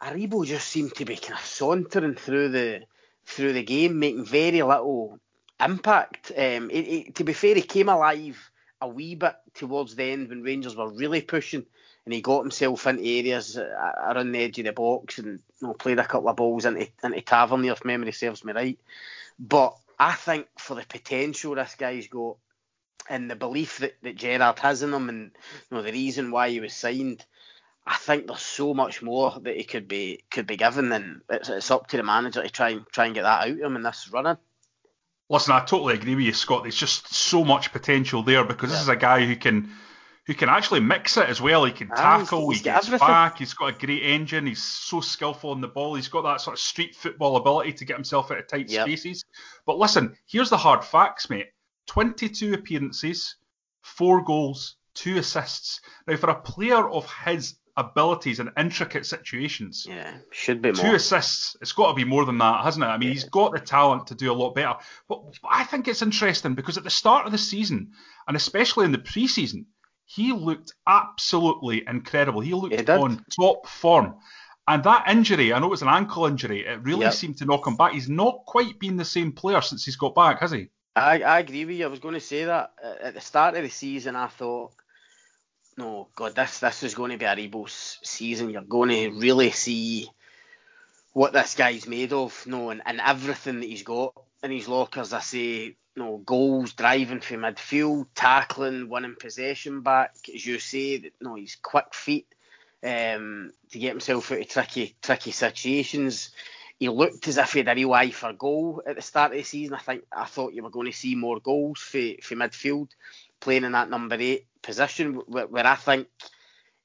Aribo 0.00 0.46
just 0.46 0.68
seemed 0.68 0.94
to 0.96 1.04
be 1.04 1.16
kind 1.16 1.38
of 1.38 1.44
sauntering 1.44 2.14
through 2.14 2.50
the 2.50 2.82
through 3.26 3.54
the 3.54 3.62
game, 3.62 3.98
making 3.98 4.26
very 4.26 4.62
little 4.62 5.18
impact. 5.60 6.30
Um, 6.30 6.70
it, 6.70 6.86
it, 6.86 7.14
to 7.16 7.24
be 7.24 7.32
fair, 7.32 7.54
he 7.54 7.62
came 7.62 7.88
alive 7.88 8.50
a 8.80 8.88
wee 8.88 9.14
bit 9.14 9.36
towards 9.54 9.94
the 9.94 10.04
end 10.04 10.28
when 10.28 10.42
Rangers 10.42 10.76
were 10.76 10.90
really 10.90 11.22
pushing, 11.22 11.64
and 12.04 12.12
he 12.12 12.20
got 12.20 12.42
himself 12.42 12.86
into 12.86 13.02
areas 13.02 13.56
around 13.56 14.32
the 14.32 14.40
edge 14.40 14.58
of 14.58 14.66
the 14.66 14.72
box 14.72 15.18
and 15.18 15.40
you 15.60 15.68
know, 15.68 15.74
played 15.74 15.98
a 15.98 16.04
couple 16.04 16.28
of 16.28 16.36
balls 16.36 16.66
into 16.66 16.88
into 17.02 17.20
Tavernier, 17.22 17.72
if 17.72 17.84
memory 17.84 18.12
serves 18.12 18.44
me 18.44 18.52
right. 18.52 18.78
But 19.38 19.76
I 19.98 20.12
think 20.12 20.48
for 20.58 20.74
the 20.74 20.84
potential 20.86 21.54
this 21.54 21.76
guy's 21.76 22.08
got, 22.08 22.36
and 23.08 23.30
the 23.30 23.36
belief 23.36 23.78
that, 23.78 23.94
that 24.02 24.16
Gerrard 24.16 24.58
has 24.60 24.82
in 24.82 24.92
him 24.92 25.08
and 25.08 25.30
you 25.70 25.76
know 25.76 25.82
the 25.82 25.92
reason 25.92 26.30
why 26.30 26.50
he 26.50 26.60
was 26.60 26.74
signed, 26.74 27.24
I 27.86 27.96
think 27.96 28.26
there's 28.26 28.40
so 28.40 28.74
much 28.74 29.02
more 29.02 29.38
that 29.42 29.56
he 29.56 29.64
could 29.64 29.88
be 29.88 30.24
could 30.30 30.46
be 30.46 30.56
given, 30.56 30.92
and 30.92 31.20
it's, 31.28 31.48
it's 31.48 31.70
up 31.70 31.88
to 31.88 31.96
the 31.96 32.02
manager 32.02 32.42
to 32.42 32.48
try 32.48 32.70
and 32.70 32.86
try 32.88 33.06
and 33.06 33.14
get 33.14 33.22
that 33.22 33.42
out 33.42 33.50
of 33.50 33.60
him 33.60 33.76
in 33.76 33.82
this 33.82 34.08
running. 34.12 34.38
Listen, 35.30 35.54
I 35.54 35.60
totally 35.60 35.94
agree 35.94 36.14
with 36.14 36.24
you, 36.24 36.34
Scott. 36.34 36.62
There's 36.62 36.76
just 36.76 37.12
so 37.12 37.44
much 37.44 37.72
potential 37.72 38.22
there 38.22 38.44
because 38.44 38.70
yeah. 38.70 38.74
this 38.76 38.82
is 38.82 38.88
a 38.88 38.96
guy 38.96 39.24
who 39.24 39.36
can 39.36 39.70
who 40.26 40.34
can 40.34 40.48
actually 40.48 40.80
mix 40.80 41.16
it 41.16 41.28
as 41.28 41.40
well. 41.40 41.64
He 41.64 41.72
can 41.72 41.90
ah, 41.92 42.18
tackle, 42.18 42.50
he's, 42.50 42.58
he's 42.58 42.58
he 42.58 42.64
gets 42.64 42.86
everything. 42.86 43.08
back, 43.08 43.38
he's 43.38 43.54
got 43.54 43.74
a 43.74 43.86
great 43.86 44.02
engine, 44.02 44.46
he's 44.46 44.62
so 44.62 45.00
skillful 45.00 45.50
on 45.50 45.60
the 45.60 45.68
ball, 45.68 45.94
he's 45.94 46.08
got 46.08 46.22
that 46.22 46.40
sort 46.40 46.54
of 46.54 46.60
street 46.60 46.94
football 46.94 47.36
ability 47.36 47.72
to 47.74 47.84
get 47.84 47.96
himself 47.96 48.30
out 48.30 48.38
of 48.38 48.46
tight 48.46 48.70
yep. 48.70 48.86
spaces. 48.86 49.24
But 49.66 49.78
listen, 49.78 50.16
here's 50.26 50.50
the 50.50 50.56
hard 50.56 50.84
facts, 50.84 51.28
mate. 51.28 51.48
22 51.86 52.54
appearances, 52.54 53.36
four 53.82 54.22
goals, 54.22 54.76
two 54.94 55.18
assists. 55.18 55.80
Now, 56.06 56.16
for 56.16 56.30
a 56.30 56.40
player 56.40 56.88
of 56.88 57.10
his 57.24 57.56
abilities 57.76 58.38
in 58.38 58.50
intricate 58.56 59.04
situations, 59.04 59.86
yeah, 59.88 60.18
should 60.30 60.62
be 60.62 60.72
two 60.72 60.94
assists. 60.94 61.56
It's 61.60 61.72
got 61.72 61.88
to 61.88 61.94
be 61.94 62.04
more 62.04 62.24
than 62.24 62.38
that, 62.38 62.64
hasn't 62.64 62.84
it? 62.84 62.88
I 62.88 62.98
mean, 62.98 63.08
yeah. 63.08 63.14
he's 63.14 63.24
got 63.24 63.52
the 63.52 63.60
talent 63.60 64.06
to 64.08 64.14
do 64.14 64.32
a 64.32 64.34
lot 64.34 64.54
better. 64.54 64.74
But 65.08 65.22
I 65.48 65.64
think 65.64 65.88
it's 65.88 66.02
interesting 66.02 66.54
because 66.54 66.78
at 66.78 66.84
the 66.84 66.90
start 66.90 67.26
of 67.26 67.32
the 67.32 67.38
season, 67.38 67.90
and 68.28 68.36
especially 68.36 68.84
in 68.84 68.92
the 68.92 68.98
preseason, 68.98 69.66
he 70.06 70.32
looked 70.32 70.74
absolutely 70.86 71.84
incredible. 71.86 72.40
He 72.40 72.54
looked 72.54 72.88
on 72.88 73.24
top 73.34 73.66
form. 73.66 74.16
And 74.66 74.82
that 74.84 75.08
injury, 75.08 75.52
I 75.52 75.58
know 75.58 75.66
it 75.66 75.70
was 75.70 75.82
an 75.82 75.88
ankle 75.88 76.24
injury, 76.24 76.64
it 76.66 76.82
really 76.82 77.02
yep. 77.02 77.12
seemed 77.12 77.36
to 77.38 77.44
knock 77.44 77.66
him 77.66 77.76
back. 77.76 77.92
He's 77.92 78.08
not 78.08 78.44
quite 78.46 78.78
been 78.78 78.96
the 78.96 79.04
same 79.04 79.32
player 79.32 79.60
since 79.60 79.84
he's 79.84 79.96
got 79.96 80.14
back, 80.14 80.40
has 80.40 80.52
he? 80.52 80.70
I, 80.96 81.20
I 81.22 81.40
agree 81.40 81.64
with 81.64 81.76
you. 81.76 81.86
I 81.86 81.88
was 81.88 82.00
going 82.00 82.14
to 82.14 82.20
say 82.20 82.44
that 82.44 82.72
at 83.02 83.14
the 83.14 83.20
start 83.20 83.56
of 83.56 83.62
the 83.64 83.70
season, 83.70 84.16
I 84.16 84.28
thought, 84.28 84.72
no, 85.78 86.08
God, 86.16 86.36
this 86.36 86.60
this 86.60 86.82
is 86.84 86.94
going 86.94 87.12
to 87.12 87.18
be 87.18 87.26
Aribo's 87.26 87.98
season. 88.04 88.50
You're 88.50 88.62
going 88.62 88.90
to 88.90 89.18
really 89.20 89.50
see 89.52 90.08
what 91.12 91.32
this 91.32 91.54
guy's 91.56 91.88
made 91.88 92.12
of, 92.12 92.44
no, 92.46 92.70
and, 92.70 92.82
and 92.86 93.00
everything 93.00 93.60
that 93.60 93.68
he's 93.68 93.82
got 93.84 94.14
in 94.42 94.52
his 94.52 94.68
lockers. 94.68 95.12
I 95.12 95.20
say, 95.20 95.76
no, 95.96 96.18
goals, 96.18 96.74
driving 96.74 97.20
for 97.20 97.36
midfield, 97.36 98.06
tackling, 98.14 98.88
winning 98.88 99.16
possession 99.20 99.82
back, 99.82 100.14
as 100.34 100.46
you 100.46 100.58
say. 100.60 101.12
No, 101.20 101.36
he's 101.36 101.56
quick 101.56 101.94
feet. 101.94 102.26
um, 102.84 103.52
to 103.70 103.78
get 103.78 103.90
himself 103.90 104.30
out 104.32 104.40
of 104.40 104.48
tricky 104.48 104.96
tricky 105.02 105.30
situations. 105.32 106.30
He 106.84 106.90
looked 106.90 107.28
as 107.28 107.38
if 107.38 107.54
he 107.54 107.60
had 107.60 107.68
a 107.68 107.74
real 107.74 107.94
eye 107.94 108.10
for 108.10 108.34
goal 108.34 108.82
at 108.86 108.96
the 108.96 109.00
start 109.00 109.32
of 109.32 109.38
the 109.38 109.42
season. 109.42 109.74
I 109.74 109.78
think 109.78 110.04
I 110.12 110.26
thought 110.26 110.52
you 110.52 110.62
were 110.62 110.68
going 110.68 110.92
to 110.92 110.92
see 110.92 111.14
more 111.14 111.40
goals 111.40 111.80
for, 111.80 112.02
for 112.20 112.34
midfield, 112.34 112.90
playing 113.40 113.64
in 113.64 113.72
that 113.72 113.88
number 113.88 114.16
eight 114.20 114.44
position, 114.60 115.14
where, 115.26 115.46
where 115.46 115.66
I 115.66 115.76
think 115.76 116.08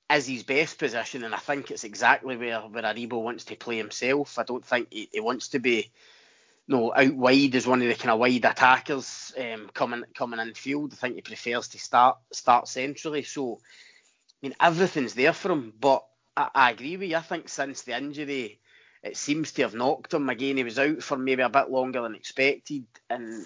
is 0.09 0.27
his 0.27 0.43
best 0.43 0.79
position, 0.79 1.25
and 1.25 1.35
I 1.35 1.37
think 1.37 1.69
it's 1.69 1.83
exactly 1.83 2.37
where 2.37 2.61
where 2.61 2.83
Aribo 2.83 3.21
wants 3.21 3.43
to 3.43 3.57
play 3.57 3.75
himself. 3.75 4.39
I 4.39 4.43
don't 4.43 4.63
think 4.63 4.87
he, 4.89 5.09
he 5.11 5.19
wants 5.19 5.49
to 5.49 5.59
be 5.59 5.91
no, 6.69 6.93
out 6.95 7.15
wide 7.15 7.55
as 7.55 7.67
one 7.67 7.81
of 7.81 7.89
the 7.89 7.95
kind 7.95 8.11
of 8.11 8.19
wide 8.19 8.45
attackers 8.45 9.33
um, 9.37 9.69
coming 9.73 10.05
coming 10.15 10.39
in 10.39 10.53
field. 10.53 10.93
I 10.93 10.95
think 10.95 11.15
he 11.15 11.21
prefers 11.21 11.67
to 11.67 11.77
start 11.77 12.19
start 12.31 12.69
centrally. 12.69 13.23
So, 13.23 13.59
I 14.41 14.47
mean, 14.47 14.55
everything's 14.61 15.13
there 15.13 15.33
for 15.33 15.51
him. 15.51 15.73
But 15.77 16.05
I, 16.37 16.47
I 16.55 16.71
agree 16.71 16.95
with 16.95 17.09
you. 17.09 17.17
I 17.17 17.21
think 17.21 17.49
since 17.49 17.81
the 17.81 17.97
injury, 17.97 18.61
it 19.03 19.17
seems 19.17 19.51
to 19.53 19.61
have 19.63 19.73
knocked 19.73 20.13
him 20.13 20.29
again. 20.29 20.57
He 20.57 20.63
was 20.63 20.79
out 20.79 21.01
for 21.01 21.17
maybe 21.17 21.41
a 21.41 21.49
bit 21.49 21.69
longer 21.69 22.01
than 22.01 22.15
expected, 22.15 22.85
and 23.09 23.45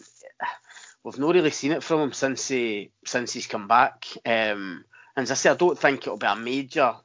we've 1.03 1.19
not 1.19 1.35
really 1.35 1.51
seen 1.51 1.71
it 1.71 1.83
from 1.83 2.01
him 2.01 2.13
since 2.13 2.47
he 2.47 2.91
since 3.05 3.33
he's 3.33 3.47
come 3.47 3.67
back. 3.67 4.05
Um, 4.25 4.85
and 5.15 5.23
as 5.23 5.31
I 5.31 5.35
say, 5.35 5.49
I 5.51 5.55
don't 5.55 5.77
think 5.77 6.01
it'll 6.01 6.17
be 6.17 6.25
a 6.25 6.35
major 6.35 6.95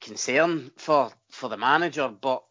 concern 0.00 0.70
for 0.76 1.12
for 1.30 1.48
the 1.48 1.56
manager, 1.56 2.08
but 2.08 2.42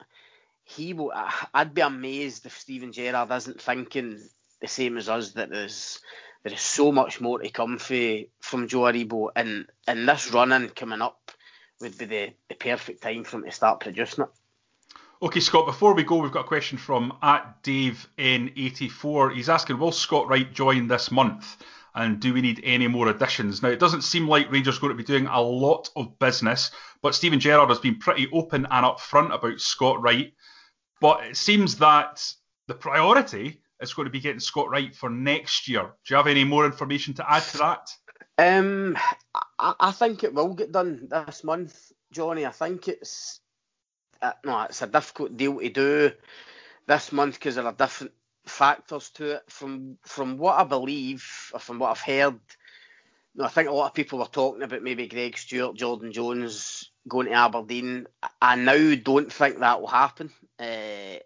he 0.64 0.94
will. 0.94 1.12
I'd 1.54 1.74
be 1.74 1.82
amazed 1.82 2.46
if 2.46 2.58
Steven 2.58 2.92
Gerrard 2.92 3.32
isn't 3.32 3.62
thinking 3.62 4.20
the 4.62 4.68
same 4.68 4.98
as 4.98 5.10
us 5.10 5.32
that 5.32 5.50
there's 5.50 6.00
there 6.44 6.54
is 6.54 6.62
so 6.62 6.92
much 6.92 7.22
more 7.22 7.40
to 7.40 7.50
come 7.50 7.78
for, 7.78 8.20
from 8.40 8.68
Joe 8.68 8.82
Aribo, 8.82 9.30
and 9.36 9.68
and 9.88 10.08
this 10.08 10.32
running 10.32 10.70
coming 10.70 11.02
up 11.02 11.32
would 11.82 11.98
be 11.98 12.06
the, 12.06 12.34
the 12.48 12.56
perfect 12.56 13.02
time 13.02 13.24
for 13.24 13.38
him 13.38 13.46
to 13.46 13.52
start 13.52 13.80
producing 13.80 14.24
it. 14.24 14.30
Okay, 15.24 15.40
Scott, 15.40 15.66
before 15.66 15.94
we 15.94 16.04
go, 16.04 16.18
we've 16.18 16.32
got 16.32 16.46
a 16.46 16.48
question 16.48 16.78
from 16.78 17.16
at 17.22 17.62
Dave 17.62 18.08
N84. 18.18 19.36
He's 19.36 19.50
asking, 19.50 19.78
will 19.78 19.92
Scott 19.92 20.28
Wright 20.28 20.52
join 20.52 20.88
this 20.88 21.12
month? 21.12 21.64
And 21.94 22.20
do 22.20 22.34
we 22.34 22.42
need 22.42 22.62
any 22.64 22.88
more 22.88 23.10
additions? 23.10 23.62
Now, 23.62 23.70
it 23.70 23.80
doesn't 23.80 24.04
seem 24.04 24.28
like 24.28 24.52
Rangers 24.52 24.78
are 24.78 24.82
going 24.82 24.92
to 24.92 24.98
be 24.98 25.04
doing 25.04 25.28
a 25.28 25.42
lot 25.42 25.90
of 25.96 26.18
business, 26.20 26.72
but 27.02 27.14
Steven 27.14 27.40
Gerrard 27.40 27.70
has 27.70 27.80
been 27.80 27.98
pretty 28.00 28.30
open 28.32 28.66
and 28.72 28.86
upfront 28.86 29.36
about 29.36 29.60
Scott 29.60 30.02
Wright 30.02 30.34
but 31.02 31.26
it 31.26 31.36
seems 31.36 31.76
that 31.78 32.24
the 32.68 32.76
priority 32.76 33.60
is 33.82 33.94
going 33.94 34.06
to 34.06 34.12
be 34.12 34.22
getting 34.22 34.40
Scott 34.40 34.70
Wright 34.70 34.96
for 34.96 35.10
next 35.10 35.68
year. 35.68 35.82
Do 35.82 36.14
you 36.14 36.16
have 36.16 36.28
any 36.28 36.46
more 36.46 36.66
information 36.66 37.14
to 37.16 37.30
add 37.30 37.44
to 37.44 37.58
that? 37.58 37.90
Um, 38.38 38.96
I, 39.60 39.74
I 39.80 39.92
think 39.92 40.24
it 40.24 40.34
will 40.34 40.54
get 40.54 40.72
done 40.72 41.08
this 41.10 41.44
month, 41.44 41.92
Jonny. 42.14 42.46
I 42.46 42.52
think 42.52 42.88
it's 42.88 43.42
uh, 44.22 44.34
no, 44.46 44.62
it's 44.62 44.82
a 44.82 44.88
difficult 44.88 45.36
deal 45.36 45.60
to 45.60 45.70
do 45.70 46.12
this 46.88 47.12
month 47.12 47.36
because 47.36 47.56
there 47.56 47.66
are 47.66 47.74
different 47.74 48.14
factors 48.46 49.10
to 49.12 49.36
it. 49.36 49.44
From 49.48 49.98
from 50.04 50.38
what 50.38 50.60
I 50.60 50.64
believe, 50.64 51.26
or 51.54 51.60
from 51.60 51.80
what 51.80 51.92
I've 51.92 52.02
heard, 52.02 52.40
I 53.40 53.48
think 53.48 53.70
a 53.70 53.74
lot 53.74 53.88
of 53.88 53.94
people 53.94 54.20
were 54.20 54.26
talking 54.26 54.64
about 54.64 54.84
maybe 54.84 55.08
Greg 55.08 55.38
Stewart, 55.38 55.76
Jordan 55.76 56.12
Jones 56.12 56.92
going 57.08 57.28
to 57.28 57.34
Aberdeen. 57.34 58.08
I 58.42 58.56
now 58.56 58.96
don't 58.96 59.32
think 59.32 59.60
that 59.60 59.82
will 59.82 59.88
happen. 59.88 60.32
Uh, 60.60 61.20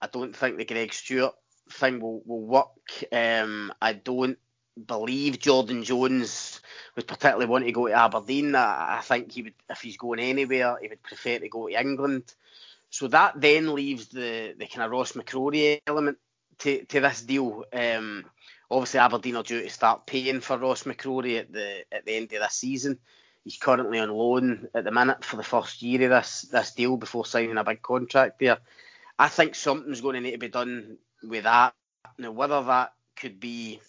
I 0.00 0.06
don't 0.10 0.34
think 0.34 0.56
the 0.56 0.64
Greg 0.64 0.92
Stewart 0.92 1.34
thing 1.70 2.00
will, 2.00 2.22
will 2.24 2.44
work. 2.44 2.68
Um, 3.12 3.72
I 3.80 3.92
don't 3.92 4.38
believe 4.86 5.38
Jordan 5.38 5.84
Jones 5.84 6.60
would 6.96 7.06
particularly 7.06 7.46
want 7.46 7.64
to 7.64 7.72
go 7.72 7.86
to 7.86 7.92
Aberdeen. 7.92 8.54
I, 8.54 8.98
I, 8.98 9.00
think 9.00 9.32
he 9.32 9.42
would, 9.42 9.54
if 9.70 9.80
he's 9.80 9.96
going 9.96 10.20
anywhere, 10.20 10.76
he 10.80 10.88
would 10.88 11.02
prefer 11.02 11.38
to 11.38 11.48
go 11.48 11.68
to 11.68 11.80
England. 11.80 12.34
So 12.90 13.08
that 13.08 13.40
then 13.40 13.74
leaves 13.74 14.08
the, 14.08 14.54
the 14.58 14.66
kind 14.66 14.84
of 14.84 14.92
Ross 14.92 15.12
McCrorie 15.12 15.80
element 15.86 16.18
to, 16.58 16.84
to 16.84 17.00
this 17.00 17.22
deal. 17.22 17.64
Um, 17.72 18.24
obviously, 18.70 19.00
Aberdeen 19.00 19.36
are 19.36 19.42
due 19.42 19.62
to 19.62 19.70
start 19.70 20.06
paying 20.06 20.40
for 20.40 20.58
Ross 20.58 20.84
McCrorie 20.84 21.40
at 21.40 21.52
the 21.52 21.84
at 21.92 22.04
the 22.04 22.16
end 22.16 22.32
of 22.32 22.42
this 22.42 22.54
season. 22.54 22.98
He's 23.42 23.56
currently 23.56 23.98
on 23.98 24.10
loan 24.10 24.68
at 24.74 24.84
the 24.84 24.90
minute 24.90 25.24
for 25.24 25.36
the 25.36 25.42
first 25.42 25.82
year 25.82 26.04
of 26.04 26.10
this 26.10 26.42
this 26.42 26.72
deal 26.72 26.96
before 26.96 27.26
signing 27.26 27.58
a 27.58 27.64
big 27.64 27.82
contract 27.82 28.38
there. 28.38 28.58
I 29.18 29.28
think 29.28 29.54
something's 29.54 30.00
going 30.00 30.14
to 30.14 30.20
need 30.20 30.32
to 30.32 30.38
be 30.38 30.48
done 30.48 30.98
with 31.22 31.44
that. 31.44 31.74
Now, 32.18 32.30
whether 32.30 32.62
that 32.62 32.92
could 33.16 33.40
be 33.40 33.80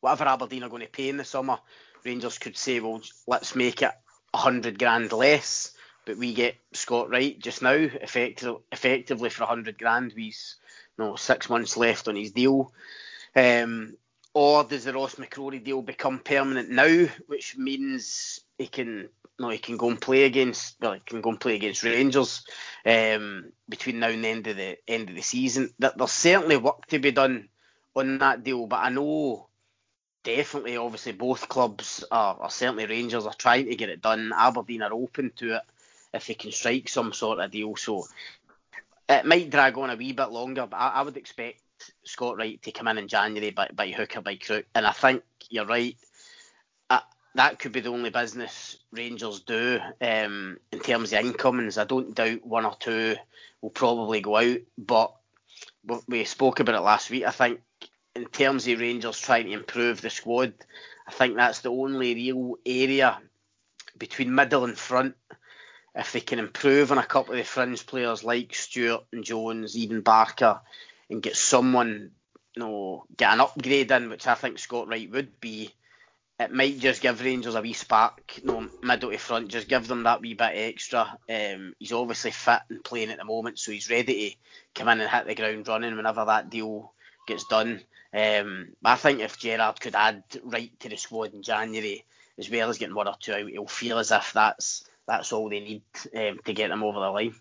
whatever 0.00 0.24
Aberdeen 0.24 0.64
are 0.64 0.68
going 0.68 0.82
to 0.82 0.88
pay 0.88 1.08
in 1.08 1.16
the 1.16 1.24
summer, 1.24 1.58
Rangers 2.04 2.38
could 2.38 2.56
say, 2.56 2.80
well, 2.80 3.00
let's 3.26 3.54
make 3.54 3.82
it 3.82 3.92
a 4.32 4.38
hundred 4.38 4.78
grand 4.78 5.12
less, 5.12 5.72
but 6.04 6.16
we 6.16 6.32
get 6.32 6.56
Scott 6.72 7.10
Wright 7.10 7.38
just 7.38 7.62
now, 7.62 7.72
effective, 7.72 8.56
effectively 8.72 9.30
for 9.30 9.44
a 9.44 9.48
hundred 9.48 9.78
grand. 9.78 10.12
We've 10.16 10.36
you 10.98 11.04
know, 11.04 11.16
six 11.16 11.48
months 11.48 11.76
left 11.76 12.08
on 12.08 12.16
his 12.16 12.32
deal. 12.32 12.72
Um, 13.34 13.94
or 14.32 14.64
does 14.64 14.84
the 14.84 14.92
Ross 14.92 15.16
McCrorie 15.16 15.62
deal 15.62 15.82
become 15.82 16.20
permanent 16.20 16.70
now, 16.70 17.06
which 17.26 17.56
means 17.56 18.40
he 18.58 18.66
can 18.66 19.08
no, 19.38 19.48
he 19.48 19.58
can 19.58 19.78
go 19.78 19.88
and 19.88 20.00
play 20.00 20.24
against 20.24 20.76
well, 20.80 20.92
he 20.92 21.00
can 21.00 21.20
go 21.20 21.30
and 21.30 21.40
play 21.40 21.56
against 21.56 21.82
Rangers 21.82 22.44
um, 22.84 23.52
between 23.68 23.98
now 23.98 24.08
and 24.08 24.22
the 24.22 24.28
end 24.28 24.46
of 24.46 24.56
the 24.56 24.76
end 24.86 25.08
of 25.08 25.16
the 25.16 25.22
season. 25.22 25.70
That 25.78 25.96
there's 25.98 26.12
certainly 26.12 26.58
work 26.58 26.86
to 26.86 26.98
be 26.98 27.10
done 27.10 27.48
on 27.96 28.18
that 28.18 28.44
deal, 28.44 28.66
but 28.66 28.80
I 28.80 28.90
know 28.90 29.48
definitely, 30.22 30.76
obviously, 30.76 31.12
both 31.12 31.48
clubs 31.48 32.04
are, 32.10 32.36
are 32.40 32.50
certainly 32.50 32.86
Rangers 32.86 33.26
are 33.26 33.34
trying 33.34 33.66
to 33.66 33.76
get 33.76 33.88
it 33.88 34.02
done. 34.02 34.32
Aberdeen 34.36 34.82
are 34.82 34.92
open 34.92 35.32
to 35.36 35.56
it 35.56 35.62
if 36.12 36.26
they 36.26 36.34
can 36.34 36.52
strike 36.52 36.88
some 36.88 37.12
sort 37.12 37.38
of 37.38 37.50
deal. 37.50 37.76
So 37.76 38.06
it 39.08 39.24
might 39.24 39.50
drag 39.50 39.78
on 39.78 39.90
a 39.90 39.96
wee 39.96 40.12
bit 40.12 40.30
longer, 40.30 40.66
but 40.66 40.76
I, 40.76 40.88
I 40.88 41.02
would 41.02 41.16
expect 41.16 41.60
Scott 42.04 42.36
Wright 42.36 42.60
to 42.62 42.72
come 42.72 42.88
in 42.88 42.98
in 42.98 43.08
January 43.08 43.50
by, 43.50 43.68
by 43.72 43.90
hook 43.90 44.16
or 44.16 44.22
by 44.22 44.36
crook. 44.36 44.66
And 44.74 44.86
I 44.86 44.92
think 44.92 45.22
you're 45.48 45.66
right 45.66 45.96
that 47.34 47.58
could 47.58 47.72
be 47.72 47.80
the 47.80 47.90
only 47.90 48.10
business 48.10 48.78
Rangers 48.92 49.40
do 49.40 49.80
um, 50.00 50.58
in 50.72 50.80
terms 50.80 51.12
of 51.12 51.20
incomings. 51.20 51.78
I 51.78 51.84
don't 51.84 52.14
doubt 52.14 52.44
one 52.44 52.64
or 52.66 52.74
two 52.78 53.16
will 53.60 53.70
probably 53.70 54.20
go 54.20 54.36
out, 54.36 54.58
but 54.76 55.14
we 56.08 56.24
spoke 56.24 56.60
about 56.60 56.74
it 56.74 56.80
last 56.80 57.10
week. 57.10 57.24
I 57.24 57.30
think 57.30 57.60
in 58.14 58.26
terms 58.26 58.66
of 58.66 58.80
Rangers 58.80 59.18
trying 59.18 59.46
to 59.46 59.52
improve 59.52 60.00
the 60.00 60.10
squad, 60.10 60.52
I 61.06 61.12
think 61.12 61.36
that's 61.36 61.60
the 61.60 61.70
only 61.70 62.14
real 62.14 62.56
area 62.66 63.18
between 63.96 64.34
middle 64.34 64.64
and 64.64 64.76
front. 64.76 65.14
If 65.94 66.12
they 66.12 66.20
can 66.20 66.38
improve 66.38 66.92
on 66.92 66.98
a 66.98 67.04
couple 67.04 67.32
of 67.32 67.38
the 67.38 67.44
fringe 67.44 67.86
players 67.86 68.22
like 68.22 68.54
Stewart 68.54 69.04
and 69.12 69.24
Jones, 69.24 69.76
even 69.76 70.02
Barker, 70.02 70.60
and 71.08 71.22
get 71.22 71.36
someone, 71.36 72.12
you 72.54 72.60
know, 72.60 73.04
get 73.16 73.32
an 73.32 73.40
upgrade 73.40 73.90
in, 73.90 74.08
which 74.08 74.26
I 74.26 74.34
think 74.34 74.58
Scott 74.58 74.88
Wright 74.88 75.10
would 75.10 75.40
be 75.40 75.72
it 76.40 76.52
might 76.52 76.78
just 76.78 77.02
give 77.02 77.22
Rangers 77.22 77.54
a 77.54 77.60
wee 77.60 77.74
spark, 77.74 78.38
you 78.38 78.46
know, 78.46 78.66
middle 78.82 79.10
to 79.10 79.18
front, 79.18 79.48
just 79.48 79.68
give 79.68 79.86
them 79.86 80.04
that 80.04 80.22
wee 80.22 80.32
bit 80.32 80.52
extra. 80.54 81.18
Um, 81.28 81.74
he's 81.78 81.92
obviously 81.92 82.30
fit 82.30 82.60
and 82.70 82.82
playing 82.82 83.10
at 83.10 83.18
the 83.18 83.24
moment, 83.26 83.58
so 83.58 83.72
he's 83.72 83.90
ready 83.90 84.30
to 84.30 84.36
come 84.74 84.88
in 84.88 85.02
and 85.02 85.10
hit 85.10 85.26
the 85.26 85.34
ground 85.34 85.68
running 85.68 85.96
whenever 85.96 86.24
that 86.24 86.48
deal 86.48 86.94
gets 87.30 87.44
done. 87.44 87.80
Um, 88.12 88.68
I 88.84 88.96
think 88.96 89.20
if 89.20 89.38
Gerrard 89.38 89.80
could 89.80 89.94
add 89.94 90.22
Wright 90.42 90.72
to 90.80 90.88
the 90.88 90.96
squad 90.96 91.32
in 91.32 91.42
January, 91.42 92.04
as 92.38 92.50
well 92.50 92.68
as 92.68 92.78
getting 92.78 92.94
one 92.94 93.08
or 93.08 93.14
two 93.18 93.32
out, 93.32 93.48
he'll 93.48 93.66
feel 93.66 93.98
as 93.98 94.10
if 94.10 94.32
that's 94.32 94.84
that's 95.06 95.32
all 95.32 95.48
they 95.48 95.60
need 95.60 95.82
um, 96.14 96.40
to 96.44 96.52
get 96.52 96.68
them 96.68 96.82
over 96.82 97.00
the 97.00 97.10
line. 97.10 97.34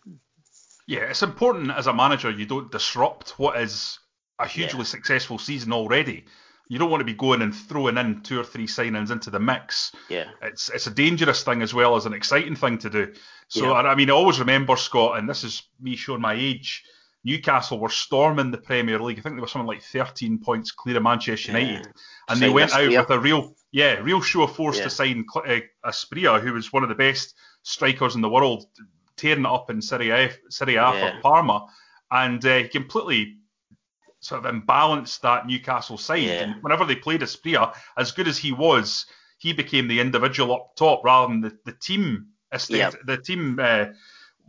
Yeah, 0.88 1.02
it's 1.02 1.24
important 1.24 1.72
as 1.72 1.88
a 1.88 1.94
manager 1.94 2.32
you 2.32 2.46
don't 2.46 2.72
disrupt 2.72 3.32
what 3.38 3.60
is 3.60 4.00
a 4.40 4.48
hugely 4.48 4.80
yeah. 4.80 4.86
successful 4.86 5.38
season 5.38 5.74
already 5.74 6.26
you 6.70 6.78
don't 6.78 6.92
want 6.92 7.02
to 7.02 7.06
be 7.06 7.16
going 7.16 7.42
and 7.42 7.54
throwing 7.54 7.98
in 7.98 8.22
two 8.22 8.40
or 8.40 8.44
three 8.44 8.68
signings 8.68 9.10
into 9.10 9.32
the 9.32 9.40
mix. 9.40 9.92
Yeah. 10.08 10.26
It's 10.44 10.70
it's 10.70 10.88
a 10.88 10.92
dangerous 10.92 11.44
thing 11.44 11.64
as 11.64 11.74
well 11.74 11.96
as 11.96 12.06
an 12.06 12.14
exciting 12.14 12.56
thing 12.56 12.78
to 12.78 12.90
do. 12.90 13.14
So 13.48 13.66
yeah. 13.66 13.72
I, 13.72 13.92
I 13.92 13.96
mean, 13.96 14.12
I 14.12 14.14
always 14.14 14.40
remember 14.40 14.76
Scott, 14.76 15.18
and 15.18 15.28
this 15.28 15.44
is 15.44 15.64
me 15.82 15.96
showing 15.96 16.22
my 16.22 16.36
age. 16.36 16.86
Newcastle 17.24 17.80
were 17.80 17.90
storming 17.90 18.52
the 18.52 18.58
Premier 18.58 19.00
League. 19.00 19.20
I 19.20 19.22
think 19.22 19.36
they 19.36 19.42
were 19.42 19.48
something 19.48 19.68
like 19.68 19.84
13 19.84 20.40
points 20.40 20.72
clear 20.72 20.98
of 20.98 21.04
Manchester 21.04 21.52
United, 21.52 21.86
yeah. 21.86 21.92
and 22.30 22.40
they 22.40 22.50
went 22.50 22.74
out 22.74 22.90
with 22.90 23.10
a 23.10 23.20
real, 23.20 23.54
yeah, 23.72 23.96
real 23.96 24.22
show 24.22 24.44
of 24.44 24.56
force 24.56 24.78
yeah. 24.78 24.86
to 24.86 24.90
sign 24.90 25.26
uh, 25.36 25.60
Asprilla, 25.86 26.40
who 26.42 26.54
was 26.54 26.72
one 26.72 26.84
of 26.84 26.90
the 26.90 26.96
best 26.96 27.36
strikers 27.64 28.16
in 28.16 28.22
the 28.22 28.30
world, 28.30 28.66
tearing 29.18 29.42
it 29.42 29.46
up 29.46 29.70
in 29.70 29.82
Serie 29.82 30.12
A, 30.12 30.32
Serie 30.50 30.76
A 30.76 30.94
yeah. 30.94 31.16
for 31.16 31.22
Parma, 31.22 31.68
and 32.12 32.44
uh, 32.46 32.68
completely 32.70 33.38
sort 34.22 34.46
of 34.46 34.54
imbalanced 34.54 35.22
that 35.22 35.48
Newcastle 35.48 35.98
side. 35.98 36.24
And 36.30 36.64
whenever 36.64 36.86
they 36.86 36.96
played 36.96 37.22
Asprilla, 37.22 37.76
as 37.98 38.12
good 38.12 38.28
as 38.28 38.38
he 38.38 38.52
was, 38.52 39.06
he 39.38 39.54
became 39.54 39.88
the 39.88 40.00
individual 40.00 40.54
up 40.54 40.76
top 40.76 41.04
rather 41.04 41.32
than 41.32 41.42
the, 41.42 41.58
the 41.66 41.74
team 41.74 42.28
estate, 42.54 42.96
the 43.06 43.18
team 43.18 43.60
uh, 43.62 43.86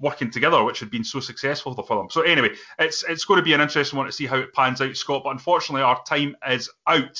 working 0.00 0.30
together, 0.30 0.64
which 0.64 0.80
had 0.80 0.90
been 0.90 1.04
so 1.04 1.20
successful 1.20 1.74
for 1.74 1.96
them. 1.96 2.08
So 2.10 2.22
anyway, 2.22 2.50
it's 2.78 3.04
it's 3.08 3.24
going 3.24 3.38
to 3.38 3.44
be 3.44 3.52
an 3.52 3.60
interesting 3.60 3.96
one 3.96 4.06
to 4.06 4.12
see 4.12 4.26
how 4.26 4.36
it 4.38 4.52
pans 4.52 4.80
out, 4.80 4.96
Scott. 4.96 5.22
But 5.24 5.30
unfortunately, 5.30 5.82
our 5.82 6.02
time 6.04 6.36
is 6.48 6.70
out. 6.86 7.18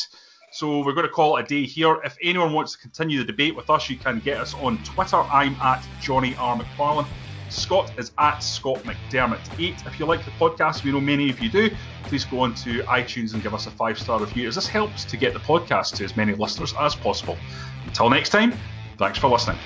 So 0.53 0.85
we're 0.85 0.95
going 0.95 1.07
to 1.07 1.13
call 1.13 1.37
it 1.37 1.45
a 1.45 1.47
day 1.47 1.65
here. 1.65 2.01
If 2.05 2.17
anyone 2.23 2.53
wants 2.53 2.73
to 2.73 2.79
continue 2.79 3.19
the 3.19 3.25
debate 3.25 3.55
with 3.55 3.71
us, 3.71 3.89
you 3.89 3.97
can 3.97 4.19
get 4.19 4.39
us 4.39 4.55
on 4.55 4.83
Twitter. 4.83 5.19
I'm 5.19 5.55
at 5.57 5.87
Jonny 6.01 6.35
R. 6.37 6.59
McFarlane. 6.59 7.07
Scott 7.51 7.93
is 7.99 8.13
at 8.19 8.39
Scott 8.41 8.79
McDermott8. 8.85 9.87
If 9.87 9.99
you 9.99 10.07
like 10.07 10.25
the 10.25 10.31
podcast, 10.33 10.85
we 10.85 10.93
know 10.93 11.01
many 11.01 11.31
of 11.31 11.41
you 11.41 11.51
do, 11.51 11.71
please 12.05 12.25
go 12.25 12.41
on 12.41 12.55
to 12.57 12.83
iTunes 12.85 13.35
and 13.35 13.43
give 13.43 13.55
us 13.55 13.67
a 13.67 13.71
five 13.71 13.99
star 13.99 14.21
review, 14.21 14.49
as 14.49 14.55
this 14.55 14.67
helps 14.67 15.05
to 15.05 15.17
get 15.17 15.33
the 15.33 15.41
podcast 15.41 15.97
to 15.97 16.05
as 16.05 16.17
many 16.17 16.35
listeners 16.35 16.75
as 16.81 16.95
possible. 16.95 17.37
Until 17.87 18.09
next 18.09 18.31
time, 18.31 18.55
thanks 18.99 19.19
for 19.19 19.29
listening. 19.29 19.59